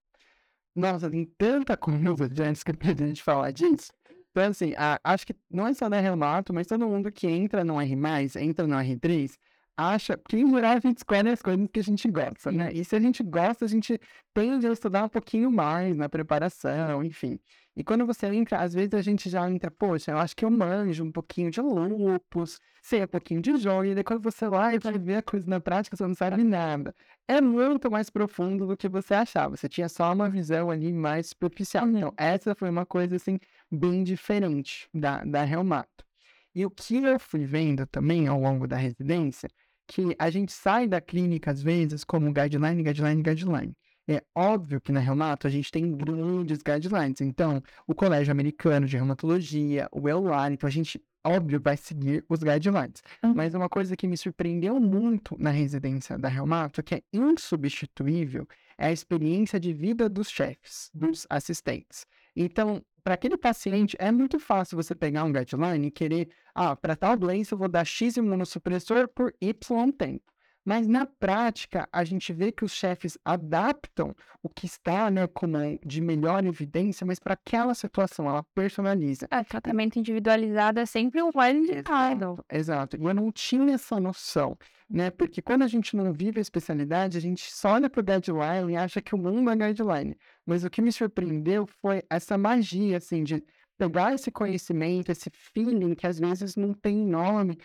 Nossa, 0.75 1.11
tem 1.11 1.25
tanta 1.37 1.77
coisa 1.77 2.45
antes 2.45 2.63
que 2.63 2.71
a 2.71 2.95
gente 2.95 3.23
falar 3.23 3.51
disso. 3.51 3.91
Então, 4.39 4.51
assim, 4.51 4.73
a, 4.77 5.01
acho 5.03 5.27
que 5.27 5.35
não 5.51 5.67
é 5.67 5.75
só 5.75 5.89
da 5.89 5.99
Renato, 5.99 6.55
mas 6.55 6.69
todo 6.69 6.87
mundo 6.87 7.11
que 7.11 7.27
entra 7.27 7.65
no 7.65 7.81
R+, 7.81 7.93
entra 8.41 8.67
no 8.69 8.77
R3, 8.77 9.37
acha 9.77 10.17
que 10.17 10.37
em 10.37 10.49
geral 10.49 10.77
a 10.77 10.81
gente 10.81 10.99
escolhe 10.99 11.29
as 11.31 11.43
coisas 11.43 11.69
que 11.73 11.81
a 11.81 11.83
gente 11.83 12.09
gosta, 12.09 12.53
né? 12.53 12.73
E 12.73 12.85
se 12.85 12.95
a 12.95 13.01
gente 13.01 13.21
gosta, 13.25 13.65
a 13.65 13.69
gente 13.69 13.99
tende 14.33 14.67
a 14.67 14.73
estudar 14.73 15.05
um 15.05 15.09
pouquinho 15.09 15.51
mais 15.51 15.97
na 15.97 16.09
preparação, 16.09 17.03
enfim. 17.03 17.41
E 17.79 17.85
quando 17.85 18.05
você 18.05 18.27
entra, 18.27 18.59
às 18.59 18.75
vezes 18.75 18.93
a 18.93 19.01
gente 19.01 19.31
já 19.31 19.49
entra, 19.49 19.71
poxa, 19.71 20.11
eu 20.11 20.19
acho 20.19 20.35
que 20.35 20.45
eu 20.45 20.51
manjo 20.51 21.05
um 21.05 21.13
pouquinho 21.13 21.49
de 21.49 21.61
lupus, 21.61 22.59
sei 22.83 23.05
um 23.05 23.07
pouquinho 23.07 23.41
de 23.41 23.57
jogo, 23.57 23.85
e 23.85 23.95
daí 23.95 24.03
quando 24.03 24.21
você 24.21 24.49
vai 24.49 24.75
e 24.75 24.79
vai 24.81 24.99
ver 24.99 25.15
a 25.15 25.23
coisa 25.23 25.49
na 25.49 25.61
prática, 25.61 25.97
você 25.97 26.05
não 26.05 26.15
sabe 26.17 26.43
nada. 26.43 26.93
É 27.29 27.41
muito 27.41 27.89
mais 27.89 28.11
profundo 28.11 28.67
do 28.67 28.77
que 28.77 28.89
você 28.89 29.15
achava. 29.15 29.57
Você 29.57 29.69
tinha 29.69 29.89
só 29.89 30.13
uma 30.13 30.29
visão 30.29 30.73
ali 30.73 30.93
mais 30.93 31.29
superficial. 31.29 31.87
Não, 31.87 32.13
essa 32.17 32.53
foi 32.53 32.69
uma 32.69 32.85
coisa, 32.85 33.15
assim, 33.15 33.39
bem 33.71 34.03
diferente 34.03 34.89
da, 34.93 35.25
da 35.25 35.45
Reumato. 35.45 36.05
E 36.53 36.67
o 36.67 36.71
que 36.71 36.97
eu 36.97 37.21
fui 37.21 37.45
vendo 37.45 37.87
também 37.87 38.27
ao 38.27 38.41
longo 38.41 38.67
da 38.67 38.77
residência, 38.77 39.49
que 39.87 40.17
a 40.19 40.31
gente 40.31 40.51
sai 40.51 40.89
da 40.89 41.01
clínica, 41.01 41.53
às 41.53 41.63
vezes, 41.63 42.03
como 42.03 42.33
guideline, 42.33 42.83
guideline, 42.83 43.23
guideline. 43.23 43.77
É 44.09 44.25
óbvio 44.35 44.81
que 44.81 44.91
na 44.91 45.01
reumato 45.01 45.47
a 45.47 45.51
gente 45.51 45.71
tem 45.71 45.95
grandes 45.95 46.63
guidelines. 46.63 47.21
Então, 47.21 47.63
o 47.87 47.95
Colégio 47.95 48.33
Americano 48.33 48.87
de 48.87 48.97
Reumatologia, 48.97 49.87
o 49.93 50.09
EULAR, 50.09 50.51
então 50.51 50.67
a 50.67 50.71
gente, 50.71 50.99
óbvio, 51.23 51.61
vai 51.61 51.77
seguir 51.77 52.25
os 52.27 52.43
guidelines. 52.43 53.03
Uhum. 53.23 53.35
Mas 53.35 53.53
uma 53.53 53.69
coisa 53.69 53.95
que 53.95 54.09
me 54.09 54.17
surpreendeu 54.17 54.81
muito 54.81 55.37
na 55.39 55.51
residência 55.51 56.17
da 56.19 56.29
reumato, 56.29 56.83
que 56.83 56.95
é 56.95 57.03
insubstituível, 57.13 58.49
é 58.79 58.87
a 58.87 58.93
experiência 58.93 59.61
de 59.61 59.75
vida 59.75 60.09
dos 60.09 60.31
chefes, 60.31 60.91
dos 60.95 61.27
assistentes. 61.29 62.07
Então, 62.35 62.83
para 63.05 63.13
aquele 63.13 63.37
paciente, 63.37 63.95
é 63.99 64.11
muito 64.11 64.39
fácil 64.39 64.77
você 64.77 64.95
pegar 64.95 65.25
um 65.25 65.33
guideline 65.33 65.89
e 65.89 65.91
querer, 65.91 66.31
ah, 66.55 66.75
para 66.75 66.97
tal 66.97 67.15
doença 67.15 67.55
eu 67.55 67.59
vou 67.59 67.69
dar 67.69 67.85
X 67.85 68.17
imunossupressor 68.17 69.07
por 69.09 69.35
Y 69.39 69.93
tempo. 69.93 70.33
Mas 70.69 70.87
na 70.87 71.07
prática, 71.07 71.89
a 71.91 72.05
gente 72.05 72.31
vê 72.31 72.53
que 72.53 72.63
os 72.63 72.73
chefes 72.73 73.17
adaptam 73.25 74.15
o 74.43 74.51
que 74.51 74.67
está 74.67 75.11
né, 75.11 75.27
como 75.27 75.57
de 75.83 75.99
melhor 75.99 76.45
evidência, 76.45 77.07
mas 77.07 77.19
para 77.19 77.33
aquela 77.33 77.73
situação, 77.73 78.29
ela 78.29 78.43
personaliza. 78.55 79.27
É, 79.31 79.43
tratamento 79.43 79.99
individualizado 79.99 80.79
é 80.79 80.85
sempre 80.85 81.23
um 81.23 81.31
mais 81.35 81.57
indicado. 81.57 82.45
Exato. 82.53 82.99
E 82.99 83.03
eu 83.03 83.15
não 83.15 83.33
tinha 83.33 83.73
essa 83.73 83.99
noção, 83.99 84.59
né? 84.91 85.11
Porque 85.11 85.41
quando 85.41 85.63
a 85.63 85.67
gente 85.67 85.97
não 85.97 86.13
vive 86.13 86.39
a 86.39 86.43
especialidade, 86.43 87.17
a 87.17 87.21
gente 87.23 87.51
só 87.51 87.71
olha 87.71 87.89
para 87.89 88.03
o 88.03 88.05
guideline 88.05 88.75
e 88.75 88.77
acha 88.77 89.01
que 89.01 89.15
o 89.15 89.19
mundo 89.19 89.51
é 89.51 89.57
guideline. 89.57 90.19
Mas 90.45 90.65
o 90.65 90.69
que 90.69 90.83
me 90.83 90.93
surpreendeu 90.93 91.67
foi 91.81 92.03
essa 92.11 92.37
magia, 92.37 92.99
assim, 92.99 93.25
de 93.25 93.43
pegar 93.79 94.13
esse 94.13 94.31
conhecimento, 94.31 95.11
esse 95.11 95.31
feeling 95.31 95.95
que 95.95 96.07
às 96.07 96.19
vezes 96.19 96.57
não 96.57 96.75
tem 96.75 96.95
nome, 97.07 97.57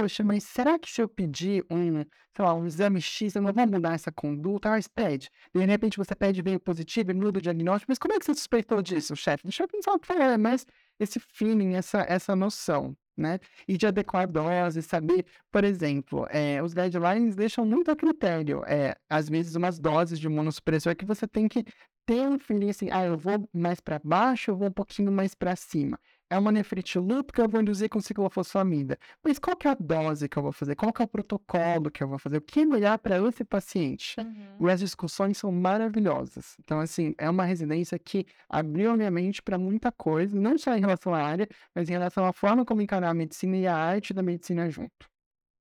poxa, 0.00 0.24
mas 0.24 0.44
será 0.44 0.78
que 0.78 0.90
se 0.90 1.02
eu 1.02 1.08
pedir 1.08 1.66
um, 1.70 2.02
sei 2.34 2.44
lá, 2.44 2.54
um 2.54 2.66
exame 2.66 2.98
X, 2.98 3.34
eu 3.34 3.42
não 3.42 3.52
vou 3.52 3.66
mudar 3.66 3.92
essa 3.92 4.10
conduta? 4.10 4.74
Ah, 4.74 4.80
pede. 4.94 5.28
De 5.54 5.64
repente 5.66 5.98
você 5.98 6.14
pede 6.14 6.40
bem 6.42 6.58
positivo 6.58 7.10
e 7.10 7.14
muda 7.14 7.38
o 7.38 7.42
diagnóstico, 7.42 7.90
mas 7.90 7.98
como 7.98 8.14
é 8.14 8.18
que 8.18 8.24
você 8.24 8.34
suspeitou 8.34 8.80
disso, 8.80 9.14
chefe? 9.14 9.42
Deixa 9.44 9.64
eu 9.64 9.68
pensar 9.68 9.92
o 9.92 9.98
que 9.98 10.10
é, 10.10 10.38
mas 10.38 10.66
esse 10.98 11.20
feeling, 11.20 11.74
essa, 11.74 12.06
essa 12.08 12.34
noção, 12.34 12.96
né? 13.14 13.38
E 13.68 13.76
de 13.76 13.86
adequar 13.86 14.26
dose, 14.26 14.80
saber, 14.80 15.26
por 15.50 15.62
exemplo, 15.62 16.26
é, 16.30 16.62
os 16.62 16.72
guidelines 16.72 17.36
deixam 17.36 17.66
muito 17.66 17.90
a 17.90 17.96
critério, 17.96 18.62
é, 18.66 18.96
às 19.10 19.28
vezes 19.28 19.54
umas 19.56 19.78
doses 19.78 20.18
de 20.18 20.26
imunossupressor 20.26 20.96
que 20.96 21.04
você 21.04 21.28
tem 21.28 21.46
que 21.48 21.64
ter 22.06 22.26
um 22.26 22.38
feeling 22.38 22.70
assim, 22.70 22.88
ah, 22.90 23.04
eu 23.04 23.18
vou 23.18 23.46
mais 23.52 23.78
para 23.78 24.00
baixo, 24.02 24.50
eu 24.50 24.56
vou 24.56 24.68
um 24.68 24.72
pouquinho 24.72 25.12
mais 25.12 25.34
para 25.34 25.54
cima 25.54 25.98
é 26.32 26.38
uma 26.38 26.50
nefrite 26.50 26.98
lúpica, 26.98 27.42
eu 27.42 27.48
vou 27.48 27.60
induzir 27.60 27.90
com 27.90 28.00
ciclofosfamida. 28.00 28.98
Mas 29.22 29.38
qual 29.38 29.54
que 29.54 29.68
é 29.68 29.72
a 29.72 29.76
dose 29.78 30.26
que 30.30 30.38
eu 30.38 30.42
vou 30.42 30.50
fazer? 30.50 30.74
Qual 30.74 30.90
que 30.90 31.02
é 31.02 31.04
o 31.04 31.08
protocolo 31.08 31.90
que 31.90 32.02
eu 32.02 32.08
vou 32.08 32.18
fazer? 32.18 32.38
O 32.38 32.40
que 32.40 32.60
é 32.60 32.64
melhor 32.64 32.98
para 32.98 33.18
esse 33.28 33.44
paciente? 33.44 34.18
Uhum. 34.18 34.66
E 34.66 34.70
as 34.70 34.80
discussões 34.80 35.36
são 35.36 35.52
maravilhosas. 35.52 36.56
Então, 36.58 36.80
assim, 36.80 37.14
é 37.18 37.28
uma 37.28 37.44
residência 37.44 37.98
que 37.98 38.24
abriu 38.48 38.92
a 38.92 38.96
minha 38.96 39.10
mente 39.10 39.42
para 39.42 39.58
muita 39.58 39.92
coisa, 39.92 40.40
não 40.40 40.56
só 40.56 40.74
em 40.74 40.80
relação 40.80 41.14
à 41.14 41.22
área, 41.22 41.46
mas 41.74 41.90
em 41.90 41.92
relação 41.92 42.24
à 42.24 42.32
forma 42.32 42.64
como 42.64 42.80
encarar 42.80 43.10
a 43.10 43.14
medicina 43.14 43.58
e 43.58 43.66
a 43.66 43.76
arte 43.76 44.14
da 44.14 44.22
medicina 44.22 44.70
junto. 44.70 45.10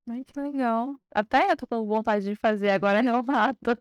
Ai, 0.08 0.24
que 0.24 0.40
legal. 0.40 0.96
Até 1.14 1.52
eu 1.52 1.58
tô 1.58 1.68
com 1.68 1.86
vontade 1.86 2.24
de 2.24 2.36
fazer 2.38 2.70
agora, 2.70 3.04
não 3.04 3.22
mato. 3.22 3.78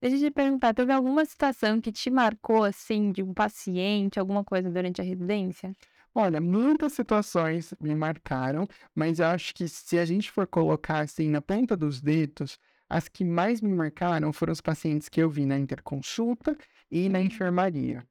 Deixa 0.00 0.16
eu 0.16 0.20
te 0.20 0.30
perguntar, 0.30 0.74
teve 0.74 0.92
alguma 0.92 1.24
situação 1.24 1.80
que 1.80 1.90
te 1.90 2.08
marcou, 2.08 2.62
assim, 2.62 3.10
de 3.10 3.22
um 3.22 3.34
paciente, 3.34 4.20
alguma 4.20 4.44
coisa 4.44 4.70
durante 4.70 5.00
a 5.00 5.04
residência? 5.04 5.72
Olha, 6.14 6.40
muitas 6.40 6.92
situações 6.92 7.74
me 7.80 7.94
marcaram, 7.94 8.66
mas 8.94 9.18
eu 9.18 9.26
acho 9.26 9.54
que 9.54 9.68
se 9.68 9.98
a 9.98 10.04
gente 10.04 10.30
for 10.30 10.46
colocar 10.46 11.00
assim 11.00 11.28
na 11.28 11.42
ponta 11.42 11.76
dos 11.76 12.00
dedos, 12.00 12.58
as 12.88 13.08
que 13.08 13.24
mais 13.24 13.60
me 13.60 13.72
marcaram 13.72 14.32
foram 14.32 14.52
os 14.52 14.60
pacientes 14.60 15.08
que 15.08 15.20
eu 15.20 15.28
vi 15.28 15.44
na 15.44 15.58
interconsulta 15.58 16.56
e 16.90 17.08
na 17.08 17.18
uhum. 17.18 17.24
enfermaria. 17.26 18.06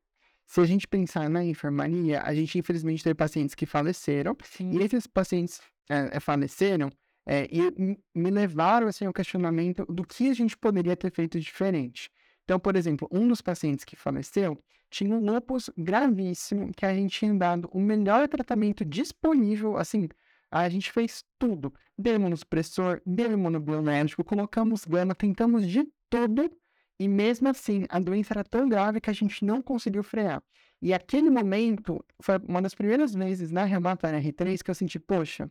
Se 0.46 0.62
a 0.62 0.66
gente 0.66 0.88
pensar 0.88 1.30
na 1.30 1.44
enfermaria, 1.44 2.22
a 2.22 2.34
gente 2.34 2.58
infelizmente 2.58 3.04
teve 3.04 3.16
pacientes 3.16 3.56
que 3.56 3.66
faleceram, 3.66 4.38
Sim. 4.44 4.72
e 4.72 4.84
esses 4.84 5.08
pacientes 5.08 5.60
é, 5.90 6.20
faleceram 6.20 6.90
é, 7.28 7.46
e 7.52 8.00
me 8.16 8.32
levaram 8.32 8.88
assim, 8.88 9.06
ao 9.06 9.14
questionamento 9.14 9.86
do 9.86 10.06
que 10.06 10.30
a 10.30 10.34
gente 10.34 10.58
poderia 10.58 10.96
ter 10.96 11.12
feito 11.12 11.38
diferente. 11.38 12.10
Então, 12.46 12.58
por 12.58 12.78
exemplo, 12.78 13.10
um 13.12 13.28
dos 13.28 13.42
pacientes 13.42 13.84
que 13.84 13.98
faleceu 13.98 14.58
tinha 14.90 15.14
um 15.14 15.20
lupus 15.20 15.70
gravíssimo, 15.78 16.72
que 16.74 16.86
a 16.86 16.94
gente 16.94 17.20
tinha 17.20 17.34
dado 17.34 17.70
o 17.74 17.82
melhor 17.82 18.30
tratamento 18.30 18.86
disponível, 18.86 19.76
assim, 19.76 20.08
a 20.50 20.70
gente 20.70 20.90
fez 20.90 21.26
tudo. 21.38 21.74
Imunossupressor, 21.98 23.02
deu 23.06 23.34
imunobiomédico, 23.34 24.24
colocamos 24.24 24.86
gama, 24.86 25.14
tentamos 25.14 25.68
de 25.68 25.86
tudo, 26.10 26.50
e 26.98 27.10
mesmo 27.10 27.50
assim, 27.50 27.86
a 27.90 28.00
doença 28.00 28.34
era 28.34 28.44
tão 28.46 28.70
grave 28.70 29.02
que 29.02 29.10
a 29.10 29.14
gente 29.14 29.44
não 29.44 29.62
conseguiu 29.62 30.02
frear. 30.02 30.42
E 30.82 30.94
aquele 30.94 31.30
momento 31.30 32.04
foi 32.22 32.38
uma 32.48 32.62
das 32.62 32.74
primeiras 32.74 33.14
vezes 33.14 33.52
na 33.52 33.66
Reumato 33.66 34.08
R3 34.08 34.64
que 34.64 34.72
eu 34.72 34.76
senti, 34.76 34.98
poxa, 35.00 35.50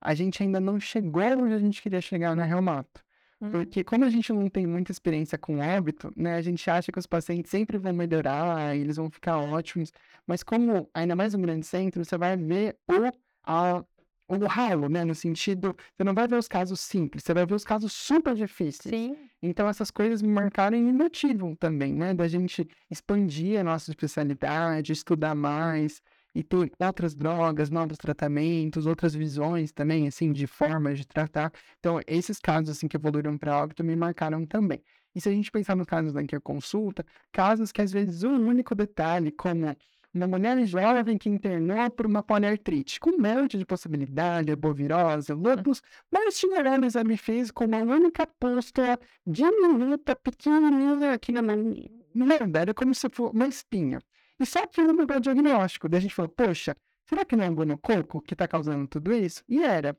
a 0.00 0.14
gente 0.14 0.42
ainda 0.42 0.58
não 0.58 0.80
chegou 0.80 1.22
onde 1.22 1.54
a 1.54 1.58
gente 1.58 1.82
queria 1.82 2.00
chegar 2.00 2.34
na 2.34 2.44
Reumato. 2.44 3.02
Hum. 3.40 3.50
Porque 3.50 3.82
como 3.82 4.04
a 4.04 4.10
gente 4.10 4.32
não 4.32 4.48
tem 4.48 4.66
muita 4.66 4.92
experiência 4.92 5.38
com 5.38 5.62
hábito, 5.62 6.12
né, 6.14 6.34
a 6.36 6.42
gente 6.42 6.68
acha 6.70 6.92
que 6.92 6.98
os 6.98 7.06
pacientes 7.06 7.50
sempre 7.50 7.78
vão 7.78 7.92
melhorar, 7.92 8.76
eles 8.76 8.96
vão 8.96 9.10
ficar 9.10 9.38
ótimos, 9.38 9.92
mas 10.26 10.42
como 10.42 10.88
ainda 10.92 11.16
mais 11.16 11.34
um 11.34 11.40
grande 11.40 11.66
centro, 11.66 12.04
você 12.04 12.18
vai 12.18 12.36
ver 12.36 12.76
o, 12.86 13.10
a, 13.44 13.84
o 14.28 14.46
ralo, 14.46 14.88
né, 14.90 15.04
no 15.04 15.14
sentido, 15.14 15.74
você 15.94 16.04
não 16.04 16.12
vai 16.12 16.28
ver 16.28 16.36
os 16.36 16.46
casos 16.46 16.80
simples, 16.80 17.24
você 17.24 17.32
vai 17.32 17.46
ver 17.46 17.54
os 17.54 17.64
casos 17.64 17.92
super 17.92 18.34
difíceis. 18.34 18.94
Sim. 18.94 19.16
Então 19.42 19.66
essas 19.66 19.90
coisas 19.90 20.20
me 20.20 20.28
marcaram 20.28 20.76
e 20.76 20.82
me 20.82 20.92
motivam 20.92 21.54
também, 21.54 21.94
né, 21.94 22.12
da 22.12 22.28
gente 22.28 22.68
expandir 22.90 23.58
a 23.58 23.64
nossa 23.64 23.90
especialidade, 23.90 24.92
estudar 24.92 25.34
mais, 25.34 26.02
e 26.34 26.42
ter 26.42 26.70
outras 26.78 27.14
drogas, 27.14 27.70
novos 27.70 27.98
tratamentos, 27.98 28.86
outras 28.86 29.14
visões 29.14 29.72
também, 29.72 30.06
assim, 30.06 30.32
de 30.32 30.46
formas 30.46 30.98
de 30.98 31.06
tratar. 31.06 31.52
Então, 31.78 32.00
esses 32.06 32.38
casos, 32.38 32.70
assim, 32.70 32.88
que 32.88 32.96
evoluíram 32.96 33.36
para 33.36 33.62
óbito 33.62 33.82
me 33.82 33.96
marcaram 33.96 34.46
também. 34.46 34.82
E 35.14 35.20
se 35.20 35.28
a 35.28 35.32
gente 35.32 35.50
pensar 35.50 35.74
nos 35.74 35.86
casos 35.86 36.12
da 36.12 36.22
consulta, 36.40 37.04
casos 37.32 37.72
que 37.72 37.82
às 37.82 37.92
vezes 37.92 38.22
um 38.22 38.46
único 38.46 38.74
detalhe, 38.74 39.32
como 39.32 39.74
uma 40.12 40.26
mulher 40.26 40.64
jovem 40.66 41.18
que 41.18 41.28
internou 41.28 41.90
por 41.90 42.06
uma 42.06 42.22
poliartrite, 42.22 42.98
com 43.00 43.10
um 43.10 43.18
monte 43.18 43.58
de 43.58 43.64
possibilidade, 43.64 44.54
bovirose, 44.56 45.32
lúpus, 45.32 45.82
mas 46.10 46.38
tinha 46.38 46.60
um 46.62 46.84
exame 46.84 47.16
físico, 47.16 47.64
uma 47.64 47.78
única 47.78 48.26
posta 48.26 48.98
diminuta, 49.26 50.16
pequenininha 50.16 51.12
aqui 51.12 51.32
na. 51.32 51.42
Não 52.12 52.26
era 52.54 52.74
como 52.74 52.92
se 52.94 53.08
fosse 53.08 53.34
uma 53.34 53.46
espinha. 53.46 54.00
E 54.40 54.46
só 54.46 54.66
que 54.66 54.82
no 54.82 54.94
meu 54.94 55.20
diagnóstico, 55.20 55.86
daí 55.86 55.98
a 55.98 56.00
gente 56.00 56.14
falou, 56.14 56.30
poxa, 56.30 56.74
será 57.06 57.26
que 57.26 57.36
não 57.36 57.44
é 57.44 57.50
o 57.50 57.78
coco 57.78 58.22
que 58.22 58.32
está 58.32 58.48
causando 58.48 58.88
tudo 58.88 59.12
isso? 59.12 59.44
E 59.46 59.62
era. 59.62 59.94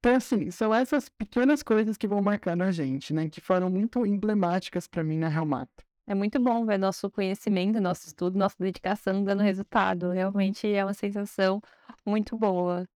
Então, 0.00 0.16
assim, 0.16 0.50
são 0.50 0.74
essas 0.74 1.08
pequenas 1.08 1.62
coisas 1.62 1.96
que 1.96 2.08
vão 2.08 2.20
marcando 2.20 2.62
a 2.62 2.72
gente, 2.72 3.14
né? 3.14 3.28
Que 3.28 3.40
foram 3.40 3.70
muito 3.70 4.04
emblemáticas 4.04 4.88
para 4.88 5.04
mim 5.04 5.16
na 5.16 5.28
Reumato. 5.28 5.84
É 6.06 6.14
muito 6.14 6.38
bom 6.38 6.66
ver 6.66 6.76
nosso 6.76 7.08
conhecimento, 7.08 7.80
nosso 7.80 8.08
estudo, 8.08 8.36
nossa 8.36 8.56
dedicação 8.58 9.22
dando 9.22 9.42
resultado. 9.42 10.10
Realmente 10.10 10.70
é 10.70 10.84
uma 10.84 10.92
sensação 10.92 11.62
muito 12.04 12.36
boa. 12.36 12.86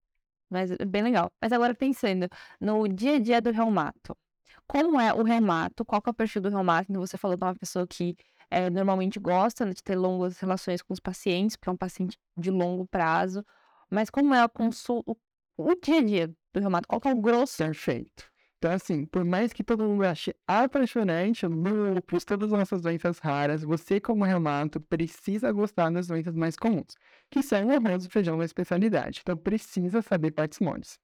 Mas 0.49 0.69
é 0.69 0.85
bem 0.85 1.01
legal. 1.01 1.31
Mas 1.41 1.51
agora 1.51 1.73
pensando 1.73 2.27
no 2.59 2.87
dia 2.87 3.15
a 3.15 3.19
dia 3.19 3.41
do 3.41 3.51
reumato. 3.51 4.15
Como 4.67 4.99
é 4.99 5.13
o 5.13 5.23
reumato? 5.23 5.83
Qual 5.85 6.01
é 6.05 6.09
o 6.09 6.13
perfil 6.13 6.41
do 6.43 6.49
reumato? 6.49 6.91
Então, 6.91 7.01
você 7.01 7.17
falou 7.17 7.35
de 7.35 7.43
uma 7.43 7.55
pessoa 7.55 7.87
que 7.87 8.15
é, 8.49 8.69
normalmente 8.69 9.19
gosta 9.19 9.65
né, 9.65 9.73
de 9.73 9.83
ter 9.83 9.95
longas 9.95 10.39
relações 10.39 10.81
com 10.81 10.93
os 10.93 10.99
pacientes, 10.99 11.55
porque 11.55 11.69
é 11.69 11.71
um 11.71 11.77
paciente 11.77 12.17
de 12.37 12.49
longo 12.49 12.87
prazo. 12.87 13.45
Mas 13.89 14.09
como 14.09 14.33
é 14.33 14.41
a 14.41 14.49
consulta, 14.49 15.15
o, 15.57 15.75
dia 15.75 15.97
a 15.97 16.01
dia 16.01 16.35
do 16.53 16.59
reumato? 16.59 16.87
Qual 16.87 17.01
é 17.05 17.13
o 17.13 17.21
grosso? 17.21 17.57
Perfeito. 17.57 18.29
Então, 18.57 18.71
assim, 18.71 19.05
por 19.05 19.23
mais 19.23 19.53
que 19.53 19.63
todo 19.63 19.85
mundo 19.85 20.03
ache 20.03 20.35
apaixonante 20.45 21.47
lúpus, 21.47 22.25
todas 22.25 22.51
as 22.51 22.59
nossas 22.59 22.81
doenças 22.81 23.17
raras, 23.19 23.63
você, 23.63 24.01
como 24.01 24.25
reumato, 24.25 24.81
precisa 24.81 25.49
gostar 25.53 25.89
das 25.91 26.07
doenças 26.07 26.35
mais 26.35 26.57
comuns, 26.57 26.97
que 27.29 27.41
são 27.41 27.67
o 27.67 27.71
arroz 27.71 28.03
e 28.03 28.09
feijão 28.09 28.37
da 28.37 28.43
especialidade. 28.43 29.21
Então, 29.21 29.37
precisa 29.37 30.01
saber 30.01 30.31
partes 30.31 30.59
moles. 30.59 30.99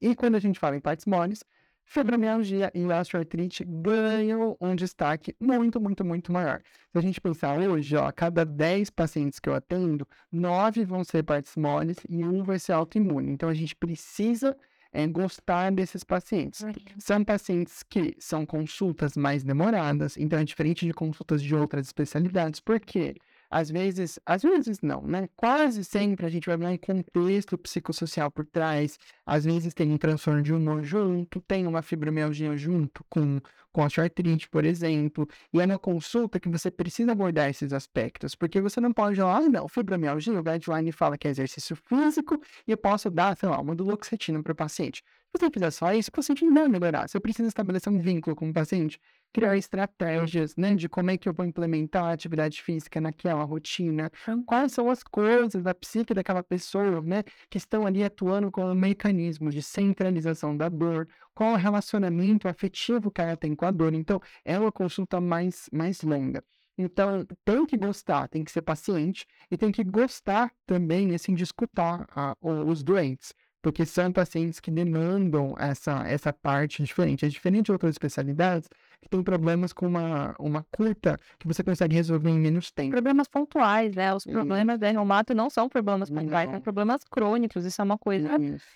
E 0.00 0.16
quando 0.16 0.36
a 0.36 0.38
gente 0.38 0.58
fala 0.58 0.76
em 0.76 0.80
partes 0.80 1.04
moles, 1.04 1.44
fibromialgia 1.90 2.70
e 2.72 2.84
osteoartrite 2.84 3.64
ganham 3.64 4.56
um 4.60 4.76
destaque 4.76 5.34
muito, 5.40 5.80
muito, 5.80 6.04
muito 6.04 6.32
maior. 6.32 6.62
Se 6.92 6.98
a 6.98 7.00
gente 7.00 7.20
pensar 7.20 7.58
hoje, 7.58 7.96
ó, 7.96 8.06
a 8.06 8.12
cada 8.12 8.44
10 8.44 8.90
pacientes 8.90 9.40
que 9.40 9.48
eu 9.48 9.54
atendo, 9.54 10.06
9 10.30 10.84
vão 10.84 11.02
ser 11.02 11.24
partes 11.24 11.56
moles 11.56 11.96
e 12.08 12.24
um 12.24 12.44
vai 12.44 12.60
ser 12.60 12.74
autoimune. 12.74 13.32
Então, 13.32 13.48
a 13.48 13.54
gente 13.54 13.74
precisa 13.74 14.56
é, 14.92 15.04
gostar 15.08 15.72
desses 15.72 16.04
pacientes. 16.04 16.64
São 16.96 17.24
pacientes 17.24 17.82
que 17.82 18.14
são 18.20 18.46
consultas 18.46 19.16
mais 19.16 19.42
demoradas, 19.42 20.16
então 20.16 20.38
é 20.38 20.44
diferente 20.44 20.86
de 20.86 20.94
consultas 20.94 21.42
de 21.42 21.56
outras 21.56 21.88
especialidades, 21.88 22.60
por 22.60 22.78
quê? 22.78 23.16
Às 23.50 23.68
vezes, 23.68 24.20
às 24.24 24.42
vezes 24.42 24.80
não, 24.80 25.02
né? 25.02 25.28
Quase 25.34 25.84
sempre 25.84 26.24
a 26.24 26.28
gente 26.28 26.46
vai 26.46 26.56
ver 26.56 26.66
um 26.66 26.78
contexto 26.78 27.58
psicossocial 27.58 28.30
por 28.30 28.46
trás. 28.46 28.96
Às 29.26 29.44
vezes 29.44 29.74
tem 29.74 29.90
um 29.90 29.98
transtorno 29.98 30.40
de 30.40 30.54
humor 30.54 30.84
junto, 30.84 31.40
tem 31.40 31.66
uma 31.66 31.82
fibromialgia 31.82 32.56
junto 32.56 33.04
com, 33.10 33.40
com 33.72 33.82
artrite, 33.82 34.48
por 34.48 34.64
exemplo. 34.64 35.28
E 35.52 35.60
é 35.60 35.66
na 35.66 35.78
consulta 35.78 36.38
que 36.38 36.48
você 36.48 36.70
precisa 36.70 37.10
abordar 37.10 37.50
esses 37.50 37.72
aspectos, 37.72 38.36
porque 38.36 38.60
você 38.60 38.80
não 38.80 38.92
pode 38.92 39.16
falar, 39.16 39.38
ah, 39.38 39.48
não, 39.48 39.68
fibromialgia, 39.68 40.38
o 40.38 40.42
guideline 40.44 40.92
fala 40.92 41.18
que 41.18 41.26
é 41.26 41.30
exercício 41.32 41.74
físico 41.74 42.40
e 42.68 42.70
eu 42.70 42.76
posso 42.76 43.10
dar, 43.10 43.36
sei 43.36 43.48
lá, 43.48 43.60
uma 43.60 43.74
duloxetina 43.74 44.40
para 44.42 44.52
o 44.52 44.56
paciente. 44.56 45.02
Se 45.32 45.38
você 45.38 45.50
fizer 45.50 45.70
só 45.70 45.92
isso, 45.92 46.08
o 46.08 46.12
paciente 46.12 46.44
não 46.44 46.52
vai 46.54 46.68
melhorar. 46.68 47.08
Se 47.08 47.16
eu 47.16 47.20
preciso 47.20 47.48
estabelecer 47.48 47.92
um 47.92 47.98
vínculo 47.98 48.34
com 48.34 48.48
o 48.48 48.52
paciente, 48.52 49.00
criar 49.32 49.56
estratégias, 49.56 50.56
né, 50.56 50.74
de 50.74 50.88
como 50.88 51.10
é 51.10 51.16
que 51.16 51.28
eu 51.28 51.32
vou 51.32 51.46
implementar 51.46 52.04
a 52.04 52.12
atividade 52.12 52.62
física 52.62 53.00
naquela 53.00 53.44
rotina, 53.44 54.10
quais 54.46 54.72
são 54.72 54.90
as 54.90 55.02
coisas 55.02 55.62
da 55.62 55.74
psique 55.74 56.14
daquela 56.14 56.42
pessoa, 56.42 57.00
né, 57.00 57.22
que 57.48 57.58
estão 57.58 57.86
ali 57.86 58.02
atuando 58.02 58.50
como 58.50 58.74
mecanismos 58.74 59.54
de 59.54 59.62
centralização 59.62 60.56
da 60.56 60.68
dor, 60.68 61.08
qual 61.34 61.52
o 61.52 61.56
relacionamento 61.56 62.48
afetivo 62.48 63.10
que 63.10 63.20
ela 63.20 63.36
tem 63.36 63.54
com 63.54 63.64
a 63.64 63.70
dor. 63.70 63.94
Então, 63.94 64.20
é 64.44 64.58
uma 64.58 64.72
consulta 64.72 65.20
mais, 65.20 65.68
mais 65.72 66.02
longa. 66.02 66.42
Então, 66.76 67.26
tem 67.44 67.66
que 67.66 67.76
gostar, 67.76 68.28
tem 68.28 68.42
que 68.42 68.50
ser 68.50 68.62
paciente 68.62 69.26
e 69.50 69.56
tem 69.56 69.70
que 69.70 69.84
gostar 69.84 70.50
também, 70.66 71.14
assim, 71.14 71.34
de 71.34 71.44
escutar 71.44 72.06
a, 72.10 72.34
os 72.40 72.82
doentes 72.82 73.34
porque 73.62 73.84
são 73.84 74.10
pacientes 74.10 74.58
que 74.58 74.70
demandam 74.70 75.54
essa, 75.58 76.02
essa 76.06 76.32
parte 76.32 76.82
diferente. 76.82 77.24
É 77.24 77.28
diferente 77.28 77.66
de 77.66 77.72
outras 77.72 77.90
especialidades 77.90 78.68
que 79.00 79.08
tem 79.08 79.22
problemas 79.22 79.72
com 79.72 79.86
uma, 79.86 80.34
uma 80.38 80.64
curta 80.70 81.18
que 81.38 81.46
você 81.46 81.62
consegue 81.62 81.94
resolver 81.94 82.30
em 82.30 82.38
menos 82.38 82.70
tempo. 82.70 82.90
Problemas 82.90 83.28
pontuais, 83.28 83.94
né? 83.94 84.14
Os 84.14 84.24
problemas 84.24 84.78
da 84.78 84.90
reumato 84.90 85.34
não 85.34 85.50
são 85.50 85.68
problemas 85.68 86.10
pontuais, 86.10 86.50
são 86.50 86.60
problemas 86.60 87.02
crônicos. 87.04 87.64
Isso 87.64 87.80
é 87.80 87.84
uma 87.84 87.98
coisa 87.98 88.30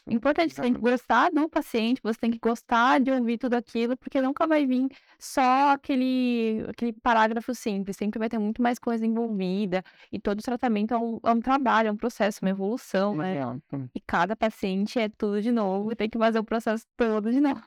importante. 0.09 0.55
Você 0.55 0.63
tem 0.63 0.75
que 0.75 0.81
gostar 0.81 1.31
do 1.31 1.49
paciente, 1.49 2.01
você 2.03 2.19
tem 2.19 2.31
que 2.31 2.39
gostar 2.39 3.01
de 3.01 3.11
ouvir 3.11 3.39
tudo 3.39 3.55
aquilo, 3.55 3.97
porque 3.97 4.21
nunca 4.21 4.47
vai 4.47 4.67
vir 4.67 4.89
só 5.19 5.73
aquele, 5.73 6.65
aquele 6.69 6.93
parágrafo 6.93 7.55
simples. 7.55 7.97
Sempre 7.97 8.19
vai 8.19 8.29
ter 8.29 8.39
muito 8.39 8.63
mais 8.63 8.79
coisa 8.79 9.07
envolvida. 9.07 9.83
E 10.13 10.19
todo 10.19 10.43
tratamento 10.43 10.95
é 10.95 10.99
um, 10.99 11.19
é 11.25 11.31
um 11.31 11.41
trabalho, 11.41 11.89
é 11.89 11.93
um 11.93 11.97
processo, 11.97 12.41
uma 12.43 12.51
evolução, 12.51 13.15
né? 13.17 13.41
E 13.95 14.01
cada 14.01 14.37
paciente 14.37 14.99
é 14.99 15.09
tudo 15.09 15.41
de 15.41 15.51
novo 15.51 15.95
tem 15.95 16.09
que 16.09 16.19
fazer 16.19 16.39
o 16.39 16.45
processo 16.45 16.85
todo 16.97 17.31
de 17.31 17.41
novo. 17.41 17.63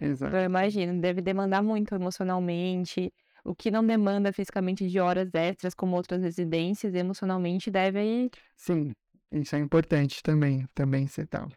Exato. 0.00 0.36
Eu 0.36 0.44
imagino, 0.44 1.00
deve 1.00 1.20
demandar 1.20 1.62
muito 1.62 1.94
emocionalmente. 1.94 3.12
O 3.44 3.54
que 3.54 3.70
não 3.70 3.86
demanda 3.86 4.32
fisicamente 4.32 4.88
de 4.88 4.98
horas 4.98 5.28
extras, 5.34 5.74
como 5.74 5.96
outras 5.96 6.22
residências, 6.22 6.94
emocionalmente 6.94 7.70
deve 7.70 7.98
aí. 7.98 8.30
Sim, 8.56 8.92
isso 9.30 9.54
é 9.54 9.58
importante 9.58 10.22
também, 10.22 10.66
também 10.74 11.06
ser 11.06 11.26
tal. 11.26 11.48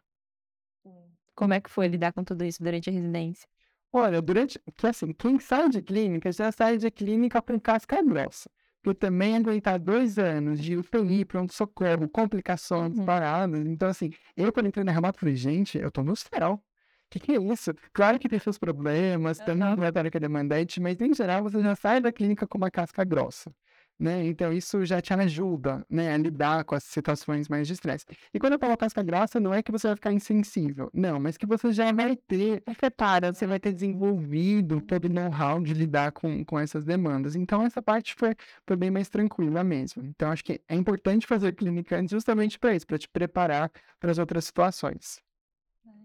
Como 1.34 1.54
é 1.54 1.62
que 1.62 1.70
foi 1.70 1.88
lidar 1.88 2.12
com 2.14 2.24
tudo 2.24 2.44
isso 2.44 2.62
durante 2.62 2.90
a 2.90 2.94
residência? 2.94 3.48
Olha, 3.94 4.22
durante. 4.22 4.60
Que 4.76 4.88
assim, 4.88 5.14
quem 5.14 5.40
sai 5.40 5.70
de 5.70 5.82
clínica 5.82 6.32
já 6.32 6.52
sai 6.52 6.78
de 6.78 6.90
clínica 6.90 7.42
com 7.42 7.60
casca 7.60 8.02
grossa. 8.02 8.50
Porque 8.82 9.00
também 9.00 9.36
aguentar 9.36 9.80
dois 9.80 10.18
anos 10.18 10.60
de 10.60 10.76
UTI, 10.76 11.26
pronto-socorro, 11.26 12.10
complicações, 12.10 12.98
uhum. 12.98 13.06
paradas. 13.06 13.66
Então, 13.66 13.88
assim, 13.90 14.12
eu 14.36 14.52
quando 14.52 14.68
entrei 14.68 14.84
na 14.84 14.92
reumato 14.92 15.20
falei, 15.20 15.36
gente, 15.36 15.78
eu 15.78 15.92
tô 15.92 16.04
no 16.04 16.16
céu 16.16 16.62
que, 17.10 17.20
que 17.20 17.32
é 17.34 17.42
isso? 17.42 17.74
Claro 17.94 18.20
que 18.20 18.30
tem 18.30 18.40
seus 18.40 18.58
problemas, 18.58 19.38
também 19.40 19.76
não 19.76 19.84
é 19.84 19.92
tarefa 19.92 20.20
demandante, 20.20 20.80
mas 20.80 21.00
em 21.00 21.14
geral 21.14 21.44
você 21.44 21.62
já 21.62 21.76
sai 21.76 22.02
da 22.02 22.12
clínica 22.12 22.48
com 22.48 22.58
uma 22.58 22.72
casca 22.72 23.04
grossa. 23.04 23.52
Né? 24.00 24.28
Então, 24.28 24.54
isso 24.54 24.86
já 24.86 25.02
te 25.02 25.12
ajuda 25.12 25.84
né, 25.90 26.14
a 26.14 26.18
lidar 26.18 26.64
com 26.66 26.76
as 26.76 26.84
situações 26.84 27.50
mais 27.50 27.66
de 27.66 27.74
estresse. 27.74 28.06
E 28.32 28.40
quando 28.40 28.54
eu 28.54 28.60
falo 28.60 28.78
casca 28.78 29.02
grossa, 29.02 29.40
não 29.40 29.52
é 29.52 29.64
que 29.64 29.72
você 29.72 29.88
vai 29.88 29.96
ficar 29.96 30.14
insensível, 30.14 30.92
não, 30.94 31.20
mas 31.20 31.36
que 31.36 31.48
você 31.48 31.72
já 31.72 31.92
vai 31.92 32.16
ter 32.16 32.62
afetado, 32.68 33.34
você 33.34 33.48
vai 33.48 33.60
ter 33.60 33.74
desenvolvido 33.74 34.82
todo 34.82 35.06
o 35.06 35.10
know-how 35.10 35.60
de 35.60 35.74
lidar 35.74 36.12
com, 36.12 36.46
com 36.46 36.60
essas 36.60 36.86
demandas. 36.86 37.36
Então, 37.36 37.64
essa 37.64 37.82
parte 37.82 38.14
foi, 38.14 38.36
foi 38.68 38.76
bem 38.76 38.92
mais 38.92 39.10
tranquila 39.10 39.64
mesmo. 39.64 40.04
Então, 40.04 40.30
acho 40.32 40.44
que 40.44 40.62
é 40.70 40.76
importante 40.76 41.26
fazer 41.26 41.54
clínica 41.54 42.06
justamente 42.08 42.60
para 42.60 42.76
isso, 42.76 42.86
para 42.86 43.00
te 43.00 43.10
preparar 43.10 43.72
para 44.00 44.12
as 44.12 44.20
outras 44.20 44.46
situações. 44.46 45.20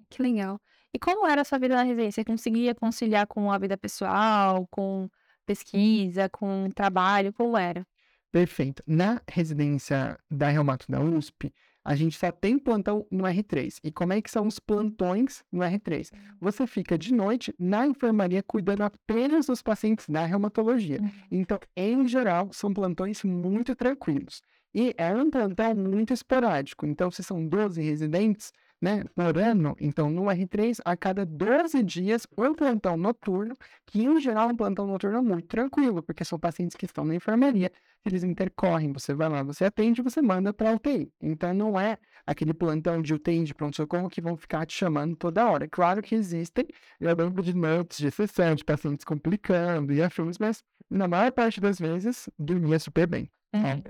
Que 0.09 0.23
legal. 0.23 0.59
E 0.95 0.99
como 0.99 1.27
era 1.27 1.41
a 1.41 1.45
sua 1.45 1.59
vida 1.59 1.75
na 1.75 1.83
residência? 1.83 2.23
Você 2.23 2.25
conseguia 2.25 2.75
conciliar 2.75 3.27
com 3.27 3.51
a 3.51 3.59
vida 3.59 3.77
pessoal, 3.77 4.67
com 4.71 5.09
pesquisa, 5.47 6.29
com 6.29 6.71
trabalho? 6.71 7.33
Como 7.33 7.57
era? 7.57 7.87
Perfeito. 8.31 8.83
Na 8.87 9.21
residência 9.29 10.19
da 10.31 10.49
Reumato 10.49 10.91
da 10.91 11.01
USP, 11.01 11.53
a 11.85 11.97
gente 11.97 12.17
só 12.17 12.31
tem 12.31 12.59
plantão 12.59 13.07
no 13.11 13.25
R3. 13.25 13.79
E 13.83 13.91
como 13.91 14.13
é 14.13 14.23
que 14.23 14.31
são 14.31 14.47
os 14.47 14.59
plantões 14.59 15.43
no 15.51 15.61
R3? 15.61 16.11
Você 16.41 16.67
fica 16.67 16.97
de 16.97 17.13
noite 17.13 17.55
na 17.59 17.87
enfermaria 17.87 18.43
cuidando 18.43 18.83
apenas 18.83 19.47
dos 19.47 19.63
pacientes 19.63 20.09
da 20.09 20.25
reumatologia. 20.25 21.01
Uhum. 21.01 21.11
Então, 21.31 21.59
em 21.77 22.07
geral, 22.07 22.51
são 22.53 22.73
plantões 22.73 23.25
muito 23.25 23.75
tranquilos. 23.75 24.43
E 24.75 24.95
é 24.97 25.13
um 25.13 25.31
plantão 25.31 25.75
muito 25.75 26.15
esporádico. 26.15 26.87
Então, 26.87 27.11
se 27.11 27.23
são 27.23 27.47
12 27.47 27.83
residentes, 27.83 28.53
né, 28.83 29.05
por 29.15 29.39
ano, 29.39 29.77
então 29.81 30.11
no 30.11 30.25
R3, 30.25 30.81
a 30.85 30.97
cada 30.97 31.25
12 31.25 31.85
dias, 31.85 32.27
um 32.37 32.53
plantão 32.53 32.97
noturno, 32.97 33.55
que 33.87 34.03
em 34.03 34.21
geral 34.21 34.49
um 34.49 34.57
plantão 34.57 34.89
noturno 34.89 35.19
é 35.19 35.23
muito 35.23 35.47
tranquilo, 35.47 36.03
porque 36.03 36.25
são 36.25 36.37
pacientes 36.37 36.77
que 36.77 36.85
estão 36.85 37.05
na 37.05 37.15
enfermaria, 37.15 37.71
eles 38.05 38.25
intercorrem, 38.25 38.93
você 38.93 39.15
vai 39.15 39.29
lá, 39.29 39.45
você 39.45 39.65
atende, 39.65 40.03
você 40.03 40.21
manda 40.21 40.53
para 40.53 40.71
a 40.71 40.75
UTI. 40.75 41.13
Então 41.21 41.55
não 41.55 41.79
é 41.79 41.97
aquele 42.27 42.53
plantão 42.53 43.01
de 43.01 43.15
UTI 43.15 43.45
de 43.45 43.55
pronto-socorro 43.55 44.09
que 44.09 44.21
vão 44.21 44.37
ficar 44.37 44.67
te 44.67 44.77
chamando 44.77 45.15
toda 45.15 45.49
hora. 45.49 45.69
Claro 45.69 46.03
que 46.03 46.17
existem, 46.17 46.67
eu 46.99 47.15
lembro 47.15 47.41
de 47.41 47.55
noites 47.55 47.99
de 47.99 48.11
sessão, 48.11 48.57
de 48.57 48.65
pacientes 48.65 49.05
complicando 49.05 49.93
e 49.93 50.03
afins, 50.03 50.39
mas 50.41 50.65
na 50.91 51.07
maior 51.07 51.31
parte 51.31 51.61
das 51.61 51.79
vezes, 51.79 52.29
dormia 52.37 52.81
super 52.81 53.07
bem. 53.07 53.31
Uhum. 53.55 53.83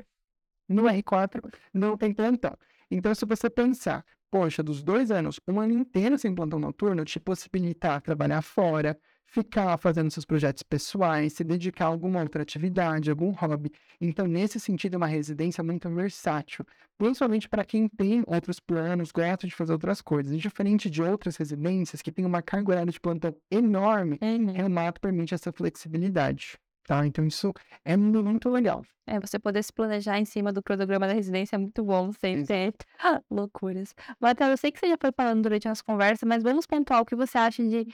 No 0.68 0.82
R4, 0.84 1.42
não 1.72 1.96
tem 1.96 2.12
plantão. 2.12 2.56
Então, 2.94 3.14
se 3.14 3.24
você 3.24 3.48
pensar, 3.48 4.04
poxa, 4.30 4.62
dos 4.62 4.82
dois 4.82 5.10
anos, 5.10 5.40
um 5.48 5.58
ano 5.60 5.72
inteiro 5.72 6.18
sem 6.18 6.34
plantão 6.34 6.58
noturno, 6.58 7.04
te 7.04 7.18
possibilitar 7.18 8.02
trabalhar 8.02 8.42
fora, 8.42 8.98
ficar 9.26 9.78
fazendo 9.78 10.10
seus 10.10 10.26
projetos 10.26 10.62
pessoais, 10.62 11.32
se 11.32 11.42
dedicar 11.42 11.86
a 11.86 11.88
alguma 11.88 12.20
outra 12.20 12.42
atividade, 12.42 13.08
algum 13.10 13.30
hobby. 13.30 13.72
Então, 13.98 14.26
nesse 14.26 14.60
sentido, 14.60 14.94
é 14.94 14.96
uma 14.98 15.06
residência 15.06 15.64
muito 15.64 15.88
versátil, 15.88 16.66
principalmente 16.98 17.48
para 17.48 17.64
quem 17.64 17.88
tem 17.88 18.22
outros 18.26 18.60
planos, 18.60 19.10
gosta 19.10 19.46
de 19.46 19.54
fazer 19.54 19.72
outras 19.72 20.02
coisas. 20.02 20.32
E 20.34 20.36
diferente 20.36 20.90
de 20.90 21.02
outras 21.02 21.36
residências 21.36 22.02
que 22.02 22.12
têm 22.12 22.26
uma 22.26 22.42
carga 22.42 22.72
horária 22.72 22.92
de 22.92 23.00
plantão 23.00 23.34
enorme, 23.50 24.18
Uhum. 24.22 24.66
o 24.66 24.70
mato 24.70 25.00
permite 25.00 25.34
essa 25.34 25.50
flexibilidade. 25.52 26.58
Tá? 26.84 27.06
Então, 27.06 27.24
isso 27.26 27.52
é 27.84 27.96
muito 27.96 28.48
legal. 28.48 28.84
É, 29.06 29.18
você 29.18 29.38
poder 29.38 29.62
se 29.62 29.72
planejar 29.72 30.18
em 30.18 30.24
cima 30.24 30.52
do 30.52 30.62
cronograma 30.62 31.06
da 31.06 31.12
residência 31.12 31.56
é 31.56 31.58
muito 31.58 31.82
bom, 31.84 32.12
sem 32.12 32.44
ter 32.44 32.74
loucuras. 33.30 33.94
Matheus, 34.20 34.50
eu 34.50 34.56
sei 34.56 34.72
que 34.72 34.78
você 34.78 34.88
já 34.88 34.96
foi 35.00 35.10
falando 35.12 35.42
durante 35.42 35.68
as 35.68 35.82
conversas, 35.82 36.26
mas 36.28 36.42
vamos 36.42 36.66
pontuar 36.66 37.00
o 37.00 37.04
que 37.04 37.16
você 37.16 37.38
acha 37.38 37.62
de, 37.64 37.86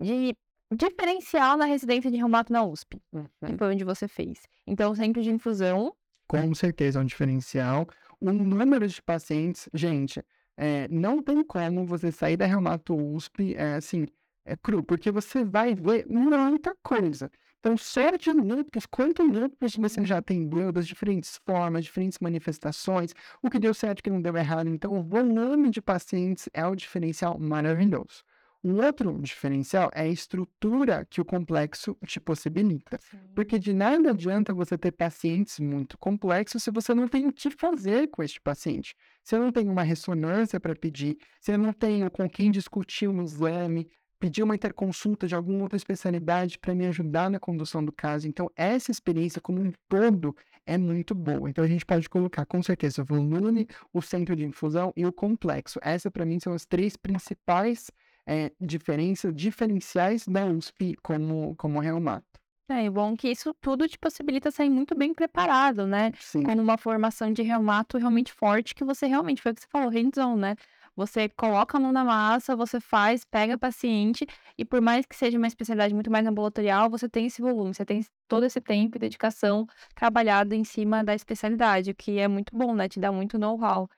de 0.00 0.36
diferencial 0.74 1.56
na 1.56 1.64
residência 1.64 2.10
de 2.10 2.16
reumato 2.16 2.52
na 2.52 2.64
USP, 2.64 3.00
que 3.46 3.56
foi 3.56 3.72
onde 3.72 3.84
você 3.84 4.08
fez. 4.08 4.42
Então, 4.66 4.94
centro 4.94 5.22
de 5.22 5.30
infusão, 5.30 5.94
Com 6.28 6.54
certeza 6.54 6.98
é 6.98 7.02
um 7.02 7.06
diferencial. 7.06 7.86
O 8.20 8.32
número 8.32 8.86
de 8.86 9.00
pacientes, 9.00 9.68
gente, 9.72 10.22
é, 10.56 10.88
não 10.88 11.22
tem 11.22 11.42
como 11.44 11.86
você 11.86 12.10
sair 12.12 12.36
da 12.36 12.44
Reumato 12.44 12.94
USP, 12.94 13.54
é, 13.56 13.76
assim, 13.76 14.06
é 14.48 14.56
cru, 14.56 14.82
porque 14.82 15.10
você 15.10 15.44
vai 15.44 15.74
ver 15.74 16.06
muita 16.08 16.74
coisa. 16.82 17.30
Então, 17.60 17.76
só 17.76 18.12
de 18.12 18.32
núcleos, 18.32 18.86
quantos 18.86 19.26
núcleos 19.26 19.76
você 19.76 20.04
já 20.06 20.18
atendeu, 20.18 20.72
das 20.72 20.86
diferentes 20.86 21.38
formas, 21.44 21.84
diferentes 21.84 22.18
manifestações, 22.20 23.12
o 23.42 23.50
que 23.50 23.58
deu 23.58 23.74
certo, 23.74 23.98
o 23.98 24.02
que 24.02 24.10
não 24.10 24.22
deu 24.22 24.36
errado. 24.36 24.68
Então, 24.68 24.92
o 24.98 25.02
volume 25.02 25.70
de 25.70 25.82
pacientes 25.82 26.48
é 26.54 26.66
o 26.66 26.74
diferencial 26.74 27.38
maravilhoso. 27.38 28.22
Um 28.62 28.84
outro 28.84 29.16
diferencial 29.20 29.88
é 29.94 30.02
a 30.02 30.08
estrutura 30.08 31.06
que 31.08 31.20
o 31.20 31.24
complexo 31.24 31.96
te 32.04 32.18
possibilita. 32.18 32.98
Porque 33.34 33.56
de 33.58 33.72
nada 33.72 34.10
adianta 34.10 34.52
você 34.52 34.76
ter 34.76 34.90
pacientes 34.92 35.60
muito 35.60 35.96
complexos 35.96 36.64
se 36.64 36.70
você 36.70 36.92
não 36.92 37.06
tem 37.06 37.26
o 37.26 37.32
que 37.32 37.50
fazer 37.50 38.08
com 38.08 38.20
este 38.22 38.40
paciente. 38.40 38.96
Se 39.22 39.36
eu 39.36 39.40
não 39.40 39.52
tenho 39.52 39.70
uma 39.70 39.84
ressonância 39.84 40.58
para 40.58 40.74
pedir, 40.74 41.16
se 41.40 41.52
eu 41.52 41.58
não 41.58 41.72
tenho 41.72 42.10
com 42.10 42.28
quem 42.28 42.50
discutir 42.50 43.08
um 43.08 43.22
exame, 43.22 43.88
pedir 44.18 44.42
uma 44.42 44.54
interconsulta 44.54 45.26
de 45.26 45.34
alguma 45.34 45.62
outra 45.62 45.76
especialidade 45.76 46.58
para 46.58 46.74
me 46.74 46.86
ajudar 46.86 47.30
na 47.30 47.38
condução 47.38 47.84
do 47.84 47.92
caso. 47.92 48.26
Então, 48.26 48.50
essa 48.56 48.90
experiência 48.90 49.40
como 49.40 49.60
um 49.60 49.72
todo 49.88 50.34
é 50.66 50.76
muito 50.76 51.14
boa. 51.14 51.48
Então, 51.48 51.64
a 51.64 51.68
gente 51.68 51.86
pode 51.86 52.08
colocar 52.08 52.44
com 52.44 52.62
certeza 52.62 53.02
o 53.02 53.04
volume, 53.04 53.66
o 53.92 54.02
centro 54.02 54.36
de 54.36 54.44
infusão 54.44 54.92
e 54.96 55.06
o 55.06 55.12
complexo. 55.12 55.78
Essa, 55.82 56.10
para 56.10 56.26
mim, 56.26 56.38
são 56.40 56.52
as 56.52 56.66
três 56.66 56.96
principais 56.96 57.90
é, 58.26 58.52
diferenças, 58.60 59.34
diferenciais 59.34 60.26
da 60.26 60.44
USP 60.46 60.94
como, 61.02 61.54
como 61.56 61.80
reumato. 61.80 62.26
É, 62.70 62.84
e 62.84 62.90
bom 62.90 63.16
que 63.16 63.30
isso 63.30 63.54
tudo 63.62 63.88
te 63.88 63.98
possibilita 63.98 64.50
sair 64.50 64.68
muito 64.68 64.94
bem 64.94 65.14
preparado, 65.14 65.86
né? 65.86 66.12
Sim. 66.20 66.42
Com 66.42 66.52
uma 66.52 66.76
formação 66.76 67.32
de 67.32 67.40
reumato 67.42 67.96
realmente 67.96 68.30
forte, 68.30 68.74
que 68.74 68.84
você 68.84 69.06
realmente, 69.06 69.40
foi 69.40 69.52
o 69.52 69.54
que 69.54 69.62
você 69.62 69.68
falou, 69.70 69.88
hands-on, 69.88 70.36
né? 70.36 70.54
Você 70.98 71.28
coloca 71.28 71.76
a 71.76 71.80
mão 71.80 71.92
na 71.92 72.04
massa, 72.04 72.56
você 72.56 72.80
faz, 72.80 73.24
pega 73.24 73.56
paciente, 73.56 74.26
e 74.58 74.64
por 74.64 74.80
mais 74.80 75.06
que 75.06 75.14
seja 75.14 75.38
uma 75.38 75.46
especialidade 75.46 75.94
muito 75.94 76.10
mais 76.10 76.26
ambulatorial, 76.26 76.90
você 76.90 77.08
tem 77.08 77.26
esse 77.26 77.40
volume, 77.40 77.72
você 77.72 77.84
tem 77.84 78.04
todo 78.26 78.44
esse 78.44 78.60
tempo 78.60 78.96
e 78.96 78.98
dedicação 78.98 79.64
trabalhado 79.94 80.56
em 80.56 80.64
cima 80.64 81.04
da 81.04 81.14
especialidade, 81.14 81.92
o 81.92 81.94
que 81.94 82.18
é 82.18 82.26
muito 82.26 82.50
bom, 82.52 82.74
né? 82.74 82.88
Te 82.88 82.98
dá 82.98 83.12
muito 83.12 83.38
know-how. 83.38 83.88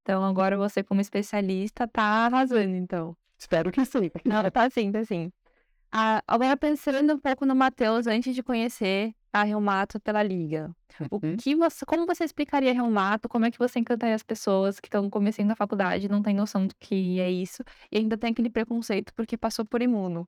Então, 0.00 0.24
agora 0.24 0.56
você, 0.56 0.82
como 0.82 0.98
especialista, 0.98 1.86
tá 1.86 2.24
arrasando, 2.24 2.74
então. 2.74 3.14
Espero 3.38 3.70
que 3.70 3.84
sim. 3.84 4.10
Não, 4.24 4.50
tá 4.50 4.70
sim, 4.70 4.90
tá 4.90 5.04
sim. 5.04 5.30
Ah, 5.92 6.22
agora 6.26 6.56
pensando 6.56 7.12
um 7.12 7.18
pouco 7.18 7.44
no 7.44 7.54
Matheus 7.54 8.06
antes 8.06 8.34
de 8.34 8.42
conhecer 8.42 9.14
a 9.40 9.44
Reumato 9.44 10.00
pela 10.00 10.22
Liga. 10.22 10.74
O 11.10 11.16
Uhum. 11.22 11.36
que 11.36 11.54
você, 11.54 11.84
como 11.84 12.06
você 12.06 12.24
explicaria 12.24 12.72
Reumato? 12.72 13.28
Como 13.28 13.44
é 13.44 13.50
que 13.50 13.58
você 13.58 13.78
encantaria 13.78 14.14
as 14.14 14.22
pessoas 14.22 14.80
que 14.80 14.88
estão 14.88 15.10
começando 15.10 15.50
a 15.50 15.56
faculdade, 15.56 16.08
não 16.08 16.22
tem 16.22 16.34
noção 16.34 16.66
do 16.66 16.74
que 16.78 17.20
é 17.20 17.30
isso, 17.30 17.62
e 17.92 17.98
ainda 17.98 18.16
tem 18.16 18.30
aquele 18.30 18.48
preconceito 18.50 19.12
porque 19.14 19.36
passou 19.36 19.64
por 19.64 19.82
imuno? 19.82 20.26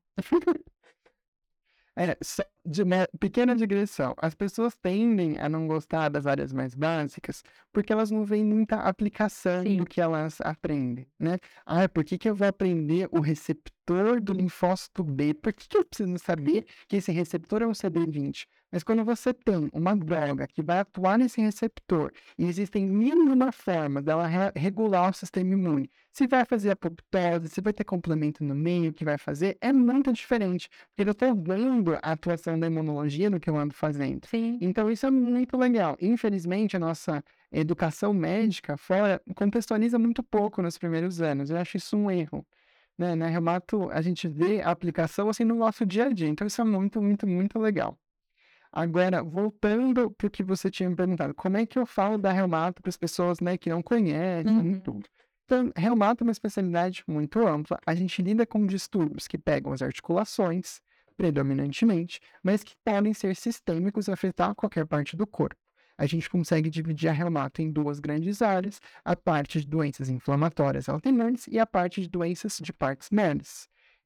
É, 2.00 2.16
de 2.64 2.84
pequena 3.18 3.56
digressão. 3.56 4.14
As 4.18 4.32
pessoas 4.32 4.76
tendem 4.76 5.36
a 5.40 5.48
não 5.48 5.66
gostar 5.66 6.08
das 6.08 6.28
áreas 6.28 6.52
mais 6.52 6.72
básicas 6.72 7.42
porque 7.72 7.92
elas 7.92 8.08
não 8.08 8.24
veem 8.24 8.44
muita 8.44 8.76
aplicação 8.76 9.64
Sim. 9.64 9.78
do 9.78 9.84
que 9.84 10.00
elas 10.00 10.40
aprendem, 10.40 11.08
né? 11.18 11.38
Ah, 11.66 11.88
por 11.88 12.04
que 12.04 12.16
que 12.16 12.28
eu 12.30 12.36
vou 12.36 12.46
aprender 12.46 13.08
o 13.10 13.18
receptor 13.18 14.20
do 14.20 14.32
linfócito 14.32 15.02
B? 15.02 15.34
Por 15.34 15.52
que 15.52 15.66
que 15.66 15.76
eu 15.76 15.84
preciso 15.84 16.16
saber 16.18 16.66
que 16.86 16.96
esse 16.96 17.10
receptor 17.10 17.62
é 17.62 17.66
um 17.66 17.72
CD20? 17.72 18.46
Mas 18.70 18.82
quando 18.82 19.04
você 19.04 19.32
tem 19.32 19.68
uma 19.72 19.96
droga 19.96 20.46
que 20.46 20.62
vai 20.62 20.80
atuar 20.80 21.18
nesse 21.18 21.40
receptor 21.40 22.12
e 22.36 22.44
existem 22.44 22.86
mil 22.86 23.16
e 23.28 23.32
uma 23.32 23.50
formas 23.50 24.04
dela 24.04 24.26
re- 24.26 24.52
regular 24.54 25.10
o 25.10 25.12
sistema 25.14 25.52
imune, 25.54 25.90
se 26.12 26.26
vai 26.26 26.44
fazer 26.44 26.70
apoptose, 26.70 27.48
se 27.48 27.60
vai 27.60 27.72
ter 27.72 27.84
complemento 27.84 28.44
no 28.44 28.54
meio, 28.54 28.92
que 28.92 29.04
vai 29.04 29.16
fazer, 29.16 29.56
é 29.60 29.72
muito 29.72 30.12
diferente. 30.12 30.68
Porque 30.94 31.08
eu 31.08 31.12
estou 31.12 31.34
vendo 31.34 31.94
a 31.94 32.12
atuação 32.12 32.58
da 32.58 32.66
imunologia 32.66 33.30
no 33.30 33.40
que 33.40 33.48
eu 33.48 33.56
ando 33.56 33.74
fazendo. 33.74 34.26
Sim. 34.26 34.58
Então, 34.60 34.90
isso 34.90 35.06
é 35.06 35.10
muito 35.10 35.56
legal. 35.56 35.96
Infelizmente, 36.00 36.76
a 36.76 36.80
nossa 36.80 37.22
educação 37.50 38.12
médica 38.12 38.76
fora 38.76 39.22
contextualiza 39.34 39.98
muito 39.98 40.22
pouco 40.22 40.60
nos 40.60 40.76
primeiros 40.76 41.20
anos. 41.22 41.50
Eu 41.50 41.56
acho 41.56 41.76
isso 41.76 41.96
um 41.96 42.10
erro. 42.10 42.46
Né? 42.98 43.14
Na 43.14 43.28
Reumato, 43.28 43.88
a 43.90 44.00
gente 44.02 44.28
vê 44.28 44.60
a 44.60 44.70
aplicação 44.70 45.28
assim 45.28 45.44
no 45.44 45.54
nosso 45.54 45.86
dia 45.86 46.06
a 46.06 46.12
dia. 46.12 46.28
Então, 46.28 46.46
isso 46.46 46.60
é 46.60 46.64
muito, 46.64 47.00
muito, 47.00 47.26
muito 47.26 47.58
legal. 47.58 47.96
Agora, 48.72 49.22
voltando 49.22 50.10
para 50.10 50.26
o 50.26 50.30
que 50.30 50.42
você 50.42 50.70
tinha 50.70 50.88
me 50.90 50.96
perguntado, 50.96 51.34
como 51.34 51.56
é 51.56 51.66
que 51.66 51.78
eu 51.78 51.86
falo 51.86 52.18
da 52.18 52.32
reumato 52.32 52.82
para 52.82 52.90
as 52.90 52.96
pessoas 52.96 53.40
né, 53.40 53.56
que 53.56 53.70
não 53.70 53.82
conhecem 53.82 54.52
Uhum. 54.56 54.72
e 54.72 54.80
tudo? 54.80 55.08
Então, 55.44 55.72
reumato 55.74 56.22
é 56.22 56.26
uma 56.26 56.32
especialidade 56.32 57.02
muito 57.08 57.46
ampla. 57.46 57.78
A 57.86 57.94
gente 57.94 58.20
lida 58.20 58.46
com 58.46 58.66
distúrbios 58.66 59.26
que 59.26 59.38
pegam 59.38 59.72
as 59.72 59.80
articulações, 59.80 60.80
predominantemente, 61.16 62.20
mas 62.42 62.62
que 62.62 62.74
podem 62.84 63.14
ser 63.14 63.34
sistêmicos 63.34 64.08
e 64.08 64.12
afetar 64.12 64.54
qualquer 64.54 64.86
parte 64.86 65.16
do 65.16 65.26
corpo. 65.26 65.56
A 65.96 66.06
gente 66.06 66.30
consegue 66.30 66.70
dividir 66.70 67.08
a 67.08 67.12
reumato 67.12 67.60
em 67.60 67.72
duas 67.72 67.98
grandes 67.98 68.40
áreas, 68.40 68.80
a 69.04 69.16
parte 69.16 69.60
de 69.60 69.66
doenças 69.66 70.08
inflamatórias 70.08 70.88
autoimunes 70.88 71.46
e 71.48 71.58
a 71.58 71.66
parte 71.66 72.00
de 72.02 72.08
doenças 72.08 72.58
de 72.62 72.72
Parkinson. 72.72 73.14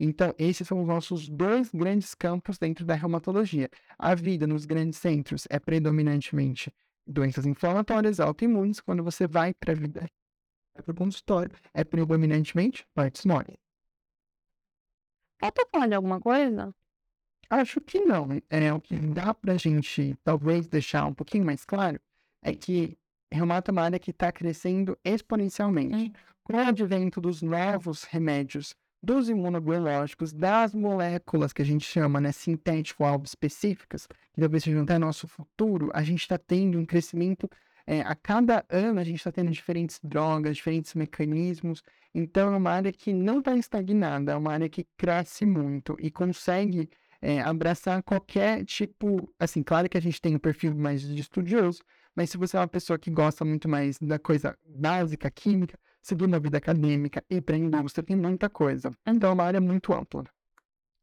Então, 0.04 0.34
esses 0.36 0.66
são 0.66 0.82
os 0.82 0.88
nossos 0.88 1.28
dois 1.28 1.70
grandes 1.72 2.12
campos 2.12 2.58
dentro 2.58 2.84
da 2.84 2.96
reumatologia. 2.96 3.70
A 3.96 4.16
vida 4.16 4.48
nos 4.48 4.64
grandes 4.64 4.98
centros 4.98 5.46
é 5.48 5.60
predominantemente 5.60 6.74
doenças 7.06 7.46
inflamatórias 7.46 8.18
autoimunes. 8.18 8.80
Quando 8.80 9.04
você 9.04 9.28
vai 9.28 9.54
para 9.54 9.70
a 9.70 9.76
vida, 9.76 10.10
para 10.74 10.90
o 10.90 10.94
consultório, 10.94 11.56
é 11.72 11.84
predominantemente 11.84 12.84
Parkinson. 12.92 13.44
Falta 15.38 15.68
falar 15.70 15.86
de 15.86 15.94
alguma 15.94 16.20
coisa? 16.20 16.74
Acho 17.48 17.80
que 17.80 18.00
não. 18.00 18.26
É, 18.50 18.72
o 18.72 18.80
que 18.80 18.96
dá 18.96 19.32
pra 19.32 19.56
gente, 19.56 20.18
talvez, 20.24 20.66
deixar 20.66 21.06
um 21.06 21.14
pouquinho 21.14 21.44
mais 21.44 21.64
claro 21.64 22.00
é 22.42 22.52
que 22.52 22.98
reumato 23.30 23.70
é 23.70 23.72
uma 23.72 23.82
área 23.82 24.00
que 24.00 24.10
está 24.10 24.32
crescendo 24.32 24.98
exponencialmente. 25.04 25.94
Hum. 25.94 26.12
Com 26.42 26.54
o 26.54 26.58
advento 26.58 27.20
dos 27.20 27.40
novos 27.40 28.02
remédios, 28.02 28.74
dos 29.02 29.28
imunobiológicos, 29.28 30.32
das 30.32 30.74
moléculas 30.74 31.52
que 31.52 31.60
a 31.60 31.64
gente 31.64 31.84
chama, 31.84 32.20
né, 32.20 32.30
sintético-alvo 32.30 33.24
específicas, 33.24 34.06
que 34.32 34.40
talvez 34.40 34.62
sejam 34.62 34.82
até 34.82 34.96
nosso 34.98 35.26
futuro, 35.26 35.90
a 35.92 36.02
gente 36.02 36.20
está 36.20 36.38
tendo 36.38 36.78
um 36.78 36.86
crescimento, 36.86 37.50
é, 37.84 38.02
a 38.02 38.14
cada 38.14 38.64
ano 38.68 39.00
a 39.00 39.04
gente 39.04 39.16
está 39.16 39.32
tendo 39.32 39.50
diferentes 39.50 39.98
drogas, 40.02 40.56
diferentes 40.56 40.94
mecanismos, 40.94 41.82
então 42.14 42.54
é 42.54 42.56
uma 42.56 42.70
área 42.70 42.92
que 42.92 43.12
não 43.12 43.40
está 43.40 43.56
estagnada, 43.56 44.32
é 44.32 44.36
uma 44.36 44.52
área 44.52 44.68
que 44.68 44.86
cresce 44.96 45.44
muito 45.44 45.96
e 45.98 46.08
consegue 46.10 46.88
é, 47.20 47.40
abraçar 47.40 48.02
qualquer 48.02 48.64
tipo, 48.64 49.32
assim, 49.38 49.62
claro 49.62 49.88
que 49.88 49.98
a 49.98 50.02
gente 50.02 50.20
tem 50.20 50.36
um 50.36 50.38
perfil 50.38 50.74
mais 50.76 51.02
de 51.02 51.20
estudioso, 51.20 51.82
Mas 52.14 52.30
se 52.30 52.36
você 52.36 52.56
é 52.56 52.60
uma 52.60 52.68
pessoa 52.68 52.98
que 52.98 53.10
gosta 53.10 53.44
muito 53.44 53.68
mais 53.68 53.98
da 53.98 54.18
coisa 54.18 54.56
básica, 54.66 55.30
química, 55.30 55.78
segundo 56.02 56.34
a 56.34 56.38
vida 56.38 56.58
acadêmica 56.58 57.24
e 57.30 57.40
para 57.40 57.54
a 57.54 57.58
indústria, 57.58 58.04
tem 58.04 58.16
muita 58.16 58.50
coisa. 58.50 58.90
Então 59.06 59.30
é 59.30 59.32
uma 59.32 59.44
área 59.44 59.60
muito 59.60 59.92
ampla. 59.92 60.24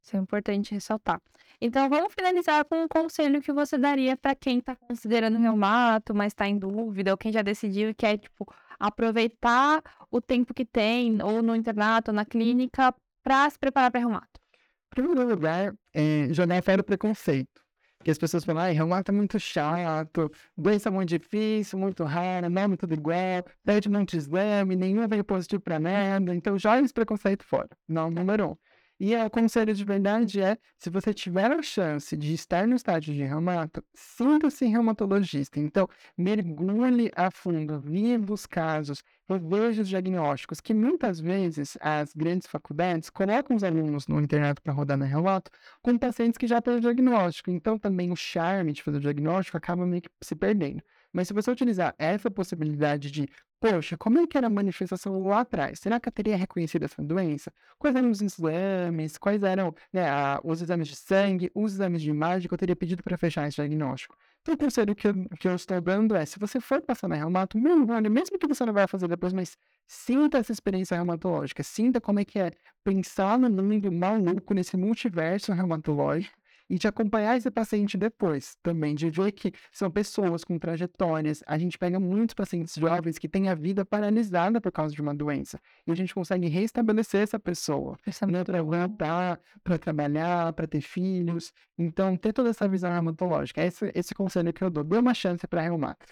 Isso 0.01 0.15
é 0.15 0.19
importante 0.19 0.73
ressaltar. 0.73 1.21
Então, 1.61 1.89
vamos 1.89 2.13
finalizar 2.13 2.63
com 2.65 2.83
um 2.83 2.87
conselho 2.87 3.41
que 3.41 3.51
você 3.51 3.77
daria 3.77 4.15
para 4.15 4.33
quem 4.33 4.59
está 4.59 4.75
considerando 4.75 5.37
reumato, 5.37 6.15
mas 6.15 6.27
está 6.27 6.47
em 6.47 6.57
dúvida, 6.57 7.11
ou 7.11 7.17
quem 7.17 7.31
já 7.31 7.41
decidiu 7.41 7.89
e 7.89 7.93
quer, 7.93 8.17
tipo, 8.17 8.51
aproveitar 8.79 9.83
o 10.09 10.21
tempo 10.21 10.53
que 10.53 10.65
tem, 10.65 11.21
ou 11.21 11.41
no 11.43 11.55
internato, 11.55 12.11
ou 12.11 12.15
na 12.15 12.25
clínica, 12.25 12.95
para 13.21 13.49
se 13.49 13.59
preparar 13.59 13.91
para 13.91 13.99
reumato. 13.99 14.39
Em 14.87 14.89
primeiro 14.89 15.27
lugar, 15.27 15.75
é, 15.93 16.27
jogar 16.31 16.63
fora 16.63 16.81
o 16.81 16.83
preconceito. 16.83 17.61
Que 18.03 18.11
as 18.11 18.17
pessoas 18.17 18.45
falam, 18.45 18.63
ai, 18.63 18.71
reumato 18.73 19.11
é 19.11 19.13
muito 19.13 19.37
chato, 19.39 20.31
doença 20.57 20.89
muito 20.89 21.09
difícil, 21.09 21.77
muito 21.77 22.03
rara, 22.05 22.49
nome 22.49 22.77
tudo 22.77 22.93
igual, 22.93 23.43
pede 23.65 23.89
muito 23.89 24.15
exame, 24.15 24.75
nenhum 24.75 25.05
veio 25.07 25.23
positivo 25.23 25.61
para 25.61 25.79
nada. 25.79 26.33
Então, 26.33 26.57
joga 26.57 26.81
esse 26.81 26.93
preconceito 26.93 27.43
fora. 27.43 27.69
Não, 27.87 28.09
número 28.09 28.51
um. 28.51 28.68
E 29.01 29.15
o 29.15 29.29
conselho 29.29 29.73
de 29.73 29.85
verdade 29.85 30.41
é, 30.41 30.57
se 30.77 30.89
você 30.89 31.13
tiver 31.13 31.49
a 31.49 31.61
chance 31.61 32.17
de 32.17 32.33
estar 32.33 32.67
no 32.67 32.75
estágio 32.75 33.13
de 33.13 33.23
reumato, 33.23 33.81
sinta-se 33.93 34.65
reumatologista. 34.65 35.57
Então, 35.57 35.87
mergulhe 36.17 37.09
a 37.15 37.31
fundo, 37.31 37.79
viva 37.79 38.33
os 38.33 38.45
casos, 38.45 39.01
reveja 39.29 39.83
os 39.83 39.87
diagnósticos, 39.87 40.59
que 40.59 40.73
muitas 40.73 41.17
vezes 41.21 41.77
as 41.79 42.13
grandes 42.13 42.45
faculdades 42.47 43.09
colocam 43.09 43.55
os 43.55 43.63
alunos 43.63 44.05
no 44.05 44.19
internato 44.19 44.61
para 44.61 44.73
rodar 44.73 44.97
na 44.97 45.05
reumato 45.05 45.49
com 45.81 45.97
pacientes 45.97 46.37
que 46.37 46.45
já 46.45 46.61
têm 46.61 46.75
o 46.75 46.81
diagnóstico. 46.81 47.49
Então, 47.51 47.79
também 47.79 48.11
o 48.11 48.17
charme 48.17 48.73
de 48.73 48.83
fazer 48.83 48.97
o 48.97 49.01
diagnóstico 49.01 49.55
acaba 49.55 49.85
meio 49.85 50.01
que 50.01 50.09
se 50.21 50.35
perdendo. 50.35 50.83
Mas 51.13 51.27
se 51.27 51.33
você 51.33 51.49
utilizar 51.49 51.95
essa 51.97 52.29
possibilidade 52.29 53.09
de, 53.09 53.29
poxa, 53.59 53.97
como 53.97 54.19
é 54.19 54.27
que 54.27 54.37
era 54.37 54.47
a 54.47 54.49
manifestação 54.49 55.21
lá 55.23 55.41
atrás? 55.41 55.79
Será 55.79 55.99
que 55.99 56.07
eu 56.07 56.13
teria 56.13 56.37
reconhecido 56.37 56.83
essa 56.85 57.01
doença? 57.01 57.51
Quais 57.77 57.95
eram 57.95 58.09
os 58.09 58.21
exames? 58.21 59.17
Quais 59.17 59.43
eram 59.43 59.75
né, 59.91 60.03
os 60.43 60.61
exames 60.61 60.87
de 60.87 60.95
sangue, 60.95 61.51
os 61.53 61.73
exames 61.73 62.01
de 62.01 62.09
imagem 62.09 62.47
que 62.47 62.53
eu 62.53 62.57
teria 62.57 62.75
pedido 62.75 63.03
para 63.03 63.17
fechar 63.17 63.47
esse 63.47 63.55
diagnóstico? 63.55 64.15
Então, 64.41 64.55
o 64.55 64.57
conselho 64.57 64.95
que 64.95 65.07
eu, 65.07 65.13
que 65.39 65.47
eu 65.47 65.55
estou 65.55 65.81
dando 65.81 66.15
é, 66.15 66.25
se 66.25 66.39
você 66.39 66.61
for 66.61 66.81
passar 66.81 67.07
na 67.09 67.15
reumato, 67.15 67.57
mesmo 67.57 68.39
que 68.39 68.47
você 68.47 68.65
não 68.65 68.73
vai 68.73 68.87
fazer 68.87 69.07
depois, 69.07 69.33
mas 69.33 69.57
sinta 69.85 70.37
essa 70.37 70.51
experiência 70.51 70.95
reumatológica, 70.95 71.61
sinta 71.61 71.99
como 71.99 72.19
é 72.19 72.25
que 72.25 72.39
é 72.39 72.51
pensar 72.83 73.37
no 73.37 73.49
mundo 73.61 73.91
maluco, 73.91 74.53
nesse 74.53 74.77
multiverso 74.77 75.51
reumatológico, 75.51 76.38
e 76.69 76.77
de 76.77 76.87
acompanhar 76.87 77.35
esse 77.35 77.49
paciente 77.49 77.97
depois 77.97 78.55
também, 78.61 78.93
de 78.93 79.09
ver 79.09 79.31
que 79.31 79.51
são 79.71 79.89
pessoas 79.89 80.43
com 80.43 80.59
trajetórias. 80.59 81.43
A 81.47 81.57
gente 81.57 81.77
pega 81.77 81.99
muitos 81.99 82.33
pacientes 82.33 82.75
jovens 82.75 83.17
que 83.17 83.27
têm 83.27 83.49
a 83.49 83.55
vida 83.55 83.83
paralisada 83.83 84.61
por 84.61 84.71
causa 84.71 84.93
de 84.93 85.01
uma 85.01 85.15
doença 85.15 85.59
e 85.87 85.91
a 85.91 85.95
gente 85.95 86.13
consegue 86.13 86.47
restabelecer 86.47 87.21
essa 87.21 87.39
pessoa, 87.39 87.97
né, 88.27 88.43
para 88.43 88.59
aguentar, 88.59 89.39
para 89.63 89.77
trabalhar, 89.79 90.53
para 90.53 90.67
ter 90.67 90.81
filhos. 90.81 91.51
Então, 91.77 92.15
ter 92.15 92.33
toda 92.33 92.49
essa 92.49 92.67
visão 92.67 92.91
reumatológica. 92.91 93.65
Esse, 93.65 93.91
esse 93.95 94.13
conselho 94.13 94.53
que 94.53 94.63
eu 94.63 94.69
dou. 94.69 94.83
Dê 94.83 94.97
uma 94.97 95.13
chance 95.13 95.47
para 95.47 95.61
reumato. 95.61 96.05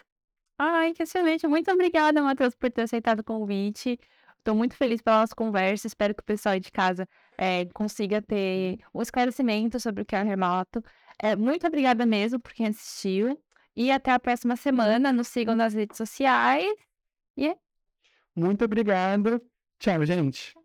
Ai, 0.60 0.94
que 0.94 1.04
excelente. 1.04 1.48
Muito 1.48 1.70
obrigada, 1.72 2.22
Matheus, 2.22 2.56
por 2.56 2.72
ter 2.72 2.82
aceitado 2.82 3.20
o 3.20 3.24
convite. 3.24 4.00
Estou 4.48 4.56
muito 4.56 4.78
feliz 4.78 5.02
pela 5.02 5.20
nossa 5.20 5.36
conversa. 5.36 5.88
Espero 5.88 6.16
que 6.16 6.22
o 6.22 6.24
pessoal 6.24 6.54
aí 6.54 6.62
de 6.62 6.72
casa 6.72 7.06
é, 7.38 7.66
consiga 7.74 8.22
ter 8.22 8.80
um 8.94 9.02
esclarecimento 9.02 9.78
sobre 9.78 10.04
o 10.04 10.06
que 10.06 10.16
é 10.16 10.22
o 10.22 10.26
reumato. 10.26 10.82
É, 11.22 11.36
muito 11.36 11.68
obrigada 11.68 12.06
mesmo 12.06 12.40
por 12.40 12.54
quem 12.54 12.68
assistiu. 12.68 13.38
E 13.76 13.92
até 13.92 14.10
a 14.10 14.18
próxima 14.18 14.56
semana. 14.56 15.12
Nos 15.12 15.28
sigam 15.28 15.54
nas 15.54 15.74
redes 15.74 15.98
sociais. 15.98 16.74
E 17.36 17.50
é 17.50 17.58
Muito 18.34 18.64
obrigado. 18.64 19.42
Tchau, 19.80 20.06
gente. 20.06 20.57